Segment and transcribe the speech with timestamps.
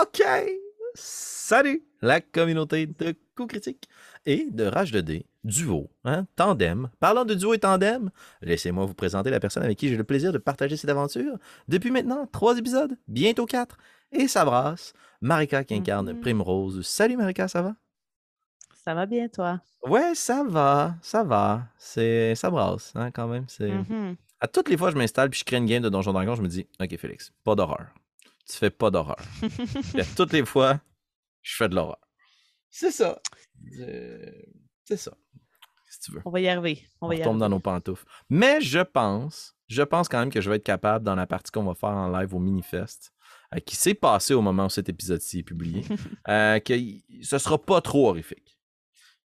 [0.00, 0.22] OK!
[0.94, 3.88] Salut, la communauté de coups critiques
[4.26, 6.88] et de rage de dés, duo, hein, tandem.
[7.00, 8.10] Parlant de duo et tandem,
[8.42, 11.36] laissez-moi vous présenter la personne avec qui j'ai le plaisir de partager cette aventure.
[11.68, 13.78] Depuis maintenant trois épisodes, bientôt quatre,
[14.12, 14.92] et ça brasse.
[15.20, 16.20] Marika qui incarne Mhm.
[16.20, 16.86] Primrose.
[16.86, 17.74] Salut Marika, ça va?
[18.84, 19.60] Ça va bien, toi?
[19.86, 21.64] Ouais, ça va, ça va.
[21.78, 23.44] C'est, ça brasse, hein, quand même.
[23.48, 23.70] C'est...
[23.70, 24.16] Mhm.
[24.40, 26.42] À toutes les fois, je m'installe puis je crée une game de Donjon Dragon, je
[26.42, 27.86] me dis, OK, Félix, pas d'horreur.
[28.50, 29.16] Tu fais pas d'horreur.
[29.92, 30.80] Puis à toutes les fois,
[31.42, 32.00] je fais de l'horreur.
[32.68, 33.20] C'est ça.
[33.78, 34.30] Euh,
[34.84, 35.12] C'est ça.
[35.88, 36.22] Si tu veux.
[36.24, 36.82] On va y arriver.
[37.00, 37.40] On On va y retombe arriver.
[37.40, 38.06] dans nos pantoufles.
[38.28, 41.50] Mais je pense, je pense quand même que je vais être capable dans la partie
[41.50, 43.12] qu'on va faire en live au Minifest,
[43.54, 45.84] euh, qui s'est passé au moment où cet épisode-ci est publié,
[46.28, 46.74] euh, que
[47.22, 48.56] ce sera pas trop horrifique.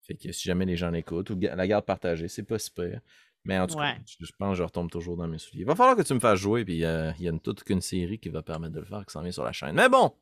[0.02, 3.00] Fait que si jamais les gens l'écoutent ou la garde partagée, c'est pas super.
[3.46, 5.62] Mais en tout cas, je je pense que je retombe toujours dans mes souliers.
[5.62, 7.64] Il va falloir que tu me fasses jouer, puis euh, il y a une, toute
[7.64, 9.76] qu'une série qui va permettre de le faire, qui s'en vient sur la chaîne.
[9.76, 10.16] Mais bon,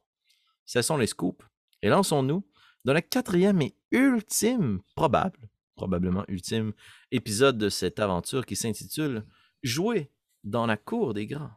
[0.65, 1.45] ce sont les scoops.
[1.83, 2.43] Et lançons-nous
[2.83, 6.73] dans le quatrième et ultime, probable, probablement ultime
[7.11, 9.25] épisode de cette aventure qui s'intitule
[9.63, 10.11] Jouer
[10.43, 11.51] dans la cour des grands.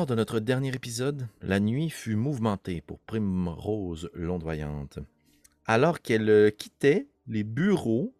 [0.00, 4.98] Lors de notre dernier épisode, la nuit fut mouvementée pour Primrose l'ondoyante.
[5.66, 8.14] Alors qu'elle euh, quittait les bureaux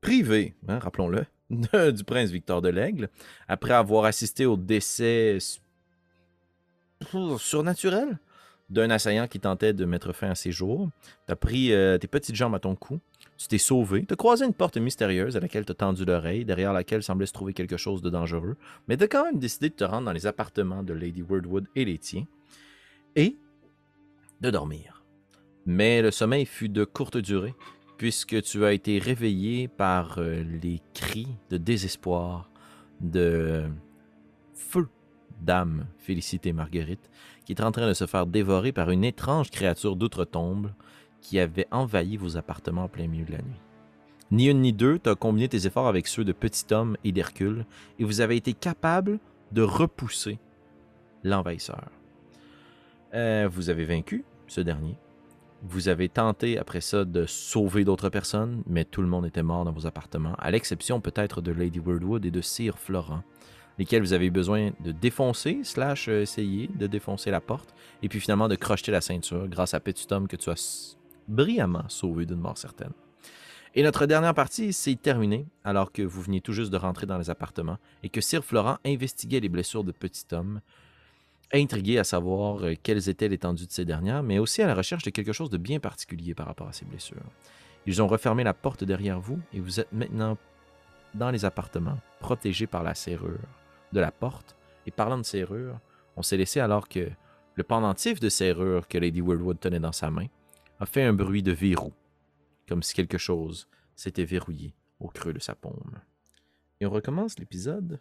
[0.00, 1.26] privés, hein, rappelons-le,
[1.92, 3.10] du prince Victor de l'Aigle,
[3.48, 5.36] après avoir assisté au décès
[7.36, 8.18] surnaturel
[8.70, 10.88] d'un assaillant qui tentait de mettre fin à ses jours,
[11.26, 12.98] t'as pris euh, tes petites jambes à ton cou,
[13.40, 17.02] tu t'es sauvé, t'as croisé une porte mystérieuse à laquelle t'as tendu l'oreille, derrière laquelle
[17.02, 18.54] semblait se trouver quelque chose de dangereux,
[18.86, 21.86] mais t'as quand même décidé de te rendre dans les appartements de Lady Wordwood et
[21.86, 22.26] les tiens,
[23.16, 23.38] et
[24.42, 25.06] de dormir.
[25.64, 27.54] Mais le sommeil fut de courte durée,
[27.96, 32.50] puisque tu as été réveillé par euh, les cris de désespoir
[33.00, 33.64] de
[34.52, 34.86] feu
[35.40, 37.10] dame Félicité Marguerite,
[37.46, 40.72] qui est en train de se faire dévorer par une étrange créature d'outre-tombe
[41.20, 43.60] qui avait envahi vos appartements en plein milieu de la nuit.
[44.30, 47.10] Ni une ni deux, tu as combiné tes efforts avec ceux de Petit Homme et
[47.10, 47.66] d'Hercule,
[47.98, 49.18] et vous avez été capable
[49.50, 50.38] de repousser
[51.24, 51.90] l'envahisseur.
[53.14, 54.96] Euh, vous avez vaincu ce dernier.
[55.62, 59.64] Vous avez tenté après ça de sauver d'autres personnes, mais tout le monde était mort
[59.64, 63.22] dans vos appartements, à l'exception peut-être de Lady Wordwood et de Sir Florent,
[63.78, 68.08] lesquels vous avez eu besoin de défoncer, slash euh, essayer de défoncer la porte, et
[68.08, 70.96] puis finalement de crocheter la ceinture grâce à Petit Homme que tu as
[71.28, 72.92] brillamment sauvé d'une mort certaine.
[73.74, 77.18] Et notre dernière partie s'est terminée alors que vous veniez tout juste de rentrer dans
[77.18, 80.60] les appartements et que Sir Florent investiguait les blessures de Petit Homme,
[81.52, 85.04] intrigué à savoir euh, quelles étaient l'étendue de ces dernières, mais aussi à la recherche
[85.04, 87.22] de quelque chose de bien particulier par rapport à ces blessures.
[87.86, 90.36] Ils ont refermé la porte derrière vous et vous êtes maintenant
[91.14, 93.38] dans les appartements, protégés par la serrure
[93.92, 94.56] de la porte.
[94.86, 95.78] Et parlant de serrure,
[96.16, 97.08] on s'est laissé alors que
[97.54, 100.26] le pendentif de serrure que Lady Wordwood tenait dans sa main
[100.80, 101.92] a fait un bruit de verrou,
[102.66, 106.00] comme si quelque chose s'était verrouillé au creux de sa paume.
[106.80, 108.00] Et on recommence l'épisode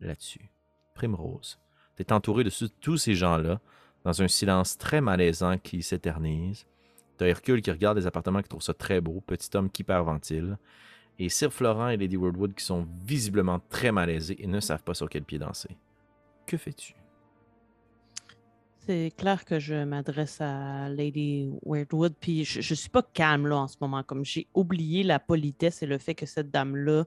[0.00, 0.50] là-dessus.
[0.94, 1.58] Primrose,
[1.96, 3.60] t'es entouré de tous ces gens-là,
[4.04, 6.66] dans un silence très malaisant qui s'éternise.
[7.16, 10.56] T'as Hercule qui regarde les appartements qui trouve ça très beau, petit homme qui hyperventile,
[11.18, 14.94] et Sir Florent et Lady Wordwood qui sont visiblement très malaisés et ne savent pas
[14.94, 15.76] sur quel pied danser.
[16.46, 16.94] Que fais-tu?
[18.88, 23.58] C'est clair que je m'adresse à Lady Weirdwood, puis je, je suis pas calme là
[23.58, 27.04] en ce moment, comme j'ai oublié la politesse et le fait que cette dame-là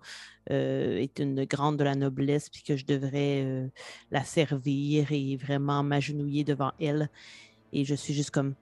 [0.52, 3.68] euh, est une grande de la noblesse, puis que je devrais euh,
[4.12, 7.10] la servir et vraiment m'agenouiller devant elle.
[7.74, 8.54] Et je suis juste comme,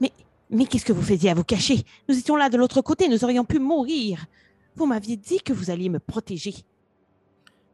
[0.00, 0.12] mais,
[0.48, 1.82] mais qu'est-ce que vous faisiez à vous cacher?
[2.08, 4.26] Nous étions là de l'autre côté, nous aurions pu mourir.
[4.76, 6.54] Vous m'aviez dit que vous alliez me protéger.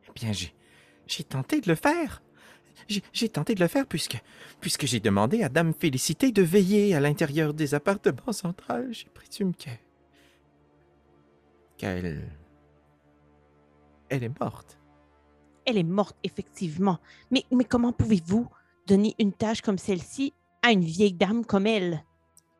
[0.08, 2.22] Eh bien, j'ai tenté de le faire.
[3.12, 4.20] J'ai, tenté de le faire puisque,
[4.60, 8.88] puisque j'ai demandé à Dame Félicité de veiller à l'intérieur des appartements centrales.
[8.92, 9.70] J'ai présume que,
[11.76, 12.28] qu'elle,
[14.08, 14.78] elle est morte.
[15.66, 16.98] Elle est morte, effectivement.
[17.30, 18.48] Mais, mais comment pouvez-vous
[18.86, 20.32] donner une tâche comme celle-ci
[20.62, 22.04] à une vieille dame comme elle?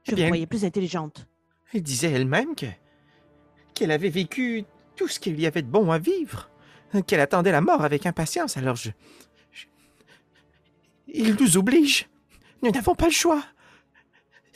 [0.05, 1.27] Je Eh vous bien- croyais plus intelligente.
[1.73, 2.67] Elle disait elle-même que,
[3.75, 4.65] qu'elle avait vécu
[4.97, 6.51] tout ce qu'il y avait de bon à vivre.
[7.07, 8.91] qu'elle attendait la mort avec impatience, alors je...
[11.17, 12.09] Il nous oblige.
[12.63, 13.43] Nous n'avons pas le choix.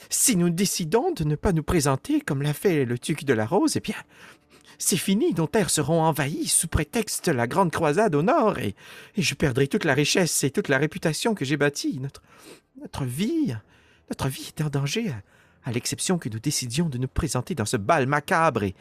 [0.09, 3.45] Si nous décidons de ne pas nous présenter comme l'a fait le duc de la
[3.45, 3.95] Rose, eh bien,
[4.77, 8.75] c'est fini, nos terres seront envahies sous prétexte de la grande croisade au nord, et,
[9.17, 11.99] je perdrai toute la richesse et toute la réputation que j'ai bâtie.
[11.99, 12.21] Notre,
[12.81, 13.55] notre vie,
[14.09, 15.21] notre vie est en danger, à,
[15.63, 18.75] à l'exception que nous décidions de nous présenter dans ce bal macabre et...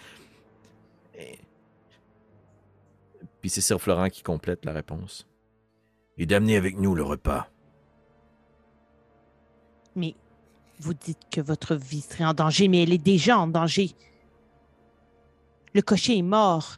[1.16, 1.38] et...
[3.40, 5.28] Puis c'est Sir Florent qui complète la réponse.
[6.16, 7.48] Et d'amener avec nous le repas.
[9.98, 10.14] Mais
[10.78, 13.90] vous dites que votre vie serait en danger, mais elle est déjà en danger.
[15.74, 16.76] Le cocher est mort.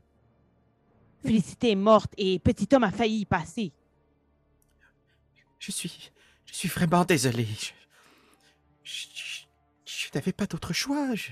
[1.23, 3.73] Félicité est morte et Petit Homme a failli y passer.
[5.59, 6.11] Je suis...
[6.51, 7.47] Je suis vraiment désolé.
[8.83, 11.15] Je, n'avais pas d'autre choix.
[11.15, 11.31] Je...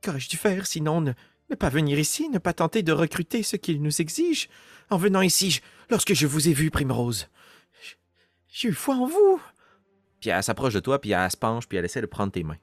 [0.00, 1.12] Qu'aurais-je dû faire sinon ne,
[1.50, 4.48] ne pas venir ici, ne pas tenter de recruter ce qu'il nous exige?
[4.90, 5.60] En venant ici,
[5.90, 7.28] lorsque je vous ai vu, Primrose,
[8.48, 9.42] j'ai eu foi en vous.
[10.24, 12.44] Puis elle s'approche de toi, puis elle se penche, puis elle essaie de prendre tes
[12.44, 12.56] mains.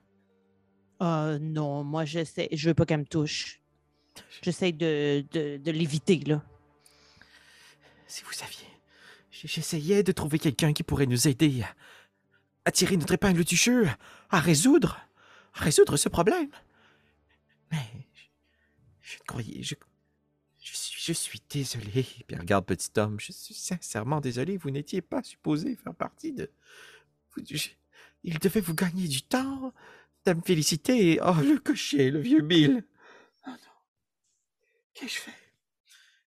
[1.00, 3.62] Ah non, moi j'essaie, je veux pas qu'elle me touche.
[4.42, 6.44] J'essaie de, de, de l'éviter, là.
[8.08, 8.66] Si vous saviez,
[9.30, 11.76] j'essayais de trouver quelqu'un qui pourrait nous aider à,
[12.66, 13.88] à tirer notre épingle du jeu,
[14.32, 15.00] à résoudre,
[15.54, 16.50] à résoudre ce problème.
[17.72, 18.08] Mais
[19.04, 19.76] je, je croyais, je,
[20.60, 22.08] je suis, je suis désolé.
[22.26, 24.58] Puis regarde petit homme, je suis sincèrement désolé.
[24.58, 26.50] Vous n'étiez pas supposé faire partie de.
[27.50, 27.70] Je-
[28.24, 29.74] il devait vous gagner du temps,
[30.26, 31.20] de me féliciter.
[31.24, 32.84] Oh, le cocher, le vieux Bill.
[33.48, 33.56] Oh non.
[34.94, 35.32] Qu'ai-je fait?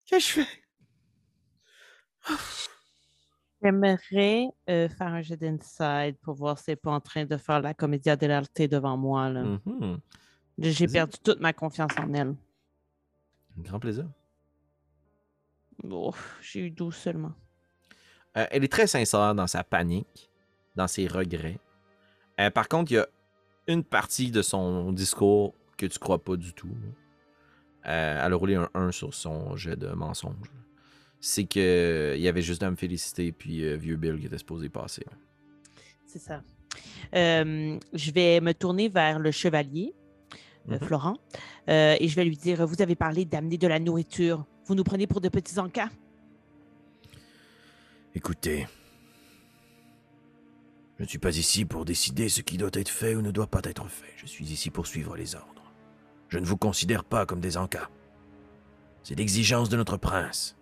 [0.07, 0.49] Qu'ai-je fait?
[3.63, 7.37] J'aimerais euh, faire un jet d'inside pour voir si elle n'est pas en train de
[7.37, 9.31] faire la comédia dell'arte devant moi.
[9.31, 9.43] Là.
[9.45, 10.01] Mhm.
[10.59, 10.93] J'ai Vas-y.
[10.93, 12.35] perdu toute ma confiance en elle.
[13.59, 14.07] Grand plaisir.
[15.89, 17.33] Oh, J'ai eu 12 seulement.
[18.37, 20.31] Euh, elle est très sincère dans sa panique,
[20.77, 21.59] dans ses regrets.
[22.41, 23.07] Euh, par contre, il y a
[23.67, 26.75] une partie de son discours que tu crois pas du tout.
[27.87, 30.51] Euh, elle a roulé un 1 sur son jet de mensonge.
[31.21, 34.39] C'est que il y avait juste à me féliciter, puis euh, vieux Bill qui était
[34.39, 35.05] supposé passer.
[36.07, 36.43] C'est ça.
[37.15, 39.95] Euh, je vais me tourner vers le chevalier,
[40.69, 40.79] euh, Mhm.
[40.81, 41.17] Florent,
[41.69, 44.45] euh, et je vais lui dire Vous avez parlé d'amener de la nourriture.
[44.67, 45.91] Vous nous prenez pour de petits encas?
[48.15, 48.67] Écoutez,
[51.05, 53.61] ne suis pas ici pour décider ce qui doit être fait ou ne doit pas
[53.65, 54.13] être fait.
[54.17, 55.73] Je suis ici pour suivre les ordres.
[56.29, 57.89] Je ne vous considère pas comme des encas.
[59.03, 60.57] C'est l'exigence de notre prince.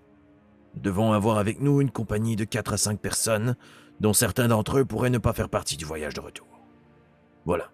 [0.75, 3.56] Nous devons avoir avec nous une compagnie de 4 à 5 personnes,
[4.00, 6.49] dont certains d'entre eux pourraient ne pas faire partie du voyage de retour.
[7.44, 7.71] Voilà.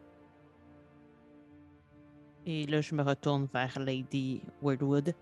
[2.44, 5.14] Et là, je me retourne vers Lady Wordwood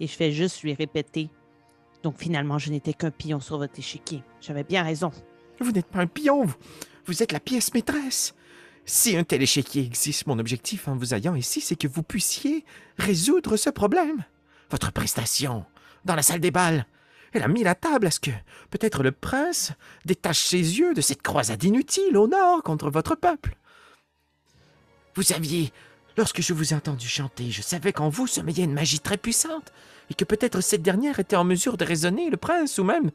[0.00, 1.30] et je fais juste lui répéter
[2.02, 4.22] Donc finalement, je n'étais qu'un pion sur votre échiquier.
[4.40, 5.12] J'avais bien raison.
[5.60, 6.46] Vous n'êtes pas un pion,
[7.06, 8.34] vous, êtes la pièce maîtresse.
[8.86, 12.64] Si un tel échiquier existe, mon objectif en vous ayant ici, c'est que vous puissiez
[12.98, 14.24] résoudre ce problème.
[14.70, 15.64] Votre prestation,
[16.04, 16.86] dans la salle des balles,
[17.32, 18.30] elle a mis la table à ce que
[18.70, 19.72] peut-être le prince
[20.04, 23.56] détache ses yeux de cette croisade inutile au nord contre votre peuple.
[25.14, 25.72] Vous saviez,
[26.16, 29.72] lorsque je vous ai entendu chanter, je savais qu'en vous sommeillait une magie très puissante,
[30.08, 33.10] et que peut-être cette dernière était en mesure de raisonner le prince, ou même...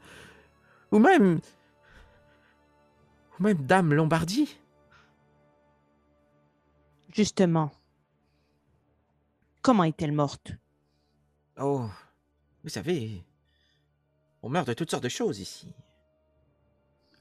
[0.92, 1.40] ou même...
[3.40, 4.58] ou même Dame Lombardie.
[7.14, 7.72] Justement,
[9.62, 10.52] comment est-elle morte?
[11.58, 11.90] Oh,
[12.64, 13.24] vous savez,
[14.42, 15.74] on meurt de toutes sortes de choses ici.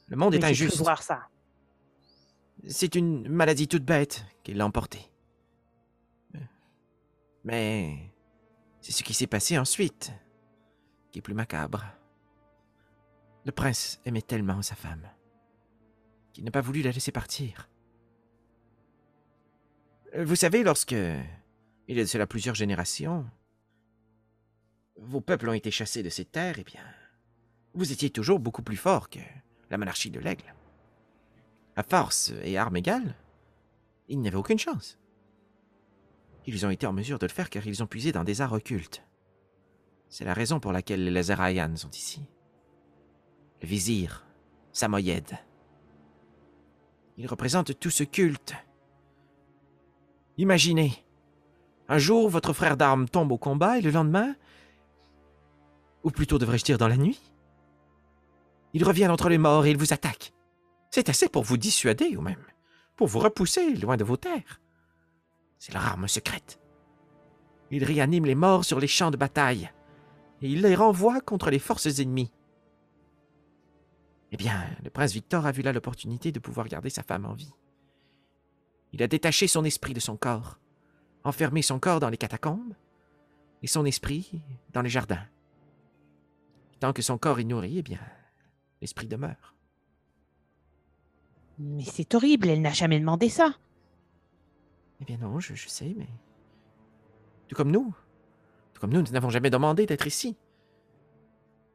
[0.08, 0.78] Le monde Mais est injuste.
[0.78, 1.28] voir ça.
[2.66, 5.10] C'est une maladie toute bête qui l'a emporté.
[7.44, 8.10] Mais
[8.80, 10.12] c'est ce qui s'est passé ensuite
[11.12, 11.84] qui est plus macabre.
[13.44, 15.06] Le prince aimait tellement sa femme
[16.34, 17.70] qu'il n'a pas voulu la laisser partir.
[20.14, 23.24] Euh, Vous savez, lorsque, il y a de cela plusieurs générations,
[24.96, 26.82] vos peuples ont été chassés de ces terres, eh bien,
[27.72, 29.20] vous étiez toujours beaucoup plus fort que
[29.70, 30.54] la monarchie de l'aigle.
[31.76, 33.16] À force et armes égales,
[34.08, 34.98] ils n'avaient aucune chance.
[36.46, 38.52] Ils ont été en mesure de le faire car ils ont puisé dans des arts
[38.52, 39.02] occultes.
[40.08, 42.28] C'est la raison pour laquelle les Lazarayan sont ici.
[43.62, 44.26] Le vizir,
[44.72, 45.38] Samoyed.
[47.16, 48.54] Il représente tout ce culte.
[50.36, 51.04] Imaginez,
[51.88, 54.34] un jour votre frère d'armes tombe au combat et le lendemain,
[56.02, 57.20] ou plutôt devrais-je dire dans la nuit,
[58.72, 60.32] il revient entre les morts et il vous attaque.
[60.90, 62.44] C'est assez pour vous dissuader ou même
[62.96, 64.60] pour vous repousser loin de vos terres.
[65.58, 66.60] C'est leur arme secrète.
[67.70, 69.70] Ils réaniment les morts sur les champs de bataille
[70.42, 72.32] et il les renvoie contre les forces ennemies.
[74.34, 77.34] Eh bien, le prince Victor a vu là l'opportunité de pouvoir garder sa femme en
[77.34, 77.52] vie.
[78.92, 80.58] Il a détaché son esprit de son corps,
[81.22, 82.74] enfermé son corps dans les catacombes
[83.62, 85.24] et son esprit dans les jardins.
[86.80, 88.00] Tant que son corps est nourri, eh bien,
[88.80, 89.54] l'esprit demeure.
[91.60, 93.54] Mais c'est horrible, elle n'a jamais demandé ça.
[95.00, 96.08] Eh bien non, je, je sais, mais...
[97.46, 97.94] Tout comme nous.
[98.72, 100.36] Tout comme nous, nous n'avons jamais demandé d'être ici.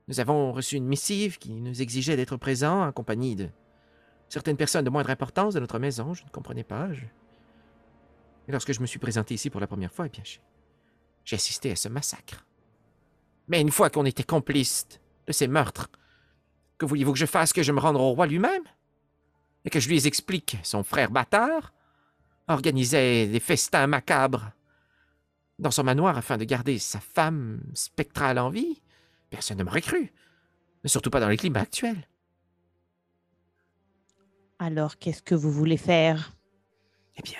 [0.10, 3.48] Nous avons reçu une missive qui nous exigeait d'être présents en compagnie de
[4.28, 6.16] certaines personnes de moindre importance de notre maison.
[6.16, 6.90] Je ne comprenais pas.
[8.48, 11.70] Et lorsque je me suis présenté ici pour la première fois, eh bien, j'ai- assisté
[11.70, 12.44] à ce massacre.
[13.48, 14.88] Mais une fois qu'on était complices
[15.28, 15.92] de ces meurtres,
[16.80, 18.64] que vouliez-vous que je fasse que je me rende au roi lui-même?
[19.64, 21.72] Et que je lui explique son frère bâtard
[22.48, 24.54] organisait des festins macabres
[25.60, 28.82] dans son manoir afin de garder sa femme spectrale en vie,
[29.30, 30.12] personne ne m'aurait cru.
[30.84, 32.08] Mais surtout pas dans les climats actuels.
[34.60, 36.34] Alors, qu'est-ce que vous voulez faire?
[37.16, 37.40] Eh bien,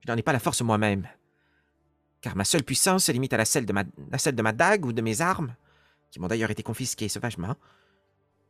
[0.00, 1.06] je n'en ai pas la force moi-même.
[2.20, 4.52] Car ma seule puissance se limite à la celle de ma, à celle de ma
[4.52, 5.54] dague ou de mes armes,
[6.10, 7.56] qui m'ont d'ailleurs été confisquées sauvagement.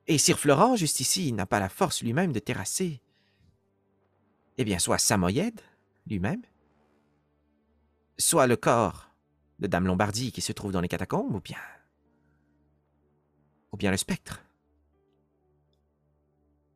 [0.07, 3.01] Et Sir Florent, juste ici, n'a pas la force lui-même de terrasser.
[4.59, 5.61] Eh bien, soit Samoyed,
[6.07, 6.43] lui-même,
[8.19, 9.11] soit le corps
[9.59, 11.59] de Dame Lombardie qui se trouve dans les catacombes, ou bien.
[13.73, 14.43] Ou bien le spectre.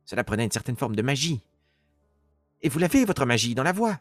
[0.05, 1.41] Cela prenait une certaine forme de magie.
[2.61, 3.99] Et vous l'avez, votre magie, dans la voix.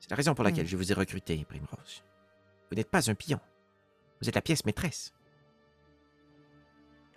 [0.00, 0.68] C'est la raison pour laquelle Hmm.
[0.68, 2.02] je vous ai recruté, Primrose.
[2.70, 3.40] Vous n'êtes pas un pion.
[4.20, 5.12] Vous êtes la pièce maîtresse.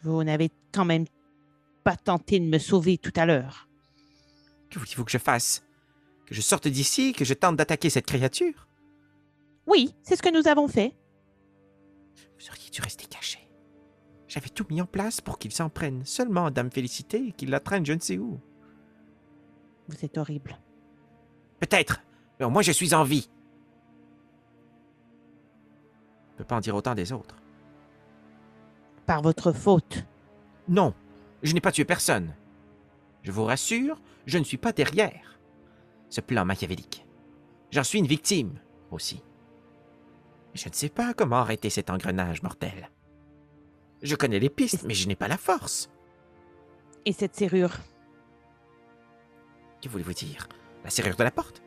[0.03, 1.05] Vous n'avez quand même
[1.83, 3.67] pas tenté de me sauver tout à l'heure.
[4.69, 5.63] Que voulez-vous que je fasse?
[6.25, 8.67] Que je sorte d'ici, que je tente d'attaquer cette créature?
[9.67, 10.93] Oui, c'est ce que nous avons fait.
[12.39, 13.39] Vous auriez dû rester caché.
[14.27, 17.49] J'avais tout mis en place pour qu'il s'en prenne seulement à Dame Félicité et qu'il
[17.49, 18.39] la traîne je ne sais où.
[19.87, 20.59] Vous êtes horrible.
[21.59, 22.01] Peut-être,
[22.39, 23.29] mais au moins je suis en vie.
[26.27, 27.37] Je ne peux pas en dire autant des autres.
[29.05, 30.05] Par votre faute.
[30.67, 30.93] Non,
[31.43, 32.33] je n'ai pas tué personne.
[33.21, 35.39] Je vous rassure, je ne suis pas derrière
[36.09, 37.05] ce plan machiavélique.
[37.71, 38.59] J'en suis une victime
[38.91, 39.21] aussi.
[40.55, 42.89] Je ne sais pas comment arrêter cet engrenage mortel.
[44.01, 45.89] Je connais les pistes, mais je n'ai pas la force.
[47.05, 47.77] Et cette serrure?
[49.81, 50.47] Que voulez-vous dire?
[50.83, 51.61] La serrure de la porte?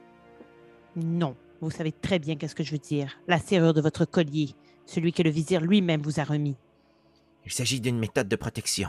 [0.96, 1.36] Non.
[1.60, 3.18] Vous savez très bien qu'est-ce que je veux dire.
[3.26, 4.54] La serrure de votre collier,
[4.86, 6.56] celui que le vizir lui-même vous a remis.
[7.44, 8.88] Il s'agit d'une méthode de protection.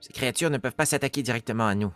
[0.00, 1.92] Ces créatures ne peuvent pas s'attaquer directement à nous.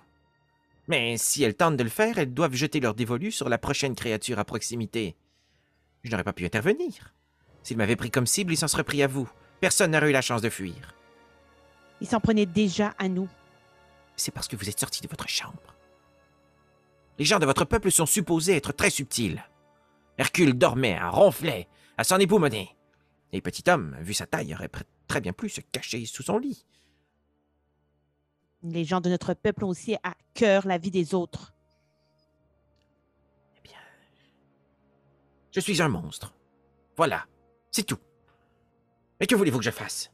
[0.86, 3.94] Mais si elles tentent de le faire, elles doivent jeter leur dévolu sur la prochaine
[3.94, 5.16] créature à proximité.
[6.02, 7.14] Je n'aurais pas pu intervenir.
[7.62, 9.30] S'ils m'avaient pris comme cible, ils s'en seraient pris à vous.
[9.60, 10.94] Personne n'aurait eu la chance de fuir.
[12.00, 13.28] Il s'en prenait déjà à nous.
[14.16, 15.76] C'est parce que vous êtes sortis de votre chambre.
[17.18, 19.42] Les gens de votre peuple sont supposés être très subtils.
[20.18, 22.74] Hercule dormait, un ronflait, à son époumoner.
[23.32, 24.70] Et petit homme, vu sa taille, aurait
[25.06, 26.66] très bien pu se cacher sous son lit.
[28.62, 31.54] Les gens de notre peuple ont aussi à cœur la vie des autres.
[35.52, 36.34] Je suis un monstre.
[36.96, 37.26] Voilà,
[37.70, 37.98] c'est tout.
[39.20, 40.10] Mais que voulez-vous que je fasse?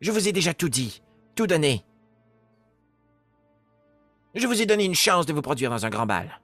[0.00, 1.02] Je vous ai déjà tout dit,
[1.34, 1.84] tout donné.
[4.34, 6.40] Je vous ai donné une chance de vous produire dans un grand bal.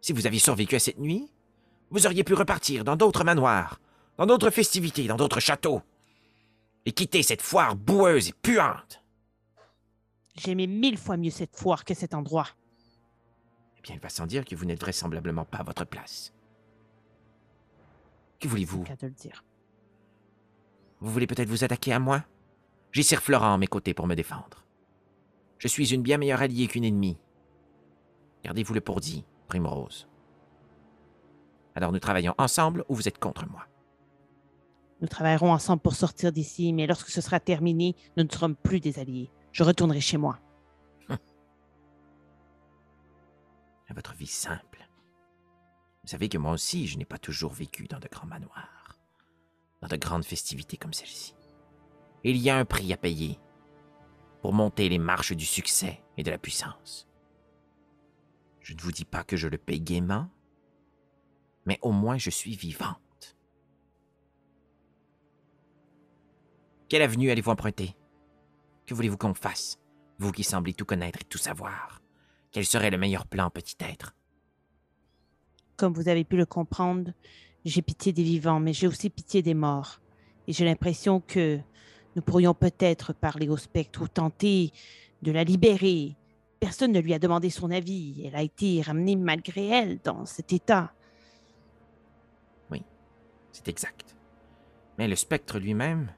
[0.00, 1.30] Si vous aviez survécu à cette nuit,
[1.90, 3.80] vous auriez pu repartir dans d'autres manoirs,
[4.16, 5.82] dans d'autres festivités, dans d'autres châteaux,
[6.86, 9.02] et quitter cette foire boueuse et puante.
[10.36, 12.46] J'aimais mille fois mieux cette foire que cet endroit.
[13.78, 16.32] Eh bien, il va sans dire que vous n'êtes vraisemblablement pas à votre place.
[18.40, 18.82] Que voulez-vous?
[18.84, 19.44] Qu'à de le dire.
[21.00, 22.24] Vous voulez peut-être vous attaquer à moi?
[22.92, 24.64] J'ai Sir Florent à mes côtés pour me défendre.
[25.58, 27.18] Je suis une bien meilleure alliée qu'une ennemie.
[28.42, 30.08] Gardez-vous-le pour dit, Primrose.
[31.74, 33.66] Alors nous travaillons ensemble ou vous êtes contre moi?
[35.00, 38.80] Nous travaillerons ensemble pour sortir d'ici, mais lorsque ce sera terminé, nous ne serons plus
[38.80, 39.30] des alliés.
[39.52, 40.38] Je retournerai chez moi.
[43.88, 44.69] À votre vie simple.
[46.10, 48.98] Vous savez que moi aussi, je n'ai pas toujours vécu dans de grands manoirs,
[49.80, 51.36] dans de grandes festivités comme celle-ci.
[52.24, 53.38] Il y a un prix à payer
[54.42, 57.08] pour monter les marches du succès et de la puissance.
[58.58, 60.28] Je ne vous dis pas que je le paye gaiement,
[61.64, 63.36] mais au moins je suis vivante.
[66.88, 67.94] Quelle avenue allez-vous emprunter?
[68.84, 69.78] Que voulez-vous qu'on fasse?
[70.18, 72.02] Vous qui semblez tout connaître et tout savoir.
[72.50, 74.16] Quel serait le meilleur plan, petit être?
[75.80, 77.10] Comme vous avez pu le comprendre,
[77.64, 80.02] J'ai pitié des vivants, mais j'ai aussi pitié des morts.
[80.46, 81.58] Et j'ai l'impression que
[82.16, 84.72] nous pourrions peut-être parler au spectre ou tenter
[85.22, 86.16] de la libérer.
[86.58, 88.22] Personne ne lui a demandé son avis.
[88.26, 90.92] Elle a été ramenée malgré elle dans cet état.
[92.70, 92.82] Oui,
[93.50, 94.14] c'est exact.
[94.98, 96.12] Mais le spectre lui-même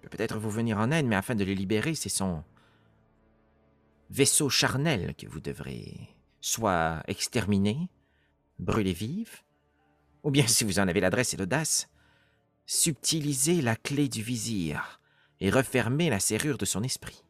[0.00, 2.42] peut peut-être vous venir en aide, mais afin de le libérer, c'est son
[4.08, 7.90] vaisseau charnel que vous devrez soit exterminer,
[8.58, 9.42] brûler vive,
[10.22, 11.88] ou bien, si vous en avez l'adresse et l'audace,
[12.66, 15.00] subtiliser la clé du vizir
[15.40, 17.22] et refermer la serrure de son esprit.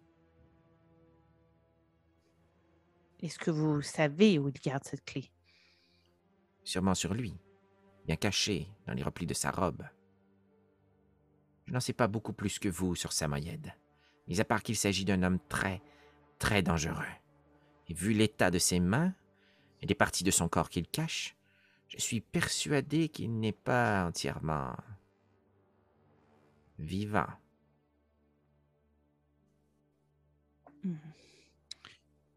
[3.21, 5.30] Est-ce que vous savez où il garde cette clé?
[6.64, 7.35] Sûrement sur lui,
[8.06, 9.83] bien caché dans les replis de sa robe.
[11.66, 13.73] Je n'en sais pas beaucoup plus que vous sur Samoyed,
[14.28, 15.83] mis à part qu'il s'agit d'un homme très,
[16.38, 17.04] très dangereux.
[17.88, 19.14] Et vu l'état de ses mains
[19.83, 21.37] et des parties de son corps qu'il cache,
[21.88, 24.75] je suis persuadé qu'il n'est pas entièrement
[26.78, 27.28] vivant.
[30.83, 30.97] Hmm.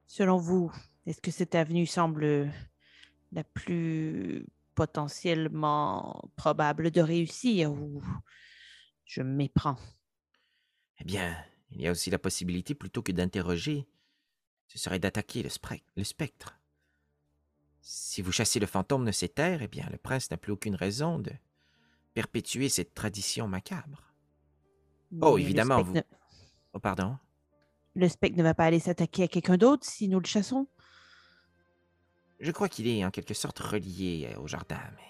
[0.05, 0.71] Selon vous,
[1.05, 2.51] est-ce que cette avenue semble
[3.31, 8.01] la plus potentiellement probable de réussir ou
[9.05, 9.77] je me méprends?
[10.99, 11.35] Eh bien,
[11.71, 13.87] il y a aussi la possibilité, plutôt que d'interroger,
[14.67, 15.49] ce serait d'attaquer le,
[15.95, 16.58] le, spectre.
[17.81, 20.75] Si vous chassez le fantôme de ces terres, eh bien, le prince n'a plus aucune
[20.75, 21.31] raison de
[22.13, 24.13] perpétuer cette tradition macabre.
[25.21, 25.95] oh, évidemment, vous...
[26.73, 27.17] Oh, pardon?
[27.95, 30.67] Le spectre ne va pas aller s'attaquer à quelqu'un d'autre si nous le chassons?
[32.39, 35.09] Je crois qu'il est en quelque sorte relié au jardin, mais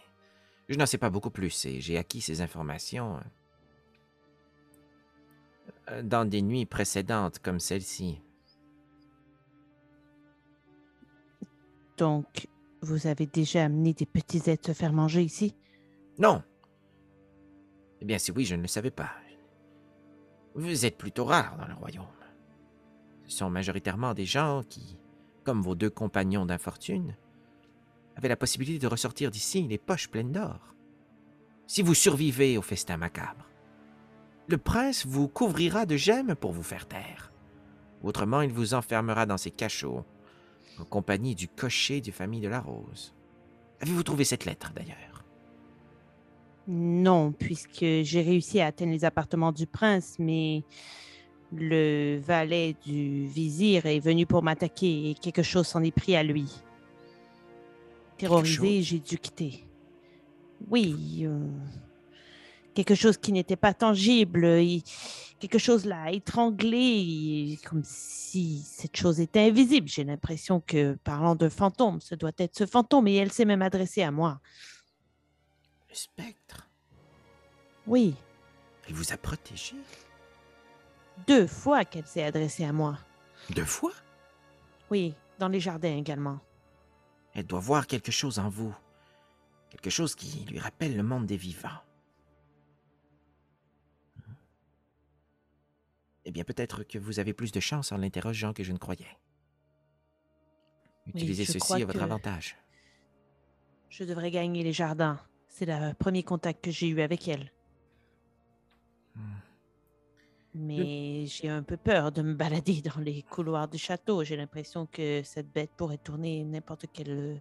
[0.70, 3.20] je n'en sais pas beaucoup plus et j'ai acquis ces informations
[5.90, 8.22] euh, dans des nuits précédentes comme celle-ci.
[11.98, 12.48] Donc,
[12.82, 15.56] vous avez déjà amené des petits êtres se faire manger ici?
[16.18, 16.44] Non.
[18.02, 19.12] Eh bien, si oui, je ne le savais pas.
[20.56, 22.06] Vous êtes plutôt rare dans le royaume.
[23.26, 24.98] Ce sont majoritairement des gens qui,
[25.44, 27.16] comme vos deux compagnons d'infortune,
[28.16, 30.74] avaient la possibilité de ressortir d'ici les poches pleines d'or.
[31.68, 33.46] Si vous survivez au festin macabre,
[34.48, 37.32] le prince vous couvrira de gemmes pour vous faire taire.
[38.02, 40.04] Autrement, il vous enfermera dans ses cachots,
[40.80, 43.14] en compagnie du cocher du famille de la Rose.
[43.82, 45.24] Avez-vous trouvé cette lettre, d'ailleurs?
[46.68, 50.64] Non, puisque j'ai réussi à atteindre les appartements du prince, mais
[51.52, 56.24] le valet du vizir est venu pour m'attaquer et quelque chose s'en est pris à
[56.24, 56.62] lui.
[58.18, 59.66] Terrorisé, j'ai dû quitter.
[60.70, 61.48] Oui, euh,
[62.74, 64.46] quelque chose qui n'était pas tangible,
[65.40, 69.88] quelque chose là étranglé, comme si cette chose était invisible.
[69.88, 73.62] J'ai l'impression que, parlant d'un fantôme, ce doit être ce fantôme et elle s'est même
[73.62, 74.42] adressée à moi.
[75.90, 76.68] Le spectre
[77.88, 78.16] Oui.
[78.88, 79.76] Elle vous a protégé?
[81.28, 82.98] Deux fois qu'elle s'est adressée à moi.
[83.50, 83.94] Deux fois?
[84.92, 86.40] Oui, dans les jardins également.
[87.34, 88.76] Elle doit voir quelque chose en vous.
[89.70, 91.70] Quelque chose qui lui rappelle le monde des vivants.
[96.26, 99.18] Eh bien, peut-être que vous avez plus de chance en l'interrogeant que je ne croyais.
[101.08, 102.56] Utilisez ceci à votre avantage.
[103.90, 105.20] Je devrais gagner les jardins.
[105.48, 107.52] C'est le premier contact que j'ai eu avec elle.
[109.16, 109.22] Hmm.
[110.54, 114.24] Mais j'ai un peu peur de me balader dans les couloirs du château.
[114.24, 117.36] J'ai l'impression que cette bête pourrait tourner n'importe quel euh,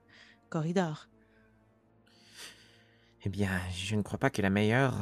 [0.49, 1.09] corridor.
[3.25, 4.95] Eh bien, je ne crois pas que la meilleure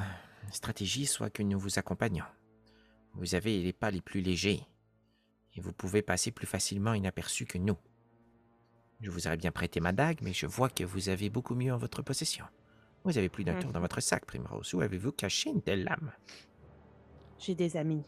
[0.51, 2.25] stratégie soit que nous vous accompagnions.
[3.17, 4.63] Vous avez les pas les plus légers
[5.55, 7.77] et vous pouvez passer plus facilement inaperçu que nous.
[9.01, 11.73] Je vous aurais bien prêté ma dague, mais je vois que vous avez beaucoup mieux
[11.73, 12.45] en votre possession.
[13.05, 13.85] Vous avez plus d'un tour dans mhm.
[13.85, 14.75] votre sac, Primrose.
[14.75, 16.13] Où avez-vous caché une telle lame?
[17.39, 18.05] J'ai des amis.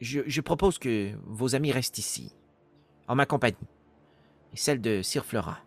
[0.00, 2.34] Je, propose que vos amis restent ici,
[3.06, 3.56] en ma compagnie,
[4.52, 5.58] et celle de Sir Flora.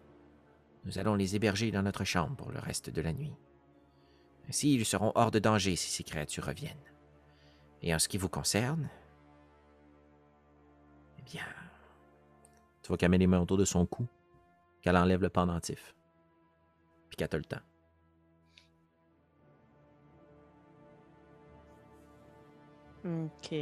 [0.86, 3.36] Nous allons les héberger dans notre chambre pour le reste de la nuit.
[4.50, 6.78] Ainsi, ils seront hors de danger si ces créatures reviennent.
[7.82, 8.90] Et en ce qui vous concerne,
[11.20, 11.46] eh bien...
[12.82, 14.06] Tu vois qu'elle les mains autour de son cou,
[14.82, 15.96] qu'elle enlève le pendentif,
[17.08, 17.62] puis qu'elle a le temps.
[23.06, 23.56] OK.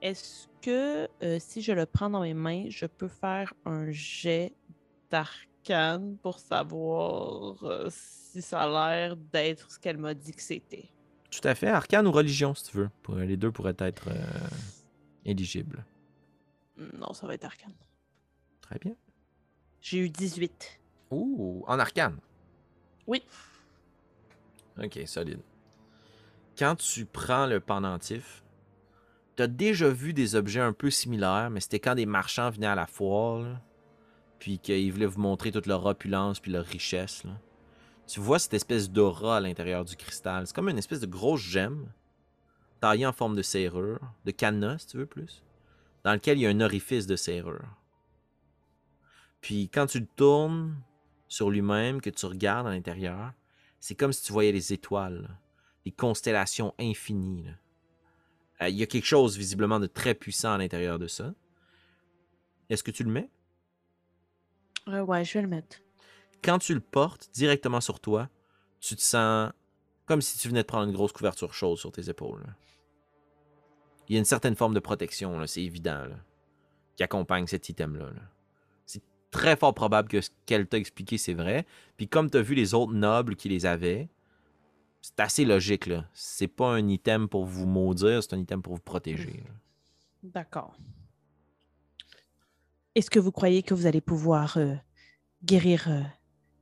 [0.00, 4.54] Est-ce que euh, si je le prends dans mes mains, je peux faire un jet
[6.22, 10.88] pour savoir euh, si ça a l'air d'être ce qu'elle m'a dit que c'était?
[11.30, 11.68] Tout à fait.
[11.68, 12.90] Arcane ou religion, si tu veux.
[13.24, 14.48] les deux pourraient être euh,
[15.24, 15.84] éligibles.
[16.98, 17.74] Non, ça va être arcane.
[18.60, 18.94] Très bien.
[19.80, 20.80] J'ai eu 18.
[21.10, 22.18] Ouh, en arcane.
[23.06, 23.22] Oui.
[24.82, 25.40] Ok, solide.
[26.58, 28.44] Quand tu prends le pendentif,
[29.36, 32.74] t'as déjà vu des objets un peu similaires, mais c'était quand des marchands venaient à
[32.74, 33.60] la foire, là,
[34.38, 37.24] puis qu'ils voulaient vous montrer toute leur opulence puis leur richesse.
[38.06, 40.46] Tu vois cette espèce d'aura à l'intérieur du cristal.
[40.46, 41.90] C'est comme une espèce de grosse gemme,
[42.80, 45.42] taillée en forme de serrure, de cadenas, si tu veux plus,
[46.04, 47.66] dans lequel il y a un orifice de serrure.
[49.40, 50.76] Puis quand tu le tournes
[51.28, 53.32] sur lui-même, que tu regardes à l'intérieur,
[53.80, 55.28] c'est comme si tu voyais les étoiles,
[55.84, 57.46] les constellations infinies.
[58.62, 61.34] Euh, Il y a quelque chose visiblement de très puissant à l'intérieur de ça.
[62.68, 63.30] Est-ce que tu le mets?
[64.88, 65.78] Euh, ouais, je vais le mettre.
[66.42, 68.28] Quand tu le portes directement sur toi,
[68.80, 69.50] tu te sens
[70.06, 72.44] comme si tu venais de prendre une grosse couverture chaude sur tes épaules.
[74.08, 76.16] Il y a une certaine forme de protection, c'est évident, là,
[76.94, 78.06] qui accompagne cet item-là.
[78.06, 78.22] là.
[78.84, 81.66] C'est très fort probable que ce qu'elle t'a expliqué, c'est vrai.
[81.96, 84.08] Puis comme tu as vu les autres nobles qui les avaient,
[85.02, 85.86] c'est assez logique.
[85.86, 86.04] là.
[86.12, 89.42] C'est pas un item pour vous maudire, c'est un item pour vous protéger.
[90.22, 90.76] D'accord.
[92.96, 94.74] Est-ce que vous croyez que vous allez pouvoir euh,
[95.44, 96.00] guérir euh,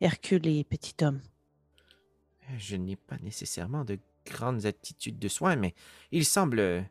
[0.01, 1.23] Hercule et Petit Homme?
[2.59, 5.75] Je n'ai pas nécessairement de grandes aptitudes de soins, mais
[6.11, 6.83] il semble euh,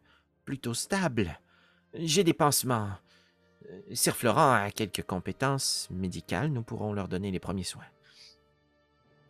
[0.45, 1.37] plutôt stable.
[1.93, 2.91] J'ai des pansements.
[3.69, 6.49] Euh, Sir Florent a quelques compétences médicales.
[6.49, 7.83] Nous pourrons leur donner les premiers soins.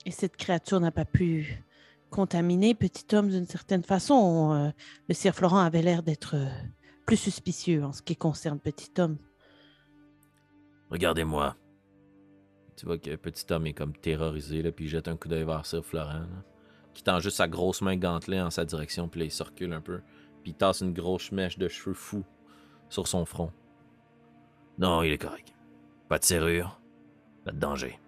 [0.05, 1.63] Et cette créature n'a pas pu
[2.11, 4.53] contaminer Petit Homme d'une certaine façon.
[4.53, 4.69] Euh,
[5.09, 6.51] le Sir Florent avait l'air d'être euh,
[7.07, 9.17] plus suspicieux en ce qui concerne Petit Homme.
[10.93, 11.55] Regardez-moi.
[12.75, 15.43] Tu vois que petit homme est comme terrorisé, là, puis il jette un coup d'œil
[15.43, 16.27] vers Sir Florent,
[16.93, 19.73] qui tend juste sa grosse main gantelée en sa direction, puis là, il se recule
[19.73, 20.01] un peu,
[20.43, 22.23] puis il tasse une grosse mèche de cheveux fous
[22.89, 23.51] sur son front.
[24.77, 25.55] Non, il est correct.
[26.09, 26.79] Pas de serrure,
[27.43, 27.99] pas de danger.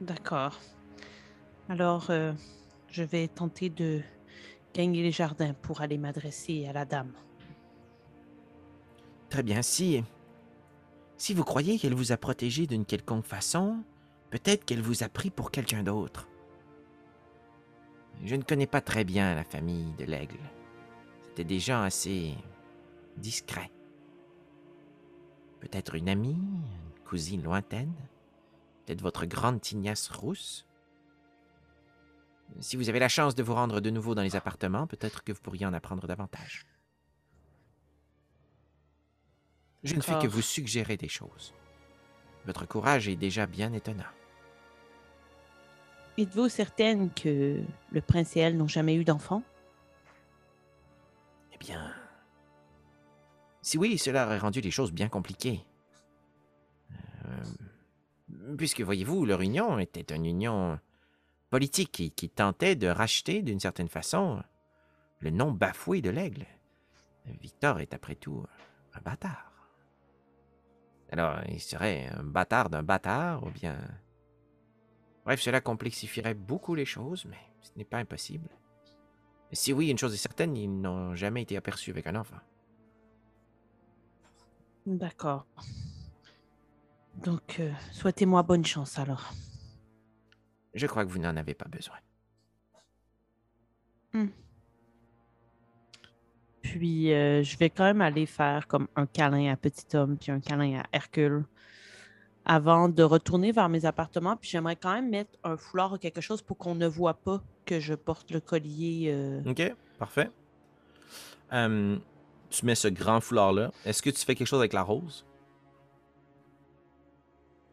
[0.00, 0.60] D'accord.
[1.68, 2.32] Alors, euh,
[2.86, 4.00] je vais tenter de
[4.72, 7.12] gagner les jardins pour aller m'adresser à la dame.
[9.32, 10.04] Très bien, si.
[11.16, 13.82] Si vous croyez qu'elle vous a protégé d'une quelconque façon,
[14.28, 16.28] peut-être qu'elle vous a pris pour quelqu'un d'autre.
[18.22, 20.38] Je ne connais pas très bien la famille de l'aigle.
[21.22, 22.34] C'était des gens assez
[23.16, 23.70] discrets.
[25.60, 27.94] Peut-être une amie, une cousine lointaine,
[28.84, 30.66] peut-être votre grande tignasse rousse.
[32.60, 35.32] Si vous avez la chance de vous rendre de nouveau dans les appartements, peut-être que
[35.32, 36.66] vous pourriez en apprendre davantage.
[39.84, 41.52] Je ne fais que vous suggérer des choses.
[42.46, 44.04] Votre courage est déjà bien étonnant.
[46.18, 49.42] Êtes-vous certaine que le prince et elle n'ont jamais eu d'enfant
[51.52, 51.94] Eh bien...
[53.62, 55.64] Si oui, cela aurait rendu les choses bien compliquées.
[57.24, 60.78] Euh, puisque, voyez-vous, leur union était une union
[61.48, 64.42] politique qui, qui tentait de racheter, d'une certaine façon,
[65.20, 66.46] le nom bafoué de l'aigle.
[67.40, 68.44] Victor est, après tout,
[68.94, 69.51] un bâtard.
[71.12, 73.78] Alors, il serait un bâtard d'un bâtard, ou bien...
[75.26, 78.48] Bref, cela complexifierait beaucoup les choses, mais ce n'est pas impossible.
[79.52, 82.40] Si oui, une chose est certaine, ils n'ont jamais été aperçus avec un enfant.
[84.86, 85.46] D'accord.
[87.22, 89.34] Donc, euh, souhaitez-moi bonne chance alors.
[90.72, 91.98] Je crois que vous n'en avez pas besoin.
[96.72, 100.32] Puis, euh, je vais quand même aller faire comme un câlin à Petit Homme, puis
[100.32, 101.44] un câlin à Hercule,
[102.46, 104.36] avant de retourner vers mes appartements.
[104.38, 107.42] Puis, j'aimerais quand même mettre un foulard ou quelque chose pour qu'on ne voit pas
[107.66, 109.10] que je porte le collier.
[109.12, 110.30] euh, Ok, parfait.
[111.50, 113.70] Tu mets ce grand foulard-là.
[113.84, 115.26] Est-ce que tu fais quelque chose avec la rose?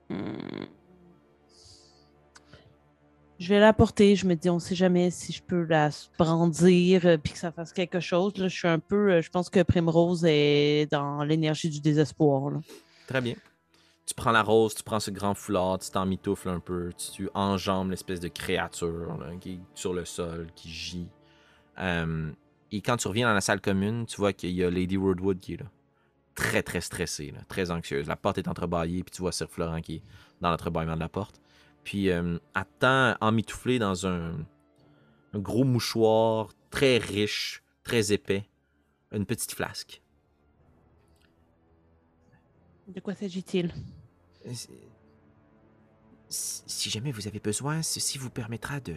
[0.09, 0.65] hmm.
[3.39, 4.15] Je vais la porter.
[4.17, 7.51] Je me dis, on sait jamais si je peux la brandir euh, puis que ça
[7.51, 8.35] fasse quelque chose.
[8.37, 9.13] Là, je suis un peu.
[9.13, 12.51] euh, je pense que Primrose est dans l'énergie du désespoir.
[13.07, 13.35] Très bien.
[14.05, 17.29] Tu prends la rose, tu prends ce grand foulard, tu t'en mitoufles un peu, tu,
[17.35, 21.07] enjambes l'espèce de créature qui est sur le sol, qui gît.
[22.71, 25.39] Et quand tu reviens dans la salle commune, tu vois qu'il y a Lady Woodwood
[25.39, 25.67] qui est là.
[26.33, 28.07] Très, très stressée, très anxieuse.
[28.07, 30.03] La porte est entrebâillée, puis tu vois Sir Florent qui est
[30.41, 31.39] dans l'entrebâillement de la porte.
[31.83, 34.45] Puis euh, elle tend emmitouflée dans un,
[35.33, 38.49] un gros mouchoir très riche, très épais,
[39.11, 40.01] une petite flasque.
[42.87, 43.73] De quoi s'agit-il?
[46.29, 48.95] Si jamais vous avez besoin, ceci vous permettra de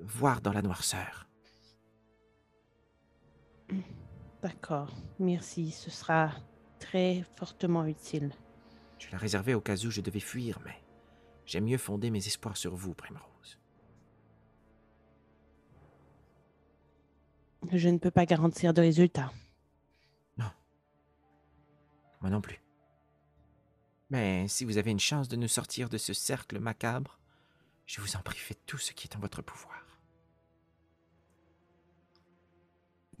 [0.00, 1.28] voir dans la noirceur.
[4.42, 4.94] D'accord.
[5.18, 5.70] Merci.
[5.70, 6.30] Ce sera
[6.78, 8.32] très fortement utile.
[8.98, 10.74] Je la réservais au cas où je devais fuir, mais
[11.46, 13.58] j'aime mieux fonder mes espoirs sur vous, Primrose.
[17.72, 19.32] Je ne peux pas garantir de résultat.
[22.20, 22.60] Moi non plus.
[24.10, 27.18] Mais si vous avez une chance de nous sortir de ce cercle macabre,
[27.86, 29.84] je vous en prie, faites tout ce qui est en votre pouvoir.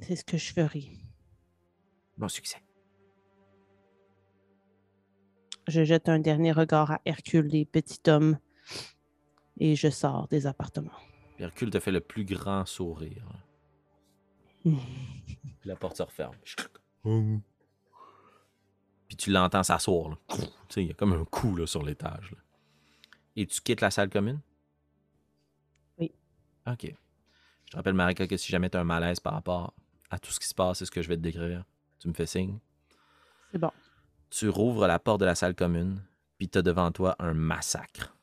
[0.00, 0.90] C'est ce que je ferai.
[2.18, 2.65] Bon succès.
[5.66, 8.38] Je jette un dernier regard à Hercule, les petits hommes,
[9.58, 10.92] et je sors des appartements.
[11.38, 13.26] Hercule te fait le plus grand sourire.
[14.64, 14.78] Puis
[15.64, 16.36] la porte se referme.
[19.08, 20.18] Puis tu l'entends s'asseoir.
[20.76, 22.34] il y a comme un coup là, sur l'étage.
[23.34, 24.40] Et tu quittes la salle commune?
[25.98, 26.12] Oui.
[26.66, 26.84] OK.
[26.84, 29.74] Je te rappelle, Marika, que si jamais tu as un malaise par rapport
[30.10, 31.64] à tout ce qui se passe et ce que je vais te décrire,
[31.98, 32.58] tu me fais signe.
[33.50, 33.70] C'est bon.
[34.38, 36.02] Tu rouvres la porte de la salle commune,
[36.36, 38.14] puis tu as devant toi un massacre.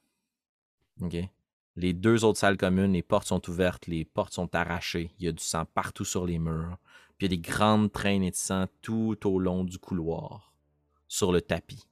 [1.76, 5.10] Les deux autres salles communes, les portes sont ouvertes, les portes sont arrachées.
[5.17, 6.78] Il y a du sang partout sur les murs.
[7.17, 10.54] Puis il y a des grandes traînées de sang tout au long du couloir,
[11.08, 11.88] sur le tapis,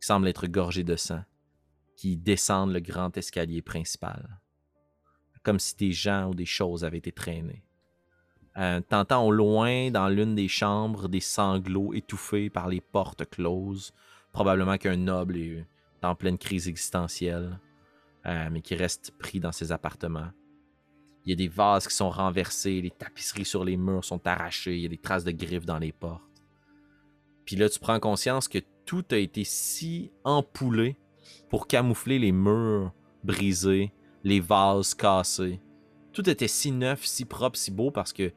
[0.00, 1.22] qui semble être gorgé de sang,
[1.94, 4.40] qui descendent le grand escalier principal.
[5.42, 7.67] Comme si des gens ou des choses avaient été traînés.
[8.58, 13.92] Euh, T'entends au loin, dans l'une des chambres, des sanglots étouffés par les portes closes.
[14.32, 15.64] Probablement qu'un noble est
[16.02, 17.60] en pleine crise existentielle,
[18.26, 20.30] euh, mais qui reste pris dans ses appartements.
[21.24, 24.76] Il y a des vases qui sont renversés, les tapisseries sur les murs sont arrachées,
[24.76, 26.22] il y a des traces de griffes dans les portes.
[27.44, 30.96] Puis là, tu prends conscience que tout a été si empoulé
[31.48, 32.92] pour camoufler les murs
[33.22, 33.92] brisés,
[34.24, 35.60] les vases cassés.
[36.12, 38.32] Tout était si neuf, si propre, si beau parce que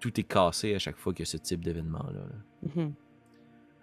[0.00, 2.12] tout est cassé à chaque fois qu'il y a ce type d'événement-là.
[2.12, 2.68] là.
[2.74, 2.94] Mhm.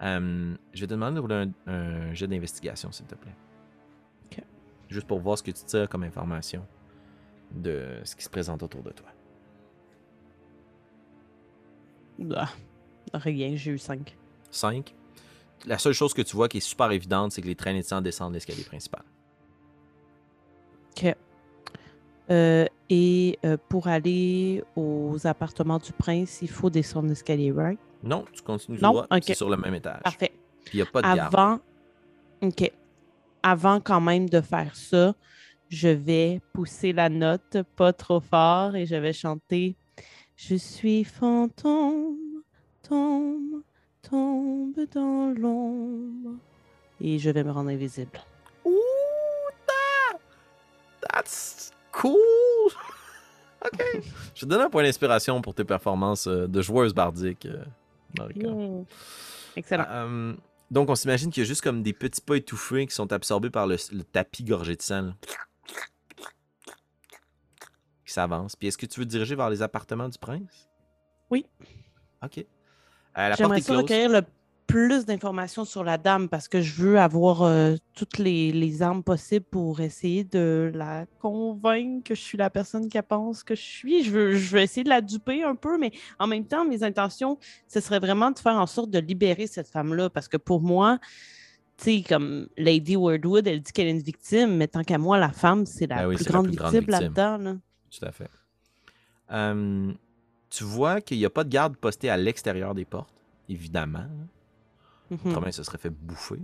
[0.01, 1.35] Euh, je vais te demander de rouler
[1.67, 3.35] un, un jet d'investigation, s'il te plaît.
[4.87, 6.65] Juste pour voir ce que tu tires comme information
[7.51, 9.07] de ce qui se présente autour de toi.
[12.35, 12.49] Ah,
[13.13, 14.15] rien, j'ai eu 5.
[14.51, 14.95] 5.
[15.65, 17.85] La seule chose que tu vois qui est super évidente, c'est que les traînées de
[17.85, 19.03] sang descendent l'escalier principal.
[20.91, 21.15] OK.
[22.31, 27.79] Euh, et euh, pour aller aux appartements du prince, il faut descendre l'escalier, right?
[28.03, 28.91] Non, tu continues Non?
[28.91, 30.01] droit, c'est sur le même étage.
[30.03, 30.31] Parfait.
[30.65, 31.33] Puis il n'y a pas de garde.
[31.35, 31.59] Avant,
[32.41, 32.71] OK.
[33.43, 35.13] Avant quand même de faire ça,
[35.69, 39.75] je vais pousser la note pas trop fort et je vais chanter
[40.35, 42.17] Je suis fantôme,
[42.81, 43.61] tombe,
[44.01, 46.37] tombe dans l'ombre.
[46.99, 48.19] Et je vais me rendre invisible.
[48.65, 48.71] Ouh,
[49.67, 50.19] that-
[51.13, 52.71] that's cool!
[53.65, 54.01] ok.
[54.35, 57.63] Je te donne un point d'inspiration pour tes performances euh, de joueuse bardique, euh,
[58.17, 58.49] Marika.
[59.55, 59.85] Excellent.
[59.89, 60.33] Euh,
[60.71, 63.49] donc, on s'imagine qu'il y a juste comme des petits pas étouffés qui sont absorbés
[63.49, 65.01] par le, le tapis gorgé de sang.
[65.01, 65.13] là.
[68.05, 68.55] Qui s'avance.
[68.55, 70.69] Puis, est-ce que tu veux te diriger vers les appartements du prince?
[71.29, 71.45] Oui.
[72.23, 72.45] OK.
[73.17, 74.21] Euh, J'aimerais ça recueillir le
[74.75, 79.03] plus d'informations sur la dame parce que je veux avoir euh, toutes les, les armes
[79.03, 83.61] possibles pour essayer de la convaincre que je suis la personne qu'elle pense que je
[83.61, 84.03] suis.
[84.03, 86.83] Je veux, je veux essayer de la duper un peu, mais en même temps, mes
[86.83, 90.59] intentions, ce serait vraiment de faire en sorte de libérer cette femme-là parce que pour
[90.59, 90.99] moi,
[91.77, 95.17] tu sais, comme Lady Wordwood, elle dit qu'elle est une victime, mais tant qu'à moi,
[95.17, 97.13] la femme, c'est la Ben oui, plus la grande plus grande victime victime.
[97.13, 97.37] là-dedans.
[97.37, 97.55] là.
[97.97, 98.29] Tout à fait.
[99.31, 99.93] Euh,
[100.49, 103.15] tu vois qu'il n'y a pas de garde posté à l'extérieur des portes,
[103.47, 104.07] évidemment.
[105.09, 105.19] Mhm.
[105.25, 106.39] Autrement, il se serait fait bouffer.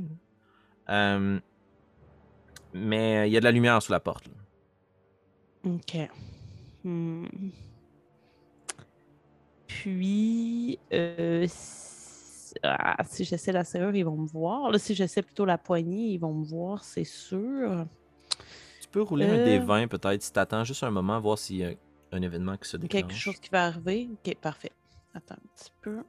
[0.90, 1.40] Euh,
[2.74, 4.28] mais il y a de la lumière sous la porte.
[4.28, 4.34] là.
[5.72, 6.10] OK.
[6.84, 7.26] Hmm.
[9.68, 14.70] Puis, euh, si, ah, si j'essaie la serrure, ils vont me voir.
[14.72, 17.86] Là, si j'essaie plutôt la poignée, ils vont me voir, c'est sûr.
[18.82, 19.46] Tu peux rouler un Euh.
[19.46, 21.72] des 20 peut-être si t'attends juste un moment, voir s'il y a
[22.12, 23.02] un événement qui se déclenche.
[23.02, 24.10] Quelque chose qui va arriver?
[24.12, 24.72] OK, parfait.
[25.14, 26.04] Attends un petit peu.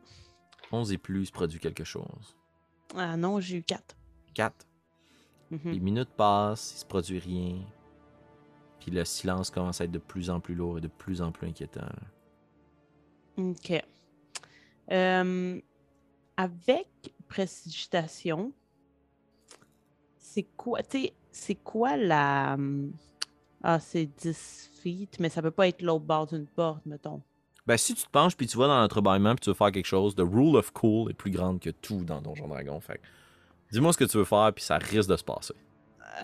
[0.73, 2.37] 11 et plus, il se produit quelque chose.
[2.97, 3.97] Ah non, j'ai eu 4.
[4.35, 4.67] 4.
[5.65, 7.59] Les minutes passent, il se produit rien.
[8.81, 11.31] Puis le silence commence à être de plus en plus lourd et de plus en
[11.31, 11.87] plus inquiétant.
[13.37, 13.73] OK.
[14.91, 15.61] Euh,
[16.37, 16.89] avec
[17.29, 18.53] précipitation,
[20.19, 20.81] c'est quoi,
[21.31, 22.55] c'est quoi la...
[22.55, 22.93] hum,
[23.63, 27.23] Ah, c'est 10 feet, mais ça peut pas être l'autre bord d'une porte, mettons.
[27.67, 29.87] Ben, si tu te penches puis tu vas dans l'entrebâillement puis tu veux faire quelque
[29.87, 32.81] chose, the rule of cool est plus grande que tout dans Donjon Dragon.
[32.81, 33.01] Fait
[33.71, 35.55] dis-moi ce que tu veux faire puis ça risque de se passer.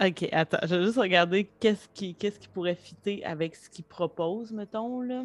[0.05, 4.53] Ok, attends, je vais juste regarder qu'est-ce qui, qui pourrait fitter avec ce qu'il propose,
[4.53, 5.25] mettons, là.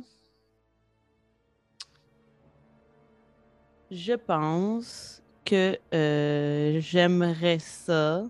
[3.91, 8.23] Je pense que euh, j'aimerais ça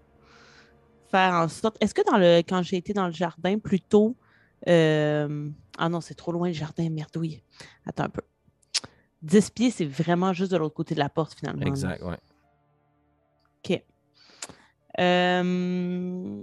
[1.09, 1.77] faire en sorte.
[1.79, 4.15] Est-ce que dans le quand j'ai été dans le jardin plus tôt.
[4.67, 7.43] Euh, Ah non, c'est trop loin le jardin, merdouille.
[7.85, 8.21] Attends un peu.
[9.21, 11.65] 10 pieds, c'est vraiment juste de l'autre côté de la porte, finalement.
[11.65, 12.03] Exact.
[12.03, 13.83] OK.
[14.99, 16.41] Euh,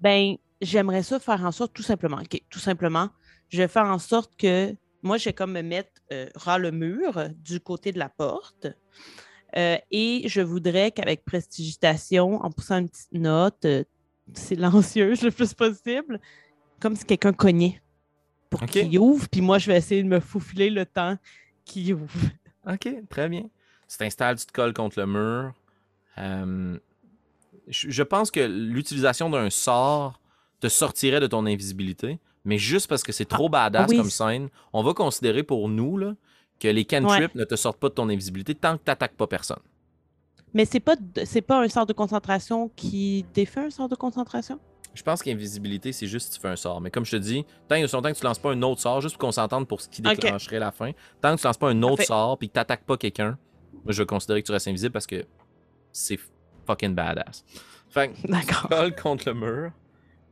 [0.00, 3.10] Ben, j'aimerais ça faire en sorte, tout simplement, OK, tout simplement,
[3.48, 6.70] je vais faire en sorte que moi, je vais comme me mettre euh, ras le
[6.70, 8.68] mur du côté de la porte.
[9.56, 13.84] Euh, et je voudrais qu'avec prestigitation, en poussant une petite note euh,
[14.32, 16.20] silencieuse le plus possible,
[16.82, 17.80] comme si quelqu'un cognait
[18.50, 19.28] pour qu'il ouvre.
[19.28, 21.16] Puis moi, je vais essayer de me faufiler le temps
[21.64, 22.20] qu'il ouvre.
[22.68, 23.44] OK, très bien.
[23.88, 25.52] Tu t'installes, tu te colles contre le mur.
[26.18, 26.76] Euh,
[27.68, 30.20] je, pense que l'utilisation d'un sort
[30.60, 34.10] te sortirait de ton invisibilité, mais juste parce que c'est trop badass ah oui, comme
[34.10, 36.14] scène, on va considérer pour nous là,
[36.58, 39.26] que les cantrips ne te sortent pas de ton invisibilité tant que tu n'attaques pas
[39.26, 39.62] personne.
[40.52, 44.58] Mais c'est pas c'est pas un sort de concentration qui défait un sort de concentration?
[44.94, 46.80] Je pense qu'invisibilité, c'est juste si tu fais un sort.
[46.80, 49.00] Mais comme je te dis, tant aussi longtemps que tu lances pas un autre sort,
[49.00, 51.70] juste pour qu'on s'entende pour ce qui déclencherait la fin, tant que tu lances pas
[51.70, 52.06] un autre Parfait.
[52.06, 53.38] sort puis que tu n'attaques pas quelqu'un,
[53.72, 55.24] moi, je vais considérer que tu restes invisible parce que
[55.92, 56.18] c'est
[56.66, 57.44] fucking badass.
[57.88, 58.68] Fait que D'accord.
[58.68, 59.72] colle contre le mur,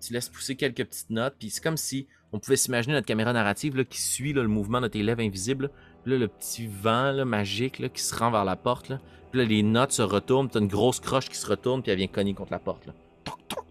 [0.01, 3.33] tu laisses pousser quelques petites notes, puis c'est comme si on pouvait s'imaginer notre caméra
[3.33, 5.65] narrative là, qui suit là, le mouvement de tes lèvres invisibles.
[5.65, 5.71] là.
[6.03, 8.93] Puis là, le petit vent là, magique là, qui se rend vers la porte.
[9.31, 11.99] Puis là, les notes se retournent, t'as une grosse croche qui se retourne, puis elle
[11.99, 12.89] vient cogner contre la porte.
[13.25, 13.65] Toc, toc.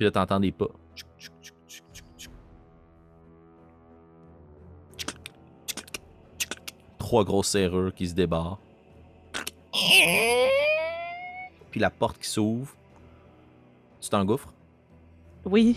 [0.00, 0.68] Puis là, t'entends des pas.
[6.98, 8.60] Trois grosses serrures qui se débarrent.
[11.70, 12.74] Puis la porte qui s'ouvre.
[14.00, 14.52] Tu t'engouffres.
[15.44, 15.76] Oui,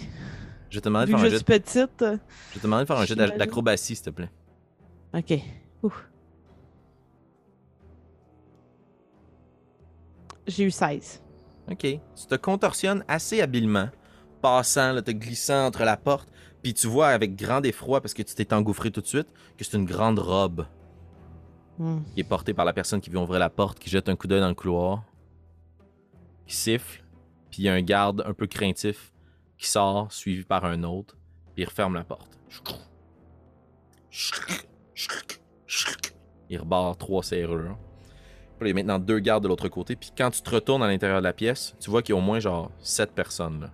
[0.70, 2.02] Je vais te demander de faire un je jet, suis petite.
[2.02, 2.18] euh,
[2.50, 4.30] je vais te demander de faire un jet d'acrobatie, s'il te plaît.
[5.14, 5.34] OK.
[10.48, 11.22] J'ai eu 16.
[11.72, 11.78] OK.
[11.80, 13.88] Tu te contorsionnes assez habilement,
[14.44, 16.30] passant, là, te glissant entre la porte,
[16.62, 19.28] puis tu vois avec grand effroi, parce que tu t'es engouffré tout de suite,
[19.58, 20.68] que c'est une grande robe
[21.80, 22.02] Hmm.
[22.14, 24.28] qui est portée par la personne qui vient ouvrir la porte, qui jette un coup
[24.28, 25.04] d'œil dans le couloir,
[26.46, 27.04] qui siffle,
[27.50, 29.12] puis il y a un garde un peu craintif
[29.58, 31.18] qui sort, suivi par un autre,
[31.56, 32.38] puis il referme la porte.
[36.50, 37.78] Il rebarre trois serrures.
[38.60, 39.96] Puis il y a maintenant deux gardes de l'autre côté.
[39.96, 42.22] Puis quand tu te retournes à l'intérieur de la pièce, tu vois qu'il y a
[42.22, 43.62] au moins genre sept personnes.
[43.62, 43.72] Là.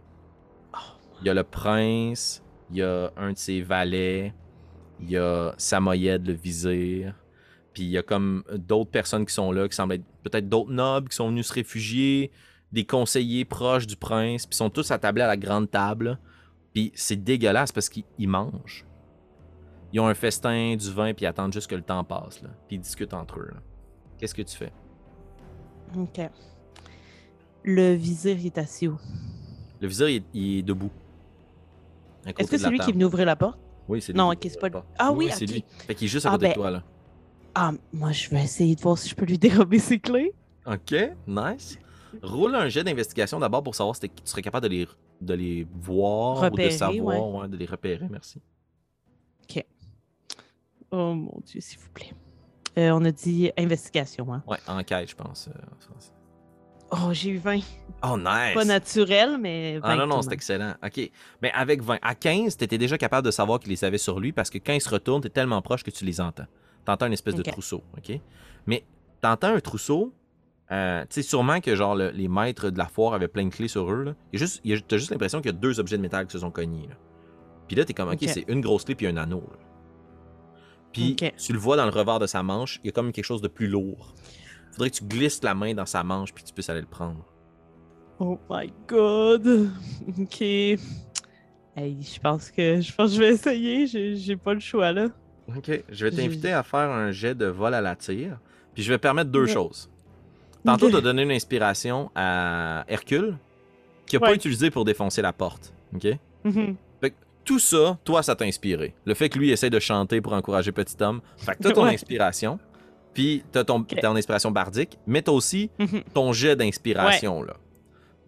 [1.21, 4.33] Il y a le prince, il y a un de ses valets,
[5.01, 7.15] il y a Samoyed, le vizir.
[7.73, 10.71] Puis il y a comme d'autres personnes qui sont là, qui semblent être peut-être d'autres
[10.71, 12.31] nobles qui sont venus se réfugier,
[12.71, 16.19] des conseillers proches du prince, puis ils sont tous attablés à la grande table.
[16.73, 18.85] Puis c'est dégueulasse parce qu'ils ils mangent.
[19.91, 22.41] Ils ont un festin, du vin, puis ils attendent juste que le temps passe.
[22.43, 22.49] Là.
[22.67, 23.51] Puis ils discutent entre eux.
[24.19, 24.71] Qu'est-ce que tu fais?
[25.95, 26.21] OK.
[27.63, 28.97] Le vizir, il est assis où?
[29.81, 30.91] Le vizir, il est, il est debout.
[32.37, 33.59] Est-ce que c'est lui qui est venu ouvrir la porte?
[33.87, 34.17] Oui, c'est lui.
[34.17, 34.77] Non, qui ok, c'est pas lui.
[34.97, 35.51] Ah oui, c'est ok.
[35.51, 35.65] lui.
[35.87, 36.83] Fait qu'il est juste à Ah, côté de ben- toi, là.
[37.55, 40.33] Ah, moi, je vais essayer de voir si je peux lui dérober ses clés.
[40.65, 40.93] Ok,
[41.27, 41.79] nice.
[42.21, 44.87] Roule un jet d'investigation d'abord pour savoir si tu serais capable de les,
[45.21, 48.41] de les voir ou de savoir, ouais, de les repérer, merci.
[50.91, 52.11] Oh mon Dieu, s'il vous plaît.
[52.77, 54.43] Euh, on a dit investigation, hein?
[54.47, 55.47] Ouais, enquête, je pense.
[55.47, 56.18] euh, en.
[56.91, 57.59] Oh, j'ai eu 20.
[58.03, 58.53] Oh, nice!
[58.55, 59.87] Pas naturel, mais 20.
[59.87, 60.73] Ah non, non, c'est excellent.
[60.83, 61.11] OK.
[61.41, 61.99] Mais avec 20.
[62.01, 64.57] À 15, tu étais déjà capable de savoir qu'il les avait sur lui parce que
[64.57, 66.45] quand il se retourne, tu es tellement proche que tu les entends.
[66.85, 67.83] Tu entends une espèce de trousseau.
[67.97, 68.19] OK?
[68.65, 68.83] Mais
[69.21, 70.13] tu entends un trousseau.
[70.71, 73.49] euh, tu sais, sûrement que genre le- les maîtres de la foire avaient plein de
[73.49, 74.03] clés sur eux.
[74.03, 74.13] Là.
[74.31, 75.97] Il y a juste, il y a- t'as juste l'impression qu'il y a deux objets
[75.97, 76.85] de métal qui se sont cognés.
[76.87, 76.95] Là.
[77.67, 79.41] Puis là, t'es comme, OK, c'est une grosse clé puis un anneau.
[79.51, 79.57] là.
[80.93, 83.25] Puis tu le vois dans le revers de sa manche, il y a comme quelque
[83.25, 84.13] chose de plus lourd.
[84.71, 86.87] Faudrait que tu glisses la main dans sa manche puis que tu puisses aller le
[86.87, 87.25] prendre.
[88.19, 89.47] Oh my god.
[90.19, 90.41] OK.
[90.41, 90.77] Hey,
[92.01, 93.87] je pense que je pense que je vais essayer.
[93.87, 95.07] J'ai j'ai pas le choix, là.
[95.55, 95.83] OK.
[95.89, 98.39] Je vais t'inviter à faire un jet de vol à la tire.
[98.73, 99.53] Puis je vais permettre deux Ouais.
[99.53, 99.89] choses.
[100.65, 100.91] Tantôt, Ok.
[100.91, 103.37] tu as donné une inspiration à Hercule,
[104.05, 104.35] qui pas Ouais.
[104.35, 105.73] utilisé pour défoncer la porte.
[105.95, 106.07] OK?
[106.43, 106.75] Mhm.
[107.45, 108.93] Tout ça, toi, ça t'a inspiré.
[109.05, 111.21] Le fait que lui essaie de chanter pour encourager Petit Homme.
[111.37, 111.95] Fait que t'as ton Ouais.
[111.95, 112.59] inspiration.
[113.13, 113.95] Puis t'as ton, Ok.
[114.01, 116.03] ton inspiration bardique, mais t'as aussi Mhm.
[116.13, 117.55] ton jet d'inspiration, là.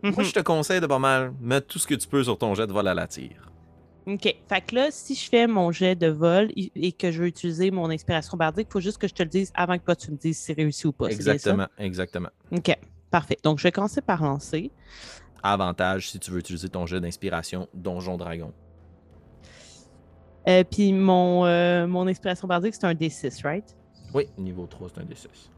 [0.04, 0.24] Moi, Mhm.
[0.24, 2.66] je te conseille de pas mal mettre tout ce que tu peux sur ton jet
[2.68, 3.52] de vol à la tire.
[4.08, 4.36] OK.
[4.50, 7.70] Fait que là, si je fais mon jet de vol et que je veux utiliser
[7.70, 10.10] mon inspiration bardique, il faut juste que je te le dise avant que toi tu
[10.10, 11.06] me dises si c'est réussi ou pas.
[11.08, 12.30] Exactement, exactement.
[12.52, 12.76] OK.
[13.12, 13.38] Parfait.
[13.44, 14.72] Donc, je vais commencer par lancer.
[15.44, 18.52] Avantage si tu veux utiliser ton jet d'inspiration Donjon Dragon.
[20.48, 23.76] Euh, Puis mon, euh, mon inspiration bardique, c'est un D6, right?
[24.14, 25.50] Oui, niveau 3, c'est un D6.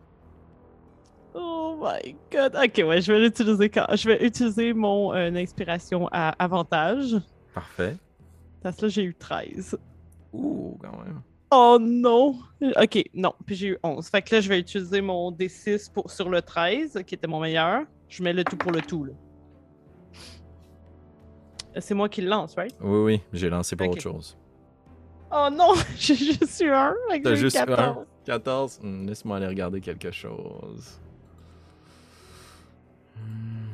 [1.36, 2.56] Oh my god.
[2.56, 3.88] Ok, ouais, je vais l'utiliser quand.
[3.95, 7.16] Je vais utiliser mon euh, inspiration à avantage.
[7.54, 7.97] Parfait.
[8.62, 9.78] Parce que là, j'ai eu 13.
[10.34, 11.22] Ouh, quand même.
[11.51, 12.36] Oh non!
[12.82, 13.34] Ok, non.
[13.45, 14.08] Puis j'ai eu 11.
[14.08, 17.39] Fait que là, je vais utiliser mon D6 pour, sur le 13, qui était mon
[17.39, 17.84] meilleur.
[18.08, 19.14] Je mets le tout pour le tout, là.
[21.80, 22.76] C'est moi qui le lance, right?
[22.82, 24.38] Oui, oui, j'ai lancé pour autre chose.
[25.32, 25.74] Oh non!
[25.97, 26.93] J'ai juste eu un.
[27.24, 27.80] T'as juste eu 14.
[27.80, 28.06] un?
[28.24, 28.80] 14?
[28.82, 30.99] Hmm, Laisse-moi aller regarder quelque chose.
[33.15, 33.69] Hmm.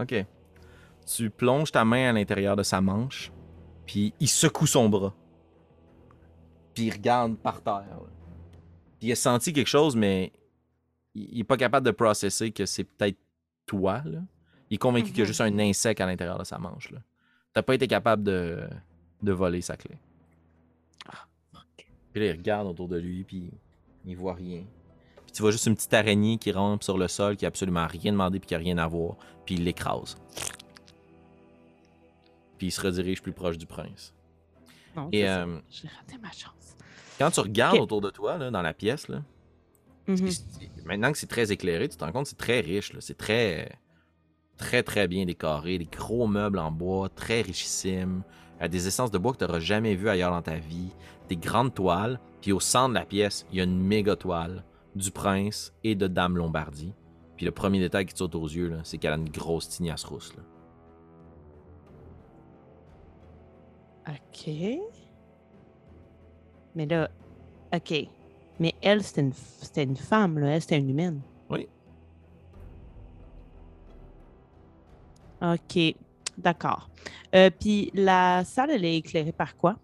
[0.00, 0.24] Ok.
[1.06, 3.32] Tu plonges ta main à l'intérieur de sa manche,
[3.86, 5.12] puis il secoue son bras.
[6.74, 7.74] Puis il regarde par terre.
[7.88, 8.08] là.
[8.98, 10.32] Puis il a senti quelque chose, mais
[11.14, 13.18] il il est pas capable de processer que c'est peut-être
[13.66, 14.02] toi.
[14.04, 14.20] Là.
[14.70, 15.26] Il est convaincu qu'il y a Mhm.
[15.28, 16.90] juste un insecte à l'intérieur de sa manche.
[16.92, 17.00] Là.
[17.52, 18.68] T'as pas été capable de,
[19.22, 19.96] de voler sa clé.
[22.12, 23.50] Puis là, il regarde autour de lui, puis
[24.04, 24.64] il voit rien.
[25.24, 27.86] Puis tu vois juste une petite araignée qui rampe sur le sol, qui a absolument
[27.86, 29.16] rien demandé, puis qui a rien à voir,
[29.46, 30.16] puis il l'écrase.
[32.58, 34.12] Puis il se redirige plus proche du prince.
[34.96, 36.76] Non, Et euh, J'ai raté ma chance.
[37.18, 39.22] quand tu regardes autour de toi, là, dans la pièce, là,
[40.08, 40.28] Mhm.
[40.84, 42.92] maintenant que c'est très éclairé, tu te rends compte que c'est très riche.
[42.92, 43.00] là.
[43.00, 43.78] C'est très,
[44.56, 45.78] très, très bien décoré.
[45.78, 48.22] Des gros meubles en bois, très richissimes.
[48.62, 50.94] Euh, des essences de bois que tu n'auras jamais vu ailleurs dans ta vie.
[51.28, 52.20] Des grandes toiles.
[52.40, 55.94] Puis au centre de la pièce, il y a une méga toile du prince et
[55.94, 56.94] de Dame Lombardie.
[57.36, 59.68] Puis le premier détail qui te saute aux yeux, là, c'est qu'elle a une grosse
[59.68, 60.34] tignasse rousse.
[60.36, 60.42] là.
[64.08, 64.50] OK.
[66.74, 67.10] Mais là,
[67.74, 68.08] OK.
[68.58, 69.32] Mais elle, c'était une,
[69.90, 70.48] une femme, là.
[70.48, 71.20] Elle, c'était une humaine.
[71.48, 71.68] Oui.
[75.42, 75.96] OK.
[76.42, 76.88] D'accord.
[77.34, 79.76] Euh, Puis la salle, elle est éclairée par quoi?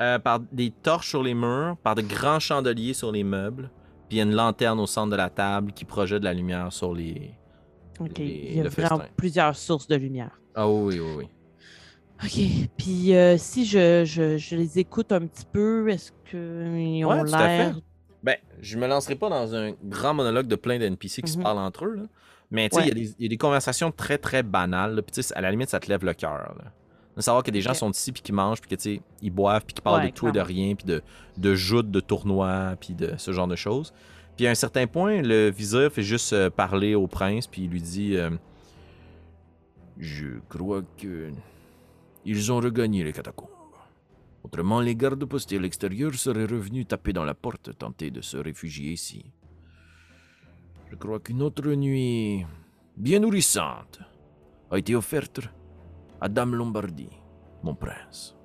[0.00, 3.70] Euh, par des torches sur les murs, par de grands chandeliers sur les meubles.
[4.08, 6.34] Puis il y a une lanterne au centre de la table qui projette de la
[6.34, 7.32] lumière sur les.
[7.98, 8.18] OK.
[8.18, 10.38] Les- Il y a vraiment plusieurs sources de lumière.
[10.54, 11.28] Ah oui, oui, oui.
[12.24, 12.68] OK.
[12.76, 17.24] Puis euh, si je, je, je les écoute un petit peu, est-ce qu'ils ont Ouais,
[17.30, 17.74] l'air...
[18.22, 21.42] Ben, je me lancerai pas dans un grand monologue de plein d'NPC qui se Mhm.
[21.44, 22.02] parlent entre eux, là.
[22.50, 23.00] Mais tu sais, il y a Ouais.
[23.00, 25.02] des- il y, a des conversations très très banales.
[25.02, 26.54] Puis tu sais, à la limite, ça te lève le cœur.
[27.16, 29.30] De savoir que des gens sont ici puis qui mangent puis que tu sais, ils
[29.30, 31.02] boivent puis qui parlent Ouais, de tout et de rien puis de
[31.36, 33.92] de joutes, de tournois puis de ce genre de choses.
[34.36, 37.70] Puis à un certain point, le vizir fait juste euh, parler au prince puis il
[37.70, 38.30] lui dit euh,
[39.98, 41.30] Je crois que.
[42.24, 43.48] Ils ont regagné les catacombes.
[44.42, 48.36] Autrement, les gardes postés à l'extérieur seraient revenus taper dans la porte, tenter de se
[48.36, 49.24] réfugier ici.
[50.88, 52.46] Je crois qu'une autre nuit
[52.96, 54.00] bien nourrissante
[54.70, 55.40] a été offerte
[56.20, 57.10] à Dame Lombardie,
[57.62, 58.36] mon prince.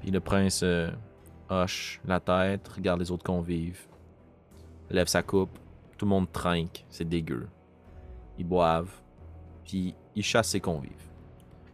[0.00, 0.90] Puis le prince euh,
[1.50, 3.86] hoche la tête, regarde les autres convives,
[4.90, 5.58] lève sa coupe,
[5.96, 7.48] tout le monde trinque, c'est dégueu.
[8.38, 9.02] Ils boivent,
[9.64, 11.10] puis ils chassent ses convives.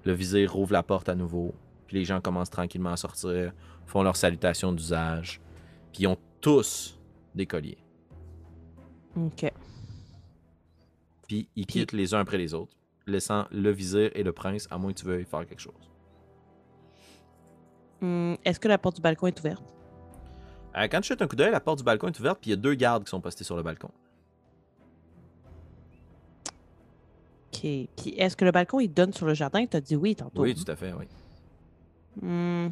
[0.04, 1.54] Le vizir rouvre la porte à nouveau,
[1.86, 3.52] puis les gens commencent tranquillement à sortir,
[3.86, 5.40] font leur salutation d'usage,
[5.92, 6.93] puis ils ont tous
[7.34, 7.78] des colliers.
[9.16, 9.52] OK.
[11.28, 12.76] Puis ils quittent les uns après les autres,
[13.06, 15.90] laissant le vizir et le prince, à moins que tu veuilles faire quelque chose.
[18.02, 19.74] Hum, est-ce que la porte du balcon est ouverte?
[20.76, 22.54] Euh, quand tu jettes un coup d'œil, la porte du balcon est ouverte, puis il
[22.54, 23.90] y a deux gardes qui sont postés sur le balcon.
[27.52, 27.60] OK.
[27.60, 29.64] Puis est-ce que le balcon, il donne sur le jardin?
[29.66, 30.42] Tu as dit oui tantôt.
[30.42, 30.62] Oui, hein?
[30.62, 31.06] tout à fait, oui.
[32.20, 32.68] Hmm,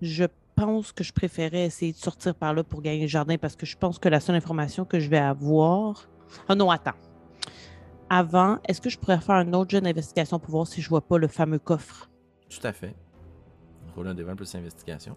[0.00, 0.24] je
[0.60, 3.64] pense que je préférais essayer de sortir par là pour gagner le jardin parce que
[3.64, 6.08] je pense que la seule information que je vais avoir.
[6.48, 6.98] Ah non, attends.
[8.10, 11.00] Avant, est-ce que je pourrais faire un autre jeu d'investigation pour voir si je vois
[11.00, 12.10] pas le fameux coffre?
[12.50, 12.94] Tout à fait.
[13.94, 15.16] Roule un devant plus investigation.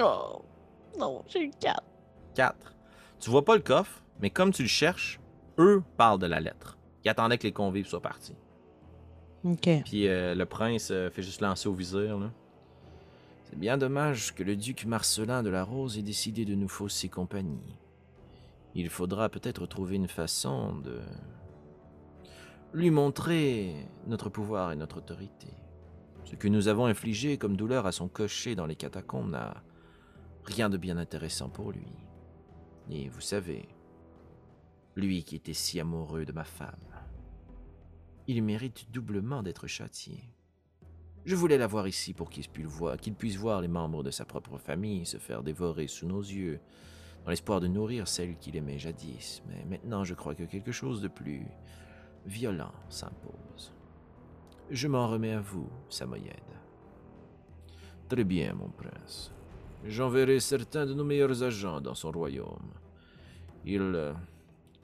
[0.00, 0.42] Oh
[0.98, 1.80] non, j'ai eu 4.
[2.34, 2.74] 4.
[3.20, 5.20] Tu vois pas le coffre, mais comme tu le cherches,
[5.58, 6.76] eux parlent de la lettre.
[7.04, 8.36] Ils attendaient que les convives soient partis.
[9.44, 9.68] OK.
[9.84, 11.76] Puis euh, le prince euh, fait juste lancer au.
[11.76, 12.30] Là.
[13.44, 17.08] C'est bien dommage que le duc Marcelin de la Rose ait décidé de nous fausser
[17.08, 17.76] compagnie.
[18.74, 21.00] Il faudra peut-être trouver une façon de
[22.72, 23.74] lui montrer
[24.06, 25.48] notre pouvoir et notre autorité.
[26.24, 29.62] Ce que nous avons infligé comme douleur à son cocher dans les catacombes n'a
[30.44, 31.92] rien de bien intéressant pour lui.
[32.90, 33.68] Et vous savez,
[34.96, 36.91] lui qui était si amoureux de ma femme,
[38.32, 40.24] il mérite doublement d'être châtié.
[41.24, 44.56] Je voulais l'avoir ici pour qu'il puisse, voir, puisse voir les membres de sa propre
[44.58, 46.58] famille se faire dévorer sous nos yeux,
[47.24, 49.42] dans l'espoir de nourrir celle qu'il aimait jadis.
[49.48, 51.46] Mais maintenant, je crois que quelque chose de plus
[52.26, 53.72] violent s'impose.
[54.70, 56.32] Je m'en remets à vous, Samoyed.
[58.08, 59.30] Très bien, mon prince.
[59.84, 62.72] J'enverrai certains de nos meilleurs agents dans son royaume.
[63.64, 64.12] Il euh,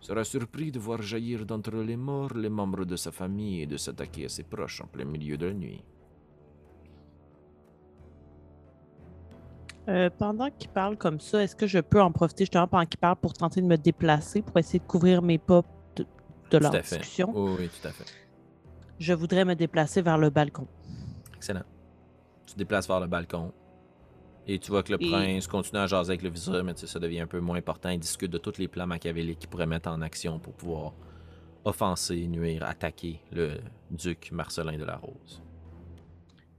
[0.00, 3.76] sera surpris de voir jaillir d'entre les morts les membres de sa famille et de
[3.76, 5.82] s'attaquer à ses proches en plein milieu de la nuit.
[9.88, 12.98] Euh, pendant qu'il parle comme ça, est-ce que je peux en profiter justement pendant qu'il
[12.98, 15.62] parle pour tenter de me déplacer pour essayer de couvrir mes pas
[15.96, 16.04] de,
[16.50, 16.98] de leur Tout à fait.
[16.98, 17.32] discussion?
[17.34, 18.04] Oui, tout à fait.
[18.98, 20.66] Je voudrais me déplacer vers le balcon.
[21.36, 21.62] Excellent.
[22.46, 23.52] Tu te déplaces vers le balcon.
[24.50, 26.98] Et tu vois que le Et- prince continue à jaser avec le vizir, mais ça
[26.98, 27.90] devient un peu moins important.
[27.90, 30.94] Il discute de tous les plans machiavéliques qu'il pourrait mettre en action pour pouvoir
[31.64, 33.58] offenser, nuire, attaquer le
[33.90, 35.42] duc Marcelin de la Rose.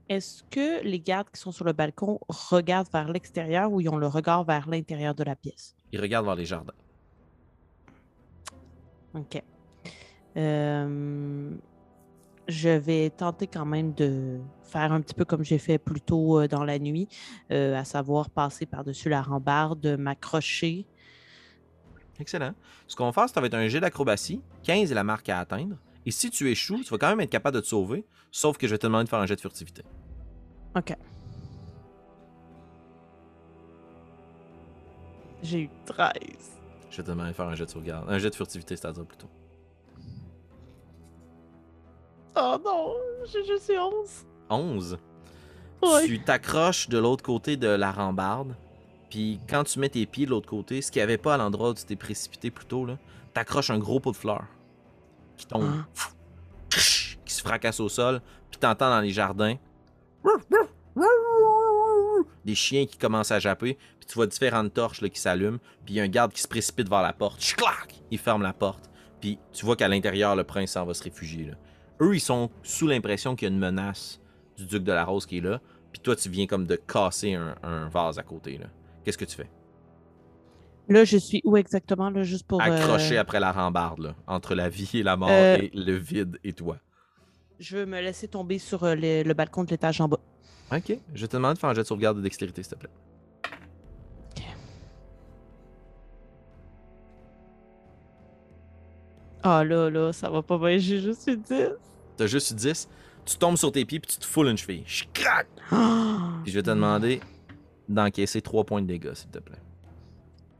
[0.08, 3.96] Est-ce que les gardes qui sont sur le balcon regardent vers l'extérieur ou ils ont
[3.96, 5.74] le regard vers l'intérieur de la pièce?
[5.92, 6.74] Il regarde vers les jardins.
[9.14, 9.42] OK.
[10.36, 11.50] Euh,
[12.50, 16.40] je vais tenter quand même de faire un petit peu comme j'ai fait plus tôt
[16.40, 17.08] euh, dans la nuit,
[17.50, 20.86] euh, à savoir passer par-dessus la rambarde, m'accrocher.
[22.18, 22.54] Excellent.
[22.86, 24.42] Ce qu'on va faire, ça va être un jet d'acrobatie.
[24.64, 25.76] 15 est la marque à atteindre.
[26.04, 28.66] Et si tu échoues, tu vas quand même être capable de te sauver, sauf que
[28.66, 29.82] je vais te demander de faire un jet de furtivité.
[30.76, 30.94] OK.
[35.42, 36.10] J'ai eu 13.
[36.90, 38.06] Je vais te demander de faire un jet de sauvegarde.
[38.08, 39.28] Un jet de furtivité, c'est-à-dire plutôt.
[42.36, 42.94] Oh non,
[43.26, 44.26] j'ai juste eu 11.
[44.50, 44.98] 11.
[45.82, 46.06] Ouais.
[46.06, 48.54] Tu t'accroches de l'autre côté de la rambarde.
[49.08, 51.36] Puis quand tu mets tes pieds de l'autre côté, ce qu'il n'y avait pas à
[51.36, 52.96] l'endroit où tu t'es précipité plus tôt, là,
[53.34, 54.44] t'accroches un gros pot de fleurs
[55.36, 55.86] qui tombe, Ah.
[57.24, 58.20] Qui se fracasse au sol.
[58.50, 59.56] Puis t'entends dans les jardins
[62.44, 63.74] des chiens qui commencent à japper.
[63.98, 65.58] Puis tu vois différentes torches là, qui s'allument.
[65.84, 67.40] Puis il y a un garde qui se précipite vers la porte.
[67.56, 67.94] Clac!
[68.10, 68.90] Il ferme la porte.
[69.20, 71.44] Puis tu vois qu'à l'intérieur, le prince s'en va se réfugier.
[71.46, 71.54] là.
[72.00, 74.20] Eux, ils sont sous l'impression qu'il y a une menace
[74.56, 75.60] du duc de la Rose qui est là.
[75.92, 78.58] Puis toi, tu viens comme de casser un, un vase à côté.
[78.58, 78.66] là.
[79.04, 79.50] Qu'est-ce que tu fais?
[80.88, 82.60] Là, je suis où exactement, là, juste pour...
[82.60, 85.92] euh, Accroché après la rambarde, là, entre la vie et la mort, Euh, et le
[85.94, 86.78] vide et toi.
[87.60, 90.18] Je veux me laisser tomber sur euh, le, balcon de l'étage en bas.
[90.72, 92.90] Ok, je te demande de faire un jet de sauvegarde de dextérité, s'il te plaît.
[99.42, 101.68] Ah là, là, ça va pas bien, j'ai juste eu 10.
[102.20, 102.86] T'as juste eu 10.
[103.24, 104.84] Tu tombes sur tes pieds puis tu te foules une cheville.
[105.14, 105.46] Crac!
[105.70, 106.34] Ah!
[106.44, 107.22] Puis je vais te demander
[107.88, 109.56] d'encaisser 3 points de dégâts, s'il te plaît.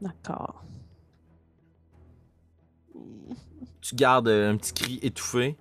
[0.01, 0.65] D'accord.
[3.79, 5.55] Tu gardes euh, un petit cri étouffé.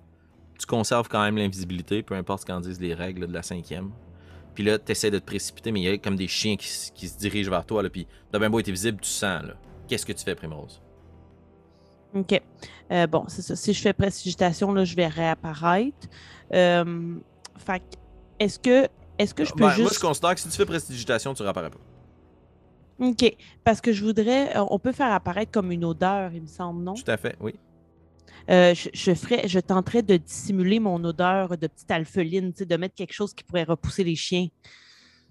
[0.59, 3.91] Tu conserves quand même l'invisibilité, peu importe ce qu'en disent les règles de la cinquième.
[4.55, 7.19] Puis là, t'essaies de te précipiter, mais il y a comme des chiens qui, se
[7.19, 7.83] dirigent vers toi.
[7.83, 9.43] Là, puis t'as bien beau être visible, tu sens.
[9.43, 9.55] là.
[9.87, 10.81] Qu'est-ce que tu fais, Primrose?
[12.15, 12.43] OK.
[12.91, 13.55] Euh, bon, c'est ça.
[13.55, 16.09] Si je fais précipitation, là, je vais réapparaître.
[16.53, 17.17] Euh,
[17.57, 17.85] fait que,
[18.39, 18.89] est-ce que,
[19.19, 19.83] est-ce que je peux Ben, juste...
[19.83, 21.79] Moi, je considère que si tu fais prestidigitation, tu réapparais pas.
[22.99, 23.37] OK.
[23.63, 24.57] Parce que je voudrais...
[24.57, 26.95] euh, On peut faire apparaître comme une odeur, il me semble, non?
[26.95, 27.55] Tout à fait, oui.
[28.51, 29.47] Euh, je, je ferais...
[29.47, 33.65] Je tenterais de dissimuler mon odeur de petite alpheline, de mettre quelque chose qui pourrait
[33.65, 34.49] repousser les chiens.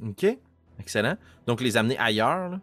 [0.02, 0.26] OK.
[0.80, 1.16] Excellent.
[1.46, 2.62] Donc, les amener ailleurs, là?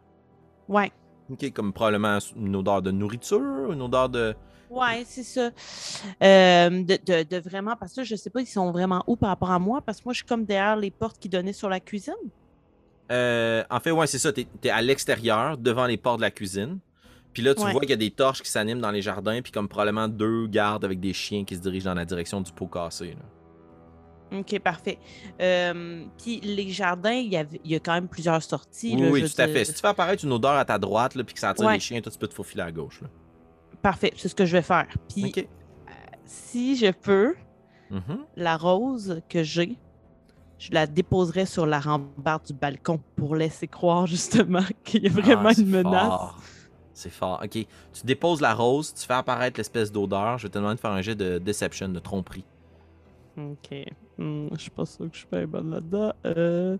[0.69, 0.91] Ouais.
[1.31, 4.35] OK, comme probablement une odeur de nourriture, une odeur de...
[4.70, 5.51] Ouais, c'est ça.
[6.22, 9.29] Euh, de, de- de vraiment, parce que je sais pas, ils sont vraiment où par
[9.31, 11.68] rapport à moi, parce que moi, je suis comme derrière les portes qui donnaient sur
[11.68, 12.14] la cuisine.
[13.12, 14.33] Euh, en fait, ouais, c'est ça.
[14.33, 16.79] T'es es à l'extérieur, devant les portes de la cuisine.
[17.33, 17.70] Puis là, tu Ouais.
[17.72, 20.47] vois qu'il y a des torches qui s'animent dans les jardins, puis comme probablement deux
[20.47, 23.11] gardes avec des chiens qui se dirigent dans la direction du pot cassé.
[23.11, 23.24] là.
[24.41, 24.99] OK, parfait.
[25.41, 28.95] Euh, Puis les jardins, il y, avait, il y a quand même plusieurs sorties.
[28.95, 29.64] Oui, là, oui, tout à fait.
[29.64, 31.74] Si tu fais apparaître une odeur à ta droite, là, puis que ça attire Ouais.
[31.74, 33.01] les chiens, toi, tu peux te faufiler à gauche.
[33.03, 33.09] Là.
[33.82, 34.87] Parfait, c'est ce que je vais faire.
[35.09, 35.49] Puis OK.
[36.24, 37.34] si je peux,
[37.91, 38.24] Mhm.
[38.37, 39.76] la rose que j'ai,
[40.59, 45.11] je la déposerai sur la rambarde du balcon pour laisser croire justement qu'il y a
[45.11, 46.07] vraiment Ah, c'est une menace.
[46.09, 46.39] fort.
[46.95, 47.41] C'est fort.
[47.45, 47.51] OK.
[47.51, 47.66] Tu
[48.05, 50.39] déposes la rose, tu fais apparaître l'espèce d'odeur.
[50.39, 52.45] Je vais te demander de faire un jet de deception, de tromperie.
[53.37, 53.84] Ok.
[54.19, 56.12] Hmm, je suis pas sûr que je suis bien bonne là-dedans.
[56.25, 56.79] Euh...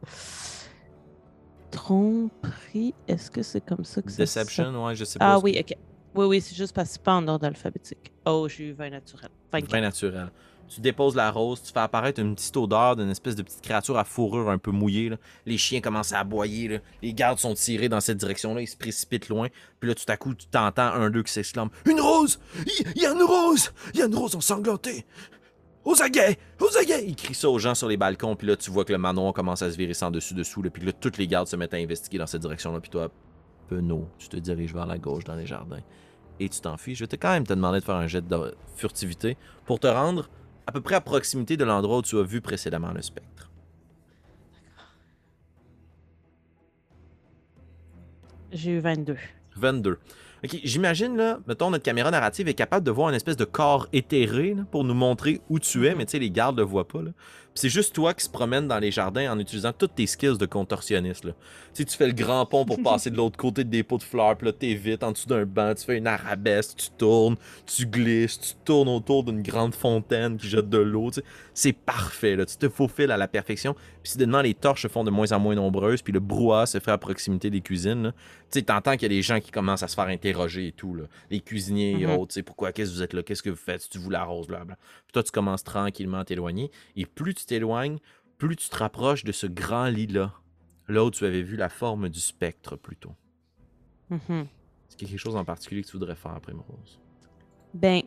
[1.71, 5.35] Tromperie, est-ce que c'est comme ça que ça Deception, ouais, je sais pas.
[5.35, 5.79] Ah oui, que- ok.
[6.15, 8.13] Oui, oui, c'est juste parce que c'est pas en ordre alphabétique.
[8.25, 9.29] Oh, j'ai eu 20 naturel.
[9.53, 9.71] 24.
[9.71, 10.31] Vin naturel.
[10.69, 13.97] Tu déposes la rose, tu fais apparaître une petite odeur d'une espèce de petite créature
[13.99, 15.11] à fourrure un peu mouillée.
[15.11, 15.17] là.
[15.45, 16.69] Les chiens commencent à aboyer.
[16.69, 16.79] là.
[17.03, 18.63] Les gardes sont tirés dans cette direction-là.
[18.63, 19.49] Ils se précipitent loin.
[19.79, 23.03] Puis là, tout à coup, tu t'entends un d'eux qui s'exclame Une rose Il il
[23.03, 25.05] y a une rose Il y a une rose ensanglantée
[25.87, 26.37] aux aguets!
[26.61, 27.05] Aux aguets!
[27.07, 29.33] Il crie ça aux gens sur les balcons, puis là, tu vois que le manoir
[29.33, 32.19] commence à se virer sans dessus-dessous, puis là, toutes les gardes se mettent à investiguer
[32.19, 33.09] dans cette direction-là, puis toi,
[33.69, 35.83] penaud, tu te diriges vers la gauche dans les jardins,
[36.41, 36.97] et tu t'enfuis.
[36.97, 40.29] Je vais quand même te demander de faire un jet de furtivité pour te rendre
[40.67, 43.49] à peu près à proximité de l'endroit où tu as vu précédemment le spectre.
[48.51, 49.17] J'ai eu 22.
[49.55, 50.01] 22.
[50.45, 53.89] Ok, j'imagine, là, mettons, notre caméra narrative est capable de voir une espèce de corps
[53.93, 55.99] éthéré là, pour nous montrer où tu es, Mhm.
[55.99, 57.03] mais tu sais, les gardes le voient pas.
[57.03, 57.11] Là.
[57.57, 60.47] C'est juste toi qui se promène dans les jardins en utilisant toutes tes skills de
[60.47, 61.25] contorsionniste.
[61.25, 61.33] Là.
[61.33, 64.03] Tu sais, tu fais le grand pont pour passer de l'autre côté des pots de
[64.03, 67.37] fleurs, puis là, t'es vite en dessous d'un banc, tu fais une arabesque, tu tournes,
[67.67, 71.11] tu glisses, tu tournes autour d'une grande fontaine qui jette de l'eau.
[71.11, 71.25] tu sais.
[71.55, 72.45] C'est parfait, là.
[72.45, 73.75] tu te faufiles à la perfection.
[74.03, 76.79] Puis soudainement, les torches se font de moins en moins nombreuses, puis le brouhaha se
[76.79, 78.03] fait à proximité des cuisines.
[78.05, 78.13] là.
[78.13, 80.73] Tu sais, t'entends qu'il y a des gens qui commencent à se faire interroger et
[80.73, 81.05] tout, là.
[81.31, 82.13] Les cuisiniers et Mhm.
[82.13, 84.11] autres, tu sais, pourquoi, qu'est-ce que vous êtes là, qu'est-ce que vous faites, tu vous
[84.11, 84.77] l'arroses, blablabla.
[85.17, 88.01] Toi, tu commences tranquillement à t'éloigner, et plus tu t'éloignes,
[88.37, 90.35] plus tu te rapproches de ce grand lit-là,
[90.89, 93.15] là où tu avais vu la forme du spectre plus tôt.
[94.11, 97.01] Est-ce qu'il y a quelque chose en particulier que tu voudrais faire, Primrose?
[97.73, 98.03] Ben,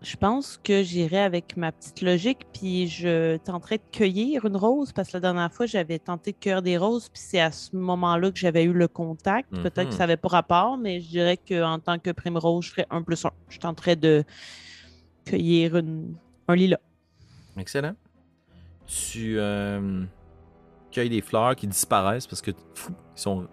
[0.00, 4.94] je pense que j'irai avec ma petite logique, puis je tenterai de cueillir une rose,
[4.94, 7.76] parce que la dernière fois, j'avais tenté de cueillir des roses, puis c'est à ce
[7.76, 9.50] moment-là que j'avais eu le contact.
[9.62, 12.70] Peut-être que ça n'avait pas rapport, mais je dirais qu'en tant que prime rose, je
[12.70, 13.32] ferais un plus un.
[13.50, 14.24] Je tenterais de
[15.26, 16.16] cueillir une-
[16.50, 17.60] un.
[17.60, 17.94] Excellent.
[18.86, 20.04] Tu euh,
[20.90, 23.48] cueilles des fleurs qui disparaissent parce que ils sont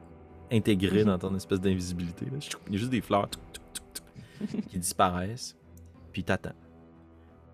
[0.52, 2.26] intégrés dans ton espèce d'invisibilité.
[2.68, 3.30] Il y a juste des fleurs
[4.70, 5.56] qui disparaissent.
[6.12, 6.56] Puis t'attends.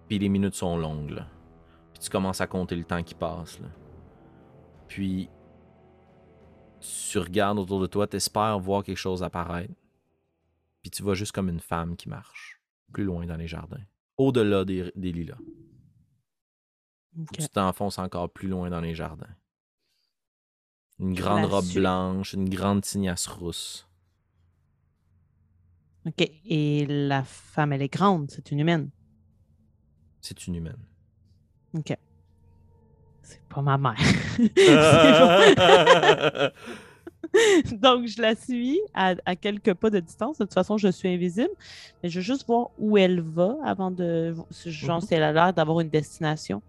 [0.07, 1.23] Puis les minutes sont longues.
[1.93, 3.59] Puis tu commences à compter le temps qui passe.
[4.87, 5.29] Puis
[6.79, 9.73] tu regardes autour de toi, t'espères voir quelque chose apparaître.
[10.81, 13.81] Puis tu vois juste comme une femme qui marche plus loin dans les jardins,
[14.17, 15.37] au-delà des, des lilas.
[17.19, 17.37] Ok.
[17.37, 19.35] Tu t'enfonces encore plus loin dans les jardins.
[20.99, 23.87] Une grande robe blanche, une grande tignasse rousse.
[26.05, 26.29] OK.
[26.45, 28.89] Et la femme, elle est grande, c'est une humaine.
[30.21, 30.85] C'est une humaine.
[31.73, 31.97] OK.
[33.21, 33.95] C'est pas ma mère.
[34.37, 34.49] C'est
[35.57, 36.51] bon.
[37.81, 40.37] Donc, je la suis à, à quelques pas de distance.
[40.37, 41.49] De toute façon, je suis invisible.
[42.01, 44.35] Mais je veux juste voir où elle va avant de.
[44.65, 46.61] Genre, si elle a l'air d'avoir une destination.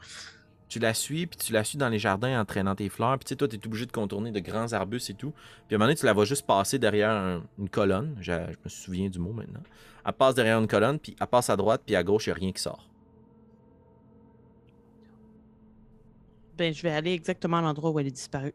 [0.69, 3.19] tu la suis, puis tu la suis dans les jardins en traînant tes fleurs.
[3.19, 5.33] Puis tu sais, toi, t'es obligé de contourner de grands arbustes et tout.
[5.69, 8.17] Puis à un moment donné, tu la vois juste passer derrière un- une colonne.
[8.21, 9.63] Je, je me souviens du mot maintenant.
[10.07, 12.33] Elle passe derrière une colonne, puis elle passe à droite, puis à gauche, il n'y
[12.33, 12.91] a rien qui sort.
[16.57, 18.55] Ben, je vais aller exactement à l'endroit où elle est disparue.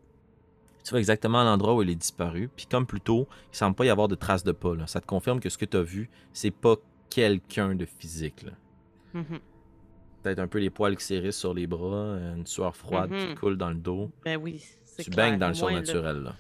[0.84, 2.50] Tu vas exactement à l'endroit où elle est disparue.
[2.56, 4.76] Puis comme plus tôt, il semble pas y avoir de traces de pas.
[4.76, 4.88] là.
[4.88, 6.76] Ça te confirme que ce que tu as vu, c'est pas
[7.10, 8.46] quelqu'un de physique.
[9.14, 9.40] Mhm.
[10.24, 13.58] Peut-être un peu les poils qui s'érissent sur les bras, une sueur froide qui coule
[13.58, 14.12] dans le dos.
[14.26, 14.62] Ben oui.
[14.86, 16.18] c'est Tu baignes dans le là- surnaturel.
[16.24, 16.36] Là.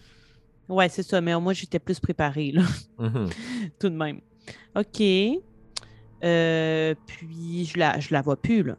[0.68, 1.22] Ouais, c'est ça.
[1.22, 2.62] Mais au moins, j'étais plus préparée, là.
[3.00, 3.30] Mhm.
[3.80, 4.20] tout de même.
[4.76, 5.02] OK.
[6.24, 8.76] Euh, puis, je la, je la vois plus, là.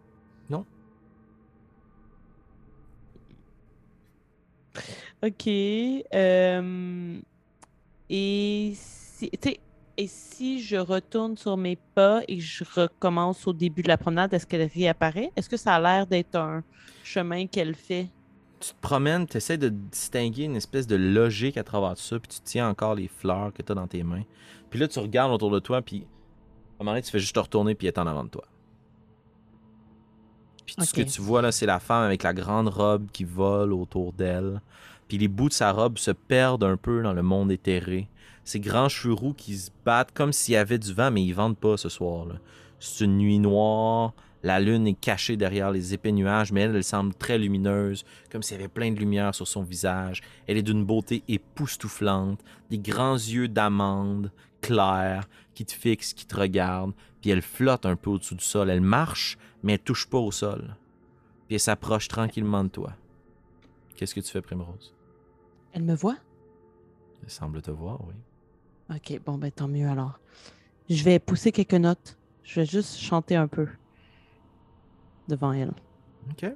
[5.23, 5.49] OK.
[5.49, 7.21] euh,
[8.09, 9.31] et, si,
[9.97, 14.33] et si je retourne sur mes pas et je recommence au début de la promenade,
[14.33, 15.31] est-ce qu'elle réapparaît?
[15.37, 16.64] Est-ce que ça a l'air d'être un
[17.05, 18.09] chemin qu'elle fait?
[18.61, 22.29] Tu te promènes, tu essaies de distinguer une espèce de logique à travers ça, puis
[22.29, 24.25] tu tiens encore les fleurs que tu as dans tes mains.
[24.71, 27.35] Puis là, tu regardes autour de toi, puis à un moment donné, tu fais juste
[27.35, 28.45] te retourner, puis elle est en avant de toi.
[30.64, 33.25] Puis tout ce que tu vois là, c'est la femme avec la grande robe qui
[33.25, 34.62] vole autour d'elle.
[35.11, 38.09] Puis les bouts de sa robe se perdent un peu dans le monde éthéré.
[38.45, 41.33] Ces grands cheveux roux qui se battent comme s'il y avait du vent, mais ils
[41.33, 42.29] vendent pas ce soir.
[42.79, 44.15] C'est une nuit noire.
[44.45, 48.45] La lune est cachée derrière les épais nuages, mais elle, elle semble très lumineuse, comme
[48.45, 50.23] s'il y avait plein de lumière sur son visage.
[50.47, 52.39] Elle est d'une beauté époustouflante,
[52.71, 54.31] des grands yeux d'amande,
[54.61, 58.71] clairs, qui te fixent, qui te regardent, puis elle flotte un peu au-dessus du sol.
[58.71, 60.77] Elle marche, mais elle touche pas au sol.
[61.49, 62.93] Puis elle s'approche tranquillement de toi.
[63.97, 64.95] Qu'est-ce que tu fais, Primrose?
[65.73, 66.16] Elle me voit?
[67.23, 68.14] Elle semble te voir, oui.
[68.95, 70.18] OK, bon, ben tant mieux alors.
[70.89, 72.18] Je vais pousser quelques notes.
[72.43, 73.68] Je vais juste chanter un peu
[75.29, 75.73] devant elle.
[76.31, 76.53] OK.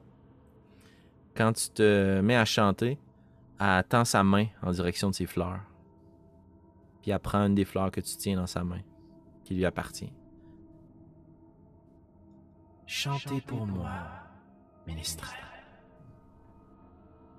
[1.36, 2.98] Quand tu te mets à chanter,
[3.60, 5.60] elle tend sa main en direction de ses fleurs.
[7.02, 8.80] Puis elle prend une des fleurs que tu tiens dans sa main,
[9.44, 10.12] qui lui appartient.
[12.86, 13.90] Chantez pour moi,
[14.86, 15.38] ménestrel.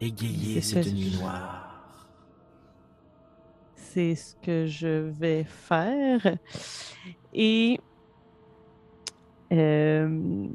[0.01, 1.64] Égayez cette nuit noire.
[3.95, 6.37] C'est ce que je vais faire.
[7.33, 7.79] Et
[9.53, 10.47] euh,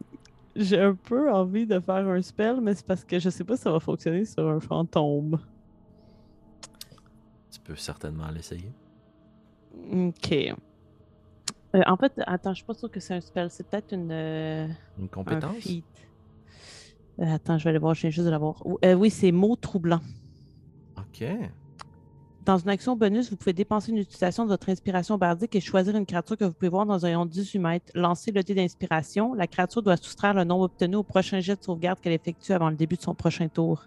[0.54, 3.56] j'ai un peu envie de faire un spell, mais c'est parce que je sais pas
[3.56, 5.38] si ça va fonctionner sur un fantôme.
[7.50, 8.70] Tu peux certainement l'essayer.
[9.90, 10.32] OK.
[10.32, 13.48] Euh, en fait, attends, je suis pas sûre que c'est un spell.
[13.50, 14.12] C'est peut-être une.
[14.12, 14.66] euh,
[14.98, 15.66] Une un compétence?
[17.18, 17.94] attends, je vais aller voir.
[17.94, 18.60] Je viens juste de l'avoir.
[18.66, 20.00] Ou- oui, c'est mot troublant.
[20.98, 21.24] OK.
[22.44, 25.94] Dans une action bonus, vous pouvez dépenser une utilisation de votre inspiration bardique et choisir
[25.96, 27.92] une créature que vous pouvez voir dans un rayon de 18 mètres.
[27.94, 29.34] Lancez le dé d'inspiration.
[29.34, 32.70] La créature doit soustraire le nombre obtenu au prochain jet de sauvegarde qu'elle effectue avant
[32.70, 33.84] le début de son prochain tour.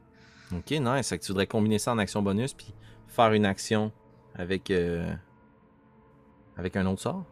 [0.56, 1.10] Ok, nice.
[1.10, 2.74] Fait que tu voudrais combiner ça en action bonus puis
[3.08, 3.92] faire une action
[4.36, 5.12] avec, euh,
[6.58, 7.26] avec un autre sort?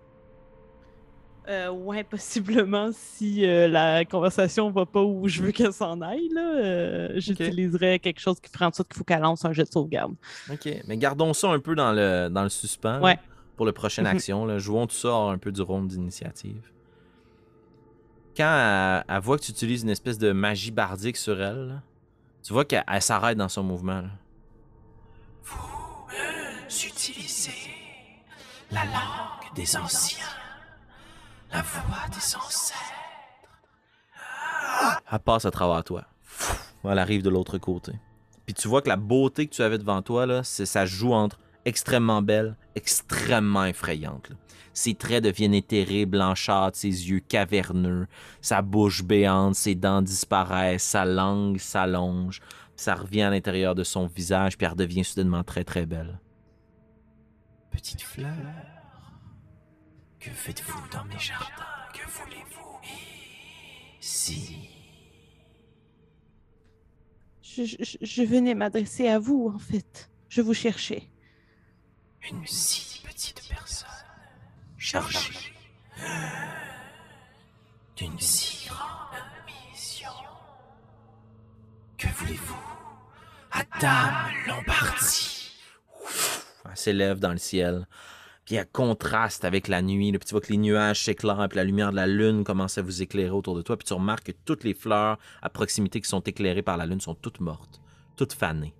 [1.51, 6.29] Euh, ouais, possiblement si euh, la conversation va pas où je veux qu'elle s'en aille,
[6.33, 9.63] là, euh, j'utiliserais quelque chose qui ferait en sorte qu'il faut qu'elle lance un jet
[9.65, 10.13] de sauvegarde.
[10.51, 13.19] Ok, mais gardons ça un peu dans le, dans le suspens Ouais.
[13.57, 14.15] pour la prochaine Mhm.
[14.15, 14.45] action.
[14.45, 14.57] là.
[14.59, 16.61] Jouons tout ça hors un peu du round d'initiative.
[18.37, 21.81] Quand elle, elle voit que tu utilises une espèce de magie bardique sur elle, là,
[22.43, 24.01] tu vois qu'elle elle s'arrête dans son mouvement.
[24.01, 24.09] là.
[26.69, 27.51] Utilisez
[28.71, 30.23] la langue des anciens,
[31.51, 32.77] la voix des ancêtres.
[35.11, 36.05] Elle passe à travers toi.
[36.83, 37.93] Elle arrive de l'autre côté.
[38.45, 41.13] Puis tu vois que la beauté que tu avais devant toi, là, c'est ça joue
[41.13, 44.29] entre extrêmement belle, extrêmement effrayante.
[44.29, 44.35] là.
[44.73, 48.07] Ses traits deviennent éthérés, blanchâtres, ses yeux caverneux,
[48.39, 52.39] sa bouche béante, ses dents disparaissent, sa langue s'allonge,
[52.75, 56.19] ça revient à l'intérieur de son visage, puis elle redevient soudainement très très belle.
[57.69, 58.31] Petite fleur,
[60.21, 61.65] que faites-vous dans mes jardins?
[61.93, 62.79] Que voulez-vous?
[63.99, 64.69] Si.
[67.41, 70.09] Je, je- je venais m'adresser à vous, en fait.
[70.29, 71.09] Je vous cherchais.
[72.29, 73.87] une si petite personne.
[74.77, 75.53] Chargée.
[77.97, 79.19] D'une si grande
[79.73, 80.09] mission,
[81.97, 82.55] que voulez-vous?
[83.51, 85.51] Adam Lombardi.
[86.69, 87.85] Elle s'élève dans le ciel,
[88.55, 90.11] elle contraste avec la nuit.
[90.11, 92.81] Puis tu vois que les nuages s'éclairent, puis la lumière de la lune commence à
[92.81, 93.77] vous éclairer autour de toi.
[93.77, 97.01] Puis tu remarques que toutes les fleurs à proximité qui sont éclairées par la lune
[97.01, 97.81] sont toutes mortes,
[98.15, 98.73] toutes fanées,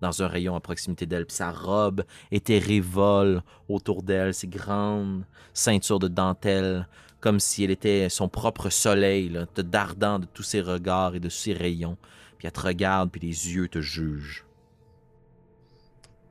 [0.00, 1.26] dans un rayon à proximité d'elle.
[1.26, 6.88] Puis sa robe éthérée vole autour d'elle, ses grandes ceintures de dentelle,
[7.20, 11.28] comme si elle était son propre soleil, te dardant de tous ses regards et de
[11.28, 11.96] ses rayons.
[12.38, 14.44] Puis elle te regarde, puis les yeux te jugent.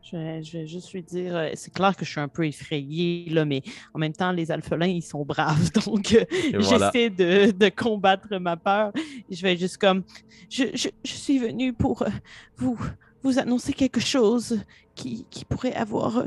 [0.09, 2.47] Je vais, je vais juste lui dire, euh, c'est clair que je suis un peu
[2.47, 3.61] effrayée, là, mais
[3.93, 5.69] en même temps, les alphelins, ils sont braves.
[5.85, 6.23] Donc, euh,
[6.57, 6.91] voilà.
[6.91, 8.93] j'essaie de, de combattre ma peur.
[9.29, 10.03] Je vais juste comme,
[10.49, 12.09] je, je, je suis venue pour euh,
[12.55, 12.79] vous,
[13.21, 14.61] vous annoncer quelque chose
[14.95, 16.23] qui, qui pourrait avoir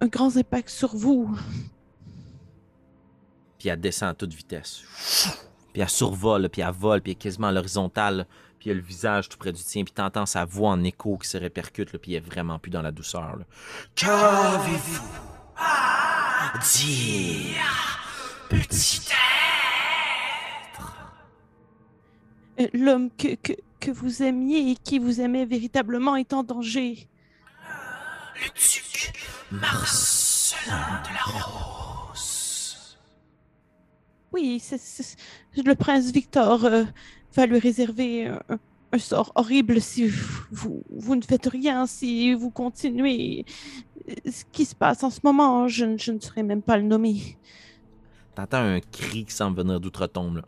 [0.00, 1.30] un grand impact sur vous.
[3.58, 4.82] puis elle descend à toute vitesse.
[5.72, 8.26] Puis elle survole, puis elle vole, puis elle est quasiment à l'horizontale,
[8.62, 11.18] puis elle a le visage tout près du tien, puis t'entends sa voix en écho
[11.18, 13.36] qui se répercute, là, puis elle est vraiment plus dans la douceur.
[13.96, 15.02] Qu'avez-vous
[15.56, 17.98] à dire,
[18.48, 19.02] petit
[22.60, 27.08] Euh, L'homme que, que, que vous aimiez et qui vous aimait véritablement est en danger.
[28.36, 29.12] le duc
[29.50, 32.98] Marcelin de la Rose
[34.32, 35.16] Oui, c'est c'est-
[35.56, 36.84] le prince Victor euh,
[37.34, 38.40] va lui réserver un,
[38.92, 43.44] un sort horrible si vous, vous, vous ne faites rien, si vous continuez
[44.26, 45.68] ce qui se passe en ce moment.
[45.68, 47.38] Je, ne- je ne saurais même pas le nommer.
[48.34, 50.42] T'entends un cri qui semble venir d'outre-tombe.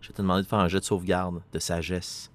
[0.00, 2.30] Je vais te demander de faire un jet de sauvegarde de sagesse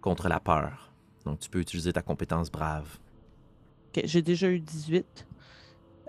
[0.00, 0.90] contre la peur.
[1.24, 2.98] Donc tu peux utiliser ta compétence brave.
[3.88, 5.26] Ok, j'ai déjà eu 18.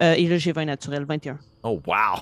[0.01, 1.37] Euh, et là, j'ai 20 naturel, 21.
[1.63, 2.19] Oh, wow!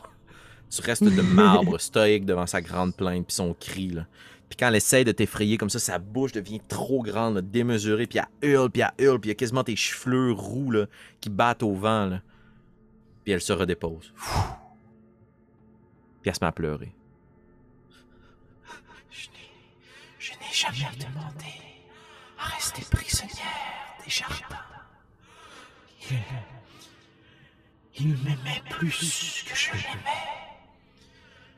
[0.70, 3.90] Tu restes de marbre stoïque devant sa grande plainte puis son cri.
[3.90, 4.06] Là.
[4.50, 8.08] Puis quand elle essaie de t'effrayer comme ça, sa bouche devient trop grande, là, démesurée,
[8.08, 10.86] puis elle hurle, puis elle hurle, puis il y a quasiment tes cheveux roux là,
[11.20, 12.06] qui battent au vent.
[12.06, 12.22] Là.
[13.24, 14.14] Puis elle se redépose.
[16.22, 16.94] Puis elle se met à pleurer.
[19.12, 19.50] Je n'ai,
[20.20, 21.54] je n'ai jamais demandé
[22.40, 24.56] à rester prisonnière des jardins.
[26.10, 26.18] Il,
[28.00, 30.47] il m'aimait plus que je l'aimais.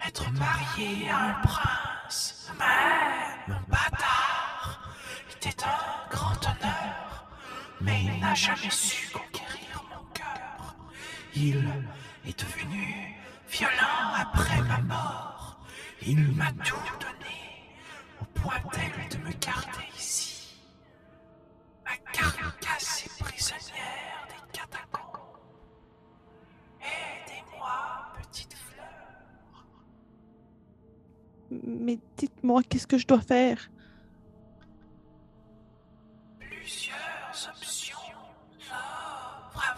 [0.06, 4.96] Être marié à un prince, même un bâtard,
[5.36, 7.28] était un grand honneur,
[7.82, 10.76] mais il n'a jamais su conquérir mon cœur.
[11.36, 11.70] Il
[12.26, 13.16] est devenu
[13.50, 15.60] violent après ma mort.
[16.02, 17.68] Il m'a tout donné,
[18.22, 20.56] au point tel de me garder ici.
[21.86, 24.09] Ma carcasse est prisonnière
[31.52, 33.70] Mais dites-moi, qu'est-ce que je dois faire?
[36.40, 37.98] Plusieurs options
[38.60, 39.76] s'offrent à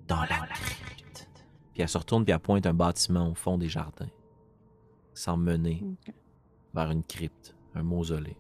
[0.07, 0.47] dans la
[1.73, 4.09] Puis elle se retourne puis elle pointe un bâtiment au fond des jardins.
[5.13, 5.83] Sans mener
[6.73, 8.37] vers une crypte, un mausolée.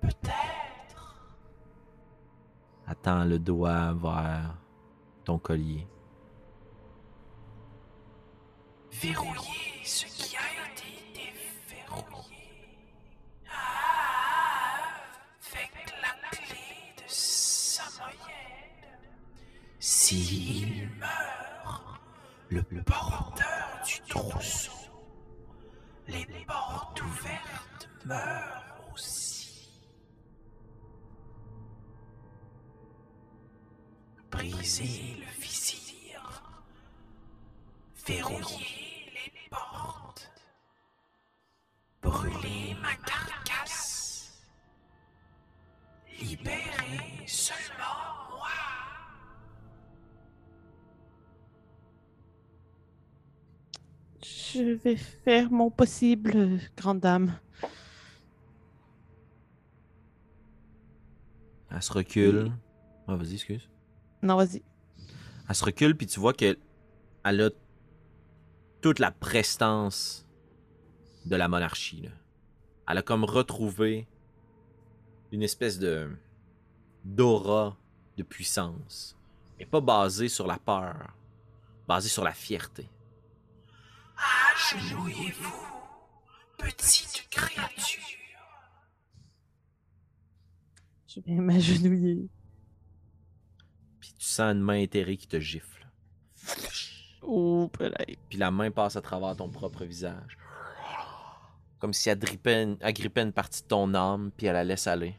[0.00, 1.16] Peut-être.
[2.86, 4.54] Attends le doigt vers
[5.24, 5.86] ton collier.
[8.90, 12.36] Verrouiller ce qui a été déverrouillé.
[15.52, 18.18] Avec la clé de Samoyed.
[19.78, 21.98] S'il meurt,
[22.50, 24.79] le porteur du trousseau,
[26.10, 29.68] les portes ouvertes meurent aussi.
[34.30, 36.42] Briser le vizir,
[38.06, 40.30] verrouiller les portes,
[42.02, 43.29] brûler ma carcasse,
[54.52, 57.38] Je vais faire mon possible, grande dame.
[61.70, 62.52] Elle se recule.
[63.06, 63.68] Ah, vas-y, excuse.
[64.22, 64.62] Non, vas-y.
[65.48, 66.56] Elle se recule, puis tu vois qu'elle
[67.24, 67.50] elle a
[68.80, 70.26] toute la prestance
[71.26, 72.02] de la monarchie.
[72.02, 72.10] là.
[72.88, 74.08] Elle a comme retrouvé
[75.32, 76.10] une espèce de
[77.04, 77.76] d'aura
[78.16, 79.16] de puissance,
[79.58, 81.14] mais pas basée sur la peur,
[81.86, 82.88] basée sur la fierté.
[84.54, 85.66] Agenouillez-vous,
[86.58, 88.02] petite créature.
[91.06, 92.28] Je vais m'agenouiller.
[93.98, 95.88] Puis tu sens une main éthérée qui te gifle.
[97.22, 98.20] Oh, peut-être.
[98.28, 100.38] Puis la main passe à travers ton propre visage.
[101.78, 104.64] Comme si elle grippait une, elle grippait une partie de ton âme, puis elle la
[104.64, 105.16] laisse aller.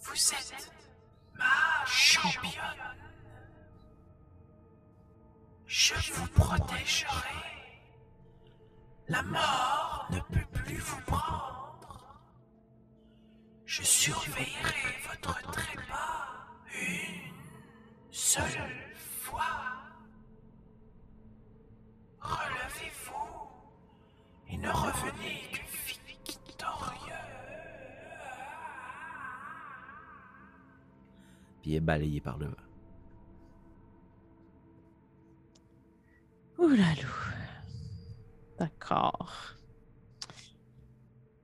[0.00, 0.70] Vous êtes
[1.34, 2.77] ma championne.
[5.80, 7.38] Je vous protégerai.
[9.06, 12.20] La mort ne peut plus vous prendre.
[13.64, 17.32] Je surveillerai votre trépas une
[18.10, 19.44] seule fois.
[22.22, 23.48] Relevez-vous
[24.48, 27.12] et ne revenez que victorieux.
[31.62, 32.67] Puis est balayée par le vent.
[36.58, 36.94] Ouh là.
[38.58, 39.54] D'accord.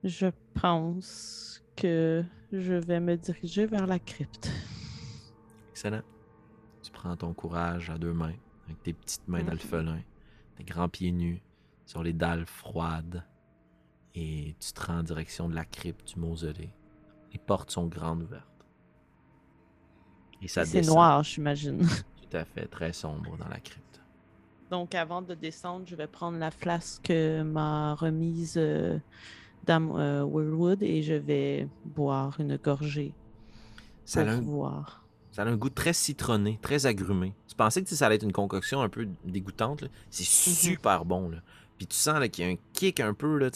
[0.03, 4.51] Je pense que je vais me diriger vers la crypte.
[5.71, 6.01] Excellent.
[6.83, 8.33] Tu prends ton courage à deux mains,
[8.65, 9.47] avec tes petites mains Mhm.
[9.47, 9.99] d'alphelin,
[10.55, 11.41] tes grands pieds nus
[11.85, 13.23] sur les dalles froides,
[14.13, 16.73] et tu te rends en direction de la crypte du mausolée.
[17.31, 18.47] Les portes sont grandes ouvertes.
[20.41, 21.79] Et ça C'est noir, j'imagine.
[21.87, 23.81] Tout à fait, très sombre dans la crypte.
[24.75, 28.99] Donc, avant de descendre, je vais prendre la flasque que m'a remise euh,
[29.63, 33.13] Dame euh, Weirwood et je vais boire une gorgée
[34.03, 35.05] Ça a, un, voir.
[35.31, 37.33] ça a un goût très citronné, très agrumé.
[37.47, 39.85] Tu pensais que ça allait être une concoction un peu dégoûtante.
[40.09, 41.29] C'est super bon.
[41.29, 41.37] Là.
[41.77, 43.49] Puis tu sens qu'il y a un kick un peu, là,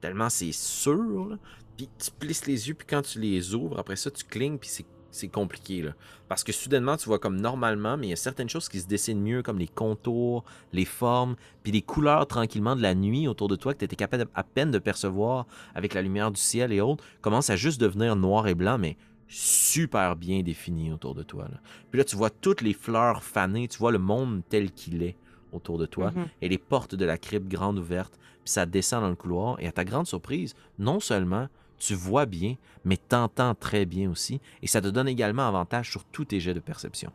[0.00, 1.28] tellement c'est sûr.
[1.28, 1.36] là.
[1.76, 4.68] Puis tu plisses les yeux, puis quand tu les ouvres, après ça, tu clignes, puis
[4.68, 4.86] c'est
[5.16, 5.82] c'est compliqué.
[5.82, 5.92] Là.
[6.28, 8.86] Parce que soudainement, tu vois comme normalement, mais il y a certaines choses qui se
[8.86, 13.48] dessinent mieux, comme les contours, les formes, puis les couleurs tranquillement de la nuit autour
[13.48, 16.72] de toi que tu étais capable à peine de percevoir avec la lumière du ciel
[16.72, 18.96] et autres, commencent à juste devenir noir et blanc, mais
[19.28, 21.44] super bien défini autour de toi.
[21.50, 21.58] là.
[21.90, 25.16] Puis là, tu vois toutes les fleurs fanées, tu vois le monde tel qu'il est
[25.52, 26.26] autour de toi, Mhm.
[26.42, 29.66] et les portes de la crypte grandes ouvertes, puis ça descend dans le couloir, et
[29.66, 31.48] à ta grande surprise, non seulement
[31.78, 36.04] tu vois bien, mais t'entends très bien aussi, et ça te donne également avantage sur
[36.04, 37.12] tous tes jets de perception.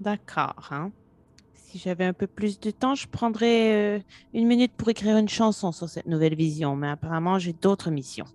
[0.00, 0.68] D'accord.
[0.70, 0.92] Hein?
[1.54, 4.00] Si j'avais un peu plus de temps, je prendrais euh,
[4.32, 8.26] une minute pour écrire une chanson sur cette nouvelle vision, mais apparemment, j'ai d'autres missions.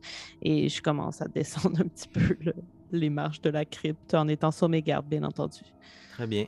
[0.41, 2.53] Et je commence à descendre un petit peu le-
[2.91, 5.61] les marches de la crypte en étant sur mes gardes, bien entendu.
[6.09, 6.45] Très bien.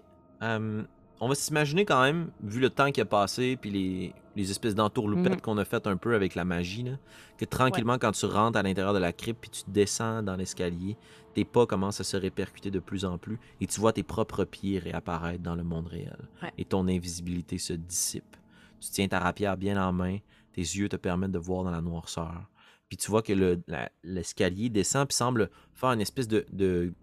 [1.22, 4.76] On va s'imaginer quand même, vu le temps qui a passé, puis les, les espèces
[4.76, 5.42] d'entourloupettes Mhm.
[5.42, 6.98] qu'on a faites un peu avec la magie, là,
[7.38, 10.98] que tranquillement, quand tu rentres à l'intérieur de la crypte, puis tu descends dans l'escalier,
[11.34, 14.44] tes pas commencent à se répercuter de plus en plus, et tu vois tes propres
[14.46, 16.18] pieds réapparaître dans le monde réel.
[16.42, 16.52] Ouais.
[16.58, 18.36] Et ton invisibilité se dissipe.
[18.80, 20.18] Tu tiens ta rapière bien en main,
[20.54, 22.50] tes yeux te permettent de voir dans la noirceur.
[22.90, 23.62] Puis tu vois que le-
[24.04, 26.94] l'escalier descend, puis semble faire une espèce de- de-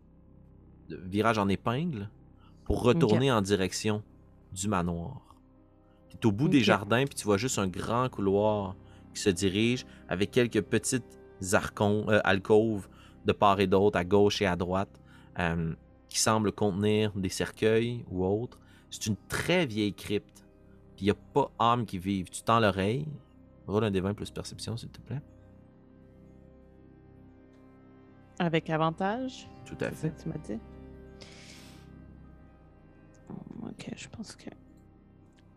[0.88, 2.10] de virage en épingle
[2.68, 4.02] pour retourner en direction
[4.52, 5.22] du manoir.
[6.10, 8.76] Tu es au bout des jardins, puis tu vois juste un grand couloir
[9.14, 11.18] qui se dirige avec quelques petites
[11.52, 12.86] arcons, euh, alcôves
[13.24, 15.00] de part et d'autre, à gauche et à droite,
[15.38, 15.74] euh,
[16.10, 18.58] qui semblent contenir des cercueils ou autres.
[18.90, 20.46] C'est une très vieille crypte.
[20.94, 22.28] Puis il n'y a pas âme qui vive.
[22.28, 23.06] Tu tends l'oreille.
[23.66, 25.22] Roule un des 20 plus perception, s'il te plaît.
[28.38, 29.48] Avec avantage.
[29.64, 30.10] Tout à ça fait.
[30.10, 30.58] que tu m'as dit.
[33.62, 34.50] Ok, je pense que.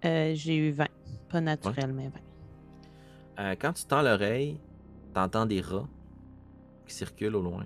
[0.05, 0.87] Euh, J'ai eu 20.
[1.29, 2.19] Pas naturel, mais 20.
[3.39, 4.59] Euh, quand tu tends l'oreille,
[5.13, 5.87] t'entends des rats
[6.85, 7.65] qui circulent au loin.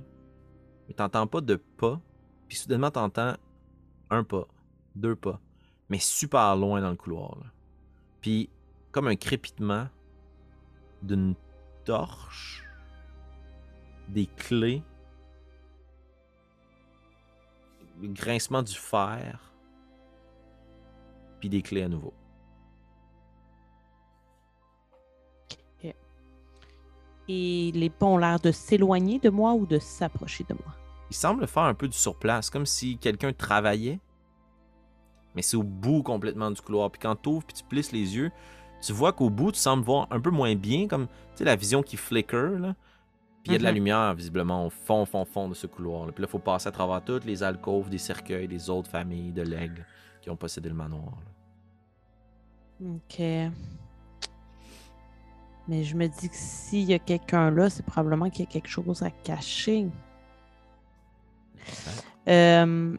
[0.88, 2.00] Mais t'entends pas de pas.
[2.48, 3.36] Puis soudainement, t'entends
[4.10, 4.48] un pas,
[4.96, 5.40] deux pas.
[5.90, 7.36] Mais super loin dans le couloir.
[7.40, 7.46] là.
[8.22, 8.50] Puis
[8.92, 9.88] comme un crépitement
[11.02, 11.36] d'une
[11.84, 12.64] torche,
[14.08, 14.84] des clés,
[18.02, 19.54] le grincement du fer,
[21.40, 22.14] puis des clés à nouveau.
[27.28, 30.74] Et les ponts ont l'air de s'éloigner de moi ou de s'approcher de moi?
[31.10, 34.00] il semble faire un peu du surplace, comme si quelqu'un travaillait,
[35.36, 36.90] mais c'est au bout complètement du couloir.
[36.92, 38.32] Puis quand tu ouvres puis tu plisses les yeux,
[38.82, 41.08] tu vois qu'au bout, tu sembles voir un peu moins bien, comme
[41.40, 42.76] la vision qui flicker, là.
[43.44, 43.76] Puis il y a de la Mhm.
[43.76, 46.08] lumière, visiblement, au fond, fond, fond de ce couloir.
[46.08, 46.12] là.
[46.12, 49.32] Puis là, il faut passer à travers toutes les alcôves, des cercueils, des autres familles
[49.32, 49.86] de l'aigle
[50.26, 51.14] qui ont possédé le manoir.
[52.82, 52.90] là.
[52.96, 53.20] Ok.
[55.68, 58.52] Mais je me dis que s'il y a quelqu'un là, c'est probablement qu'il y a
[58.52, 59.86] quelque chose à cacher.
[62.28, 62.98] Euh,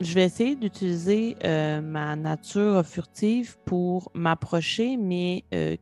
[0.00, 5.76] je vais essayer d'utiliser euh, ma nature furtive pour m'approcher, mais euh,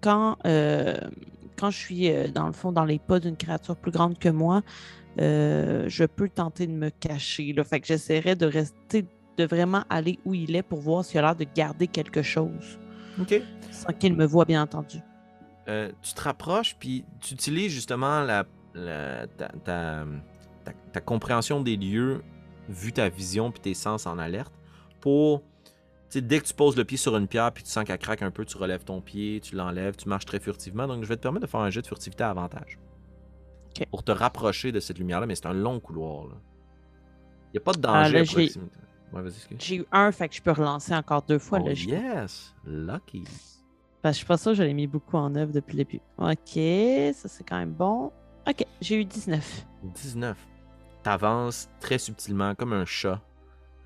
[0.00, 0.38] quand,
[1.58, 4.28] quand je suis euh, dans le fond dans les pas d'une créature plus grande que
[4.28, 4.62] moi,
[5.20, 7.52] euh, je peux tenter de me cacher.
[7.52, 7.64] Là.
[7.64, 11.22] Fait que j'essaierai de rester, de vraiment aller où il est pour voir s'il a
[11.22, 12.78] l'air de garder quelque chose,
[13.20, 13.40] OK.
[13.70, 14.98] sans qu'il me voie, bien entendu.
[15.68, 18.44] Euh, tu te rapproches, puis tu utilises justement la,
[18.74, 20.04] la- ta, ta-
[20.64, 22.22] ta- ta compréhension des lieux,
[22.68, 24.52] vu ta vision puis tes sens en alerte,
[25.00, 25.42] pour,
[26.14, 28.30] dès que tu poses le pied sur une pierre puis tu sens qu'elle craque un
[28.30, 30.86] peu, tu relèves ton pied, tu l'enlèves, tu marches très furtivement.
[30.86, 32.78] Donc, je vais te permettre de faire un jet de furtivité à avantage.
[33.90, 36.28] Pour te rapprocher de cette lumière-là, mais c'est un long couloir.
[37.48, 38.78] Il n'y a pas de Ah, danger là, à j'ai- proximité.
[39.12, 39.22] Ouais.
[39.58, 41.58] J'ai eu un, fait que je peux relancer encore deux fois.
[41.62, 42.54] Oh, là, yes!
[42.64, 43.22] Lucky!
[44.02, 45.84] Parce que je suis pas sûre que je l'ai mis beaucoup en œuvre depuis le
[45.84, 46.00] début.
[46.18, 48.12] Ok, ça c'est quand même bon.
[48.48, 49.66] Ok, j'ai eu 19.
[49.82, 50.36] 19.
[51.02, 53.20] T'avances très subtilement, comme un chat.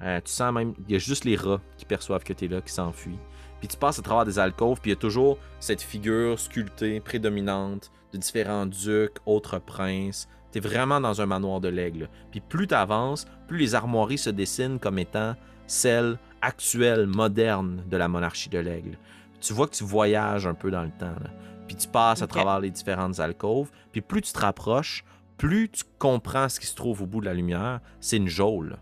[0.03, 2.61] Euh, tu sens même, il y a juste les rats qui perçoivent que t'es là,
[2.61, 3.18] qui s'enfuient.
[3.59, 7.01] Puis tu passes à travers des alcôves, puis il y a toujours cette figure sculptée,
[7.01, 10.28] prédominante, de différents ducs, autres princes.
[10.51, 12.09] T'es vraiment dans un manoir de l'aigle.
[12.30, 15.36] Puis plus t'avances, plus les armoiries se dessinent comme étant
[15.66, 18.98] celles actuelles, modernes de la monarchie de l'aigle.
[19.40, 21.14] Tu vois que tu voyages un peu dans le temps.
[21.22, 21.30] là.
[21.68, 23.70] Puis tu passes à travers les différentes alcôves.
[23.92, 25.05] Puis plus tu te rapproches,
[25.36, 27.80] plus tu comprends ce qui se trouve au bout de la lumière.
[28.01, 28.76] C'est une geôle.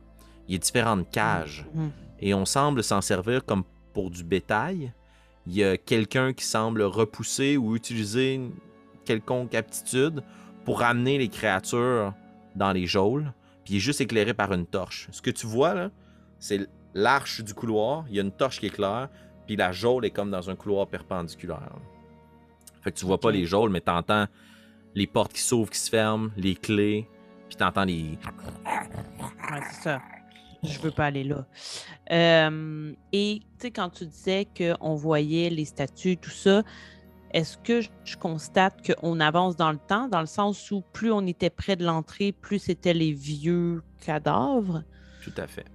[0.49, 1.67] Il y a différentes cages.
[1.75, 1.91] Mhm.
[2.21, 4.93] Et on semble s'en servir comme pour du bétail.
[5.47, 8.53] Il y a quelqu'un qui semble repousser ou utiliser une
[9.05, 10.23] quelconque aptitude
[10.65, 12.13] pour ramener les créatures
[12.55, 13.33] dans les geôles.
[13.65, 15.09] Puis il est juste éclairé par une torche.
[15.11, 15.91] Ce que tu vois là,
[16.39, 18.05] c'est l'arche du couloir.
[18.09, 19.09] Il y a une torche qui éclaire.
[19.47, 21.73] Puis la geôle est comme dans un couloir perpendiculaire.
[22.83, 24.27] Fait que tu vois pas les geôles, mais t'entends
[24.95, 27.09] les portes qui s'ouvrent, qui se ferment, les clés.
[27.49, 28.19] Puis t'entends les.
[28.67, 30.03] Ouais, c'est ça.
[30.63, 31.47] Je veux pas aller là.
[32.11, 36.63] Euh, et tu sais, quand tu disais qu'on voyait les statues, tout ça,
[37.33, 41.27] est-ce que je- constate qu'on avance dans le temps, dans le sens où plus on
[41.27, 44.83] était près de l'entrée, plus c'était les vieux cadavres?
[45.21, 45.67] Tout à fait.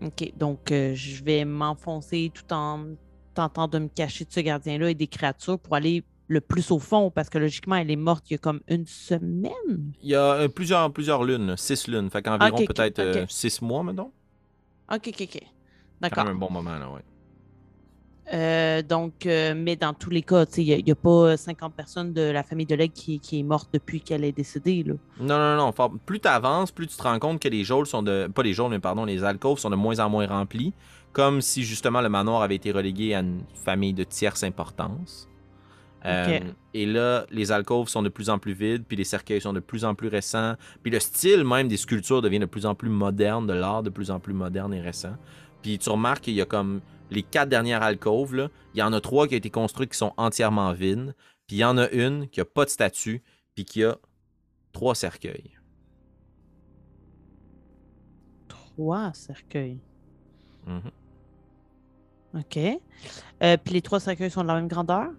[0.00, 2.94] OK, donc euh, je vais m'enfoncer tout en
[3.34, 6.78] tentant de me cacher de ce gardien-là et des créatures pour aller le plus au
[6.78, 9.92] fond, parce que logiquement, elle est morte il y a comme une semaine?
[10.02, 12.10] Il y a euh, plusieurs, plusieurs lunes, six lunes.
[12.10, 14.12] Fait qu'environ peut-être euh, six mois, mettons.
[14.92, 15.40] OK, OK, OK.
[15.40, 15.48] Quand
[16.00, 16.24] D'accord.
[16.24, 17.02] même un bon moment, là, ouais.
[18.32, 21.74] Euh, donc, euh, mais dans tous les cas, tu sais, il n'y a, pas 50
[21.74, 24.82] personnes de la famille de l'aigle qui, qui est morte depuis qu'elle est décédée.
[24.82, 24.94] Là.
[25.18, 25.98] Non, non, non.
[26.04, 28.28] Plus tu avances, plus tu te rends compte que les geôles sont de.
[28.32, 30.74] Pas les geôles, mais pardon, les alcôves sont de moins en moins remplis.
[31.12, 35.26] Comme si justement le manoir avait été relégué à une famille de tierce importance.
[36.04, 36.40] Euh,
[36.74, 39.60] et là, les alcôves sont de plus en plus vides, puis les cercueils sont de
[39.60, 40.54] plus en plus récents.
[40.82, 43.90] Puis le style même des sculptures devient de plus en plus moderne, de l'art de
[43.90, 45.16] plus en plus moderne et récent.
[45.62, 46.80] Puis tu remarques qu'il y a comme
[47.10, 49.98] les quatre dernières alcôves, là, il y en a trois qui ont été construites qui
[49.98, 51.14] sont entièrement vides.
[51.46, 53.22] Puis il y en a une qui a pas de statue,
[53.54, 53.96] puis qui a
[54.72, 55.58] trois cercueils.
[58.46, 59.80] Trois cercueils.
[60.66, 60.90] Mhm.
[62.34, 62.58] OK.
[63.42, 65.10] Euh, puis les trois cercueils sont de la même grandeur?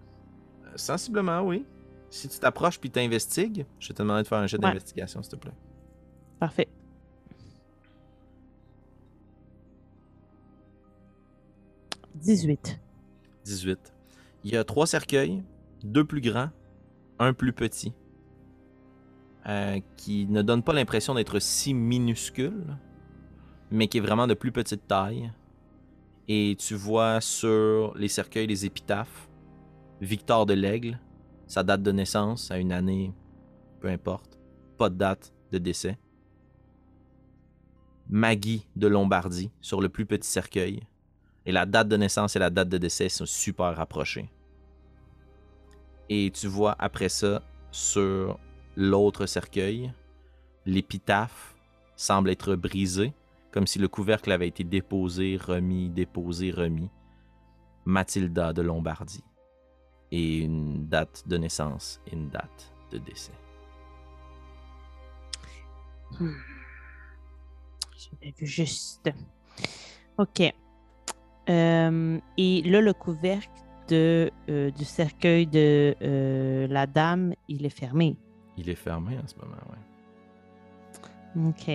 [0.76, 1.64] Sensiblement, oui.
[2.10, 4.62] Si tu t'approches puis t'investigues, je vais te demander de faire un jet Ouais.
[4.62, 5.52] d'investigation, s'il te plaît.
[6.38, 6.68] Parfait.
[12.14, 12.80] «18.
[13.44, 13.78] 18.
[14.44, 15.42] Il y a trois cercueils,
[15.84, 16.50] deux plus grands,
[17.18, 17.92] un plus petit,
[19.46, 22.76] euh, qui ne donne pas l'impression d'être si minuscule,
[23.70, 25.32] mais qui est vraiment de plus petite taille.
[26.28, 29.28] Et tu vois sur les cercueils les épitaphes
[30.00, 30.98] Victor de l'Aigle,
[31.46, 33.12] sa date de naissance à une année,
[33.80, 34.38] peu importe,
[34.78, 35.98] pas de date de décès.
[38.08, 40.80] Maggie de Lombardie sur le plus petit cercueil.
[41.44, 44.30] Et la date de naissance et la date de décès sont super rapprochées.
[46.08, 48.38] Et tu vois après ça, sur
[48.76, 49.92] l'autre cercueil,
[50.64, 51.54] l'épitaphe
[51.94, 53.12] semble être brisée,
[53.52, 56.88] comme si le couvercle avait été déposé, remis, déposé, remis.
[57.84, 59.24] Mathilda de Lombardie.
[60.12, 63.32] Et une date de naissance et une date de décès.
[67.96, 69.10] J'avais vu juste.
[70.18, 70.52] OK.
[71.48, 73.48] Euh, et là, le couvercle
[73.88, 78.16] de, euh, du cercueil de euh, la dame, il est fermé.
[78.56, 81.48] Il est fermé en ce moment, ouais.
[81.48, 81.68] OK.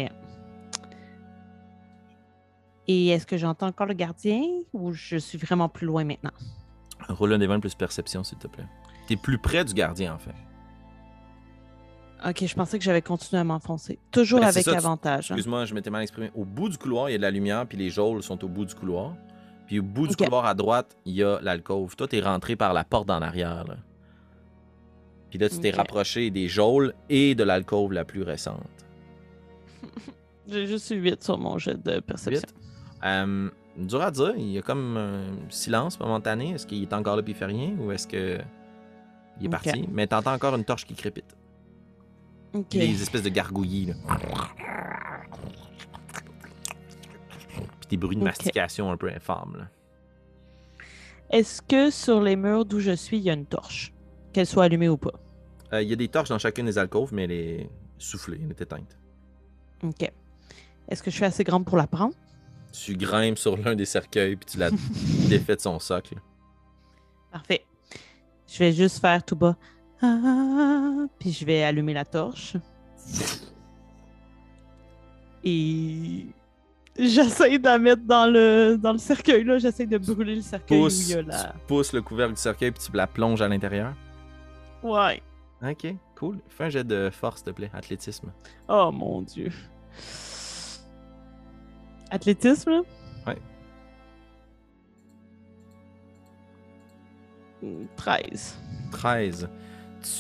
[2.88, 6.33] Et est-ce que j'entends encore le gardien ou je suis vraiment plus loin maintenant?
[7.10, 8.66] Roule un des 20 plus perception, s'il te plaît.
[9.08, 10.34] T'es plus près du gardien, en fait.
[12.28, 14.00] OK, je pensais que j'avais continué à m'enfoncer.
[14.12, 15.30] Toujours Ben, avec ça, tu- avantage.
[15.32, 15.36] hein.
[15.36, 16.32] Excuse-moi, je m'étais mal exprimé.
[16.34, 18.48] Au bout du couloir, il y a de la lumière, puis les geôles sont au
[18.48, 19.14] bout du couloir.
[19.68, 21.96] Puis au bout du couloir à droite, il y a l'alcôve.
[21.96, 23.66] Toi, t'es rentré par la porte en arrière.
[23.68, 23.76] Là.
[25.30, 28.64] Puis là, tu t'es rapproché des geôles et de l'alcôve la plus récente.
[30.48, 32.48] J'ai juste eu 8 sur mon jet de perception.
[33.04, 36.51] Euh, dur à dire, il y a comme un silence momentané.
[36.51, 38.39] Est-ce qu'il est encore là puis il fait rien ou est-ce que
[39.39, 39.88] il est parti?
[39.91, 41.36] Mais t'entends encore une torche qui crépite.
[42.53, 42.67] OK.
[42.69, 43.88] Puis Les espèces de gargouillis.
[43.88, 43.93] Là.
[47.80, 49.55] Puis des bruits de mastication un peu infâmes.
[49.57, 49.67] Là.
[51.32, 53.93] Est-ce que sur les murs d'où je suis, il y a une torche?
[54.32, 55.13] Qu'elle soit allumée ou pas?
[55.73, 58.51] Euh, Il y a des torches dans chacune des alcôves, mais elle est soufflée, elle
[58.51, 58.97] est éteinte.
[59.84, 60.11] OK.
[60.88, 62.13] Est-ce que je suis assez grande pour la prendre?
[62.84, 64.69] Tu grimpes sur l'un des cercueils, puis tu la
[65.30, 66.15] défais de son socle.
[67.32, 67.65] Parfait.
[68.47, 69.55] Je vais juste faire tout bas.
[70.01, 72.57] Ah, puis je vais allumer la torche.
[75.43, 76.26] Et
[76.97, 79.57] j'essaie de la mettre dans le, dans le cercueil, là.
[79.57, 81.43] J'essaie de brûler le cercueil où il Pousse, y a la...
[81.43, 83.93] Tu pousses le couvercle du cercueil, puis tu la plonges à l'intérieur.
[84.84, 85.21] Ouais.
[85.63, 86.39] Ok, cool.
[86.49, 87.71] Fais un jet de force, s'il te plaît.
[87.73, 88.32] Athlétisme.
[88.67, 89.51] Oh mon dieu.
[92.12, 92.82] Athlétisme, là?
[93.28, 93.38] Ouais.
[97.62, 98.58] Hmm, 13.
[98.91, 99.49] 13.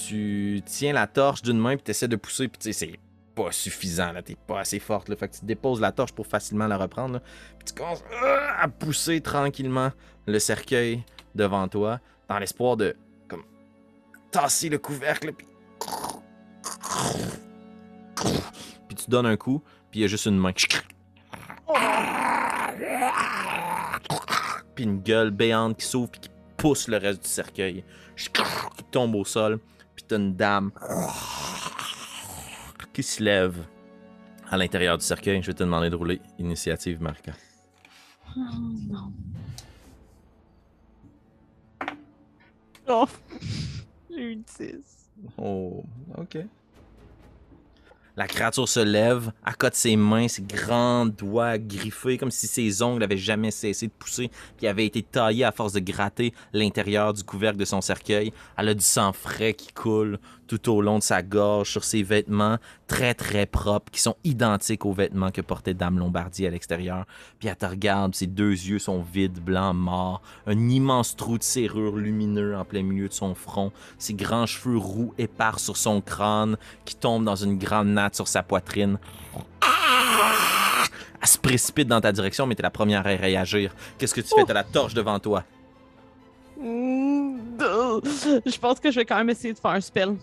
[0.07, 2.99] Tu tiens la torche d'une main, puis tu essaies de pousser, puis tu sais, c'est
[3.35, 4.23] pas suffisant, là.
[4.23, 5.15] T'es pas assez forte, là.
[5.15, 7.19] Fait que tu déposes la torche pour facilement la reprendre, là.
[7.59, 9.91] Puis tu commences euh, à pousser tranquillement
[10.25, 11.03] le cercueil
[11.35, 12.95] devant toi, dans l'espoir de,
[13.27, 13.43] comme,
[14.31, 15.47] tasser le couvercle, puis.
[18.87, 19.61] Puis tu donnes un coup,
[19.91, 20.53] puis il y a juste une main.
[24.75, 27.83] Puis une gueule béante qui s'ouvre, puis qui pousse le reste du cercueil.
[28.15, 29.59] Qui tombe au sol,
[29.95, 30.71] puis t'as une dame
[32.93, 33.65] qui se lève
[34.49, 35.41] à l'intérieur du cercueil.
[35.41, 37.33] Je vais te demander de rouler initiative, Marca.
[38.37, 38.39] Oh
[38.89, 39.13] non.
[42.87, 43.07] Oh.
[44.09, 45.11] J'ai eu 10.
[45.37, 45.83] Oh,
[46.17, 46.37] ok.
[48.17, 53.01] La créature se lève, accote ses mains, ses grands doigts griffés, comme si ses ongles
[53.01, 57.23] n'avaient jamais cessé de pousser, puis avaient été taillés à force de gratter l'intérieur du
[57.23, 58.31] couvercle de son cercueil.
[58.57, 60.17] Elle a du sang frais qui coule
[60.47, 64.85] tout au long de sa gorge, sur ses vêtements très très propres, qui sont identiques
[64.85, 67.05] aux vêtements que portait Dame Lombardi à l'extérieur.
[67.39, 71.43] Puis elle te regarde, ses deux yeux sont vides, blancs, morts, un immense trou de
[71.43, 76.01] serrure lumineux en plein milieu de son front, ses grands cheveux roux épars sur son
[76.01, 78.99] crâne qui tombent dans une grande sur sa poitrine.
[81.21, 83.73] Elle se précipite dans ta direction, mais t'es la première à réagir.
[83.97, 84.43] Qu'est-ce que tu fais?
[84.45, 85.43] T'as la torche devant toi.
[86.59, 87.37] Mm.
[88.45, 90.15] Je pense que je vais quand même essayer de faire un spell.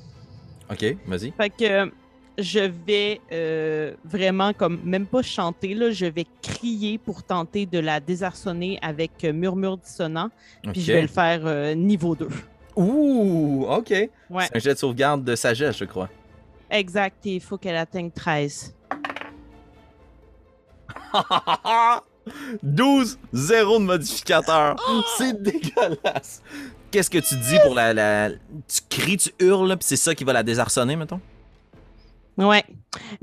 [0.70, 1.32] Ok, vas-y.
[1.32, 1.90] Fait que
[2.38, 7.78] je vais euh, vraiment comme même pas chanter là, je vais crier pour tenter de
[7.78, 10.30] la désarçonner avec euh, murmure dissonant,
[10.72, 12.28] puis je vais le faire euh, niveau 2.
[12.76, 13.90] Ouh, ok.
[14.30, 16.08] Ouais, C'est un jet de sauvegarde de sagesse, je crois.
[16.72, 18.74] Exact, et il faut qu'elle atteigne 13.
[22.62, 24.76] 12, 0 de modificateur.
[25.18, 26.42] C'est dégueulasse.
[26.90, 30.24] Qu'est-ce que tu dis pour la, la- Tu cries, tu hurles, puis c'est ça qui
[30.24, 31.20] va la désarçonner, mettons?
[32.36, 32.64] Ouais.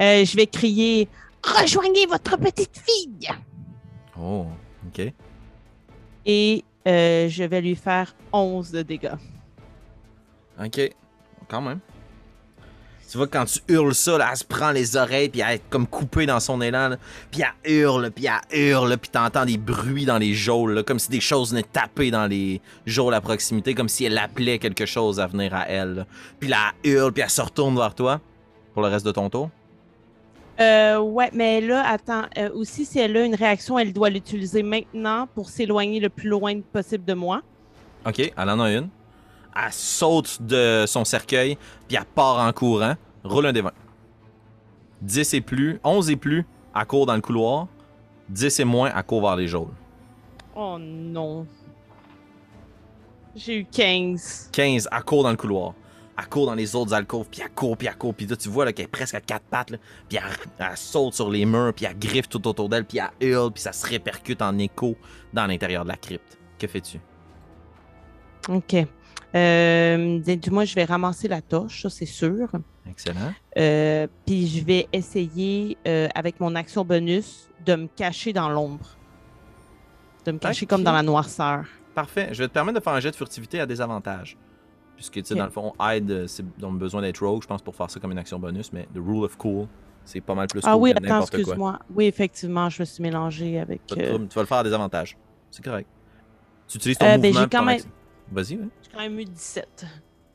[0.01, 1.07] Euh, je vais crier
[1.43, 3.29] Rejoignez votre petite fille
[4.19, 4.47] Oh,
[4.87, 5.13] ok.
[6.25, 9.13] Et euh, je vais lui faire 11 de dégâts.
[10.63, 10.81] Ok.
[11.47, 11.79] Quand même.
[13.09, 15.69] Tu vois, quand tu hurles ça, là, elle se prend les oreilles, puis elle est
[15.69, 16.97] comme coupée dans son élan, là.
[17.31, 20.99] puis elle hurle, puis elle hurle, puis t'entends des bruits dans les geôles, là, comme
[20.99, 24.85] si des choses venaient taper dans les geôles à proximité, comme si elle appelait quelque
[24.85, 25.95] chose à venir à elle.
[25.95, 26.05] là.
[26.39, 28.21] Puis là, elle hurle, puis elle se retourne vers toi
[28.73, 29.49] pour le reste de ton tour.
[30.59, 32.25] Euh, ouais, mais là, attends.
[32.37, 36.27] euh, aussi, si elle a une réaction, elle doit l'utiliser maintenant pour s'éloigner le plus
[36.29, 37.41] loin possible de moi.
[38.05, 38.89] Ok, elle en a une.
[39.55, 41.57] Elle saute de son cercueil,
[41.87, 42.95] puis elle part en courant.
[43.23, 43.71] Roule un des 20.
[45.01, 46.45] 10 et plus, 11 et plus,
[46.75, 47.67] elle court dans le couloir.
[48.29, 49.73] 10 et moins, elle court vers les geôles.
[50.55, 51.45] Oh non.
[53.35, 54.49] J'ai eu 15.
[54.51, 55.73] 15, elle court dans le couloir.
[56.17, 58.13] Elle court dans les autres alcôves, puis elle court, puis elle court.
[58.13, 59.77] Puis là, tu vois qu'elle est presque à quatre pattes, là.
[60.09, 63.29] puis elle, elle saute sur les murs, puis elle griffe tout autour d'elle, puis elle
[63.29, 64.95] hurle, puis ça se répercute en écho
[65.31, 66.37] dans l'intérieur de la crypte.
[66.57, 66.99] Que fais-tu?
[68.49, 68.85] OK.
[69.35, 72.49] Euh, Dis-moi, je vais ramasser la torche, ça c'est sûr.
[72.89, 73.33] Excellent.
[73.57, 78.97] Euh, puis je vais essayer, euh, avec mon action bonus, de me cacher dans l'ombre.
[80.25, 81.65] De me cacher comme dans la noirceur.
[81.93, 82.29] Parfait.
[82.31, 84.37] Je vais te permettre de faire un jet de furtivité à désavantage.
[84.95, 87.61] Puisque, tu sais, dans le fond, aide, euh, c'est donc besoin d'être rogue, je pense,
[87.61, 89.67] pour faire ça comme une action bonus, mais the rule of cool,
[90.03, 91.79] c'est pas mal plus Ah cool oui, que attends, excuse-moi.
[91.95, 93.85] Oui, effectivement, je me suis mélangée avec.
[93.85, 95.17] Tu vas le faire à désavantage.
[95.51, 95.87] C'est correct.
[96.67, 97.81] Tu utilises ton ben, mouvement ton quand même-.
[98.31, 98.69] Vas-y, oui.
[98.89, 99.85] J'ai quand même eu 17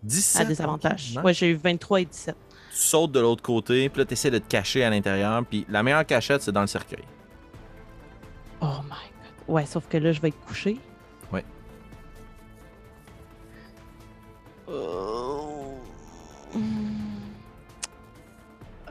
[0.03, 0.43] 17.
[0.43, 1.19] à désavantage.
[1.25, 2.37] Ouais, j'ai eu 23 et 17.
[2.71, 5.65] Tu sautes de l'autre côté, puis là, tu essaies de te cacher à l'intérieur, puis
[5.69, 7.05] la meilleure cachette, c'est dans le cercueil.
[8.61, 9.49] Oh my god.
[9.49, 10.79] Ouais, sauf que là, je vais être couché.
[11.33, 11.45] Ouais.
[14.69, 15.75] Oh.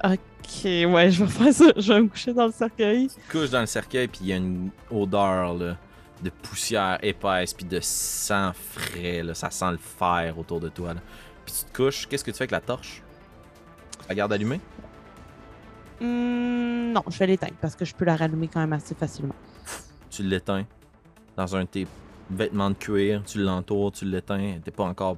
[0.03, 1.65] Ok, ouais, je vais faire ça.
[1.77, 3.07] Je vais me coucher dans le cercueil.
[3.07, 5.77] Tu te couches dans le cercueil, puis il y a une odeur là,
[6.24, 9.24] de poussière épaisse, puis de sang frais.
[9.24, 9.34] Là.
[9.34, 10.94] Ça sent le fer autour de toi.
[10.94, 11.02] Là.
[11.45, 12.08] Puis tu te couches.
[12.08, 13.04] Qu'est-ce que tu fais avec la torche?
[14.02, 14.60] Tu la gardes allumée?
[16.00, 19.36] Hmm, non, je vais l'éteindre parce que je peux la rallumer quand même assez facilement.
[20.10, 20.66] Tu l'éteins
[21.36, 21.88] dans un de tes
[22.30, 23.24] vêtements de cuir.
[23.26, 24.60] Tu l'entoures, tu l'éteins.
[24.64, 25.18] T'es pas encore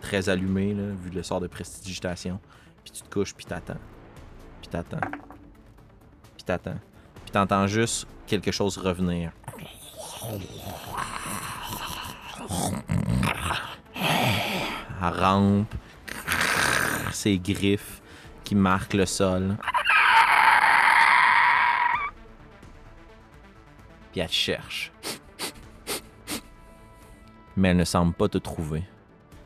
[0.00, 2.38] très allumé, là, vu le sort de prestidigitation.
[2.84, 3.78] Puis tu te couches, puis t'attends.
[4.60, 5.00] Puis t'attends.
[6.36, 6.78] Puis t'attends.
[7.24, 9.32] Puis t'entends juste quelque chose revenir.
[15.02, 15.74] Elle rampe.
[17.12, 18.02] Ses griffes
[18.44, 19.56] qui marquent le sol.
[24.12, 24.92] Puis elle te cherche.
[27.56, 28.84] Mais elle ne semble pas te trouver.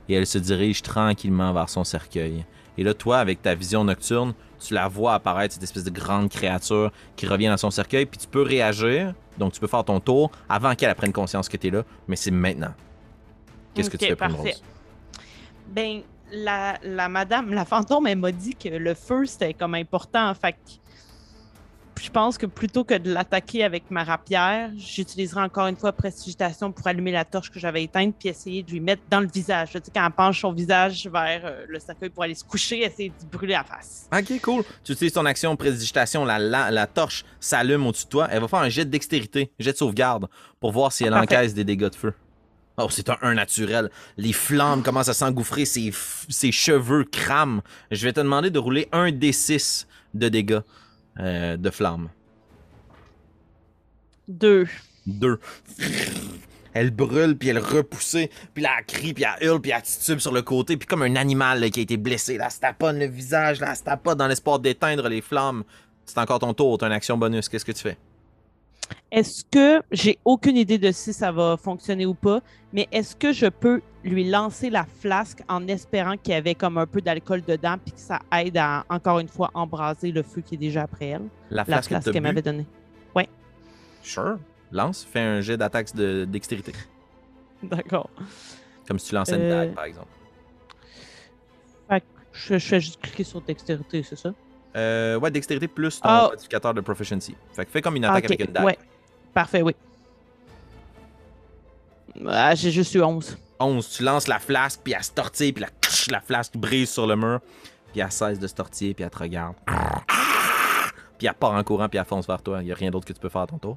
[0.08, 2.44] Et elle se dirige tranquillement vers son cercueil.
[2.76, 6.28] Et là, toi, avec ta vision nocturne, tu la vois apparaître, cette espèce de grande
[6.28, 10.00] créature qui revient dans son cercueil, puis tu peux réagir, donc tu peux faire ton
[10.00, 12.74] tour avant qu'elle prenne conscience que tu es là, mais c'est maintenant.
[13.74, 14.36] Qu'est-ce que tu fais, parfait.
[14.36, 14.62] Primrose?
[15.68, 20.32] Ben, la, la madame, la fantôme, elle m'a dit que le feu, c'était comme important.
[20.34, 20.58] Fait que
[22.02, 26.72] je pense que plutôt que de l'attaquer avec ma rapière, j'utiliserai encore une fois prestigitation
[26.72, 29.70] pour allumer la torche que j'avais éteinte puis essayer de lui mettre dans le visage.
[29.72, 32.80] Tu sais, quand elle penche son visage vers euh, le cercueil pour aller se coucher,
[32.84, 34.08] essayer de brûler la face.
[34.12, 34.62] Ok, cool.
[34.82, 38.28] Tu utilises ton action prédigitation, la, la, la torche s'allume au-dessus de toi.
[38.30, 40.28] Elle va faire un jet de dextérité, jet de sauvegarde,
[40.58, 41.36] pour voir si elle Parfait.
[41.36, 42.14] encaisse des dégâts de feu.
[42.78, 43.90] Oh, c'est un 1 naturel.
[44.16, 45.92] Les flammes commencent à s'engouffrer, ses,
[46.30, 47.60] ses cheveux crament.
[47.90, 50.60] Je vais te demander de rouler un D6 de dégâts
[51.18, 52.08] euh, de flammes.
[54.28, 54.66] Deux.
[55.06, 55.40] Deux.
[56.72, 60.20] Elle brûle, puis elle repoussée, puis là, elle crie, puis elle hurle, puis elle titube
[60.20, 62.60] sur le côté, puis comme un animal là, qui a été blessé, là, elle se
[62.60, 65.64] taponne le visage, là, elle se tapote dans l'espoir d'éteindre les flammes.
[66.04, 67.96] C'est encore ton tour, t'as une action bonus, qu'est-ce que tu fais?
[69.10, 72.40] Est-ce que j'ai aucune idée de si ça va fonctionner ou pas,
[72.72, 76.78] mais est-ce que je peux lui lancer la flasque en espérant qu'il y avait comme
[76.78, 80.40] un peu d'alcool dedans puis que ça aide à encore une fois embraser le feu
[80.40, 82.66] qui est déjà après elle, La la flasque qu'elle m'avait donnée.
[84.02, 84.38] Sure.
[84.72, 86.72] Lance, fais un jet d'attaque de dextérité.
[87.62, 88.08] D'accord.
[88.88, 90.08] Comme si tu lançais une Euh, dague, par exemple.
[91.88, 94.32] Fait que je, je fais juste cliquer sur dextérité, c'est ça?
[94.76, 96.28] Euh, ouais, dextérité plus ton Ah.
[96.30, 97.34] modificateur de proficiency.
[97.52, 98.64] Fait que fais comme une Ah, attaque ok, avec une dague.
[98.64, 98.78] Ouais.
[99.34, 99.74] Parfait, oui.
[102.26, 103.36] Ah, j'ai juste eu 11.
[103.58, 105.68] 11, tu lances la flasque, puis elle se tortille, puis la,
[106.10, 107.40] la flasque brise sur le mur,
[107.92, 109.54] puis elle cesse de se tortiller, puis elle te regarde.
[111.18, 112.62] Puis elle part en courant, puis elle fonce vers toi.
[112.62, 113.76] Il a rien d'autre que tu peux faire à ton tour.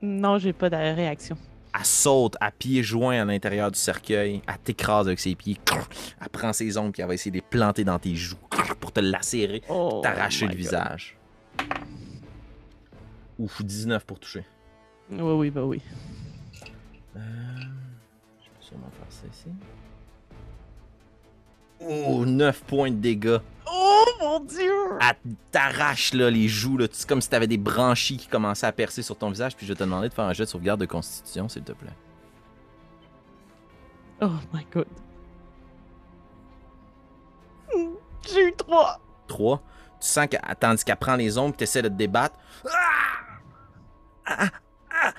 [0.00, 1.36] Non, j'ai pas de réaction.
[1.74, 4.42] Elle saute à pieds joints à l'intérieur du cercueil.
[4.46, 5.56] Elle t'écrase avec ses pieds.
[6.20, 8.36] Elle prend ses ongles et elle va essayer de les planter dans tes joues
[8.78, 10.58] pour te lacérer, Oh t'arracher le God.
[10.58, 11.16] visage.
[13.38, 14.44] Ouf, 19 pour toucher.
[15.10, 15.80] Oui, oui, bah oui.
[17.16, 17.20] Euh,
[18.40, 19.48] je peux sûrement faire ça ici.
[21.80, 23.38] Oh, 9 points de dégâts.
[23.74, 24.98] Oh mon dieu!
[25.00, 26.76] Elle t'arrache là, les joues.
[26.76, 26.86] là.
[27.08, 29.56] Comme si t'avais des branchies qui commençaient à percer sur ton visage.
[29.56, 31.72] Puis je vais te demander de faire un jet de sauvegarde de constitution, s'il te
[31.72, 31.96] plaît.
[34.20, 34.86] Oh my god.
[38.30, 39.00] J'ai eu trois.
[39.26, 39.62] 3.
[40.00, 42.36] Tu sens que, tandis qu'elle prend les ombres, tu essaies de te débattre.
[42.66, 42.72] Ah!
[44.26, 44.48] Ah!
[44.90, 45.12] Ah!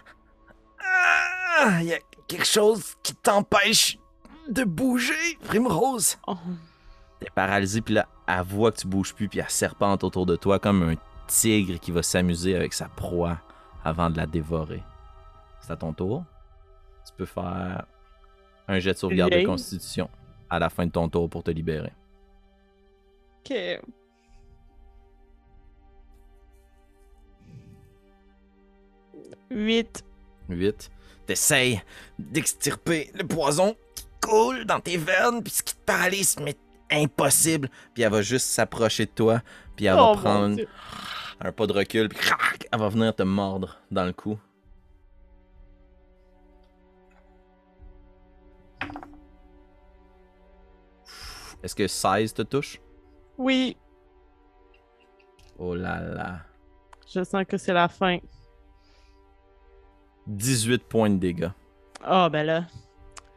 [0.80, 1.82] Ah!
[1.82, 3.98] Il y a quelque chose qui t'empêche
[4.50, 6.18] de bouger, Primrose.
[6.28, 6.38] Oh.
[7.20, 10.36] T'es paralysé, puis là, elle voit que tu bouges plus, puis elle serpente autour de
[10.36, 10.96] toi comme un
[11.28, 13.40] tigre qui va s'amuser avec sa proie
[13.84, 14.84] avant de la dévorer.
[15.62, 16.24] C'est à ton tour.
[17.06, 17.86] Tu peux faire
[18.68, 20.10] un jet de sauvegarde de constitution
[20.50, 21.92] à la fin de ton tour pour te libérer.
[23.40, 23.56] Ok.
[29.50, 30.04] Huit.
[30.50, 30.92] 8.
[31.26, 31.82] T'essayes
[32.20, 36.56] d'extirper le poison qui coule dans tes veines, puis ce qui te paralyse, mais
[36.92, 37.70] impossible.
[37.94, 39.42] Puis elle va juste s'approcher de toi,
[39.76, 40.62] puis elle Oh, va mon prendre
[41.42, 44.38] un pas de recul, puis crac, elle va venir te mordre dans le cou.
[51.62, 52.80] Est-ce que 16 te touche?
[53.38, 53.78] Oui,
[55.60, 56.40] Oh là là.
[57.08, 58.18] je sens que c'est la fin.
[60.28, 61.50] 18 points de dégâts.
[62.02, 62.66] Ah, ben là,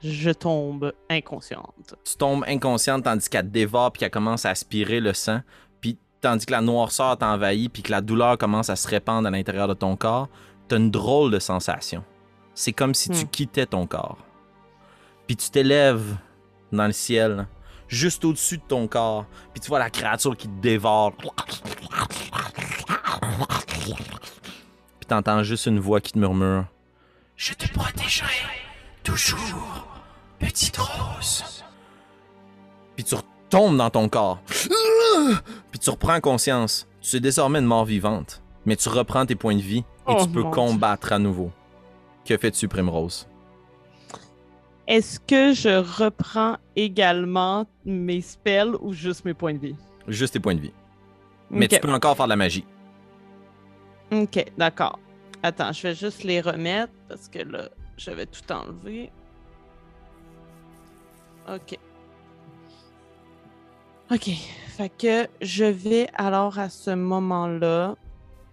[0.02, 1.94] je tombe inconsciente.
[2.04, 5.40] tu tombes inconsciente tandis qu'elle te dévore puis qu'elle commence à aspirer le sang.
[5.80, 9.30] Puis tandis que la noirceur t'envahit puis que la douleur commence à se répandre à
[9.30, 10.28] l'intérieur de ton corps,
[10.68, 12.04] t'as une drôle de sensation.
[12.54, 13.28] C'est comme si tu Hmm.
[13.28, 14.18] quittais ton corps.
[15.26, 16.16] Puis tu t'élèves
[16.72, 17.46] dans le ciel,
[17.88, 19.26] juste au-dessus de ton corps.
[19.52, 21.12] Puis tu vois la créature qui te dévore.
[24.98, 26.64] Puis t'entends juste une voix qui te murmure.
[27.36, 28.32] Je te protégerai
[29.06, 29.86] toujours,
[30.40, 31.62] petite rose.
[32.96, 34.40] puis tu retombes dans ton corps.
[35.70, 36.88] Puis tu reprends conscience.
[37.00, 40.18] Tu es désormais une mort vivante, mais tu reprends tes points de vie et Oh
[40.20, 41.52] tu peux combattre à nouveau.
[42.24, 43.28] Que fais-tu, Primrose?
[44.88, 49.76] Est-ce que je reprends également mes spells ou juste mes points de vie?
[50.08, 50.74] Juste tes points de vie.
[51.50, 52.64] Mais tu peux encore faire de la magie.
[54.10, 54.98] Ok, d'accord.
[55.44, 59.10] Attends, je vais juste les remettre parce que là, je vais tout enlever.
[61.48, 61.78] Ok.
[64.10, 64.30] Ok.
[64.76, 67.96] Fait que je vais alors à ce moment-là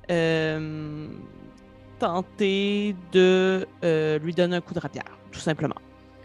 [0.10, 1.08] euh,
[2.00, 5.76] tenter de euh, lui donner un coup de rapière, tout simplement.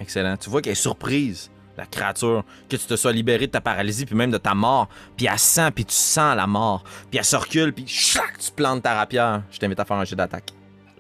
[0.01, 0.37] Excellent.
[0.37, 4.07] Tu vois qu'elle est surprise, la créature, que tu te sois libéré de ta paralysie,
[4.07, 4.89] puis même de ta mort.
[5.17, 6.85] Puis elle sent, puis tu sens la mort.
[7.11, 9.43] Puis elle se recule, puis chac, tu plantes ta rapière.
[9.51, 10.53] Je t'invite à faire un jet d'attaque.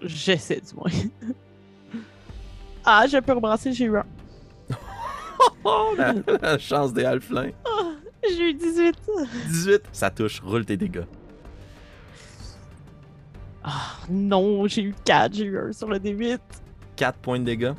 [0.03, 0.91] J'essaie du moins.
[2.85, 4.05] Ah, je peux rebrasser, j'ai eu un.
[5.65, 7.51] Oh, la, la chance des halflins.
[8.29, 8.95] J'ai eu 18.
[9.49, 10.41] 18, ça touche.
[10.41, 11.05] Roule tes dégâts.
[13.63, 16.39] Ah non, j'ai eu 4, j'ai eu un sur le D8.
[16.97, 17.75] 4 points de dégâts.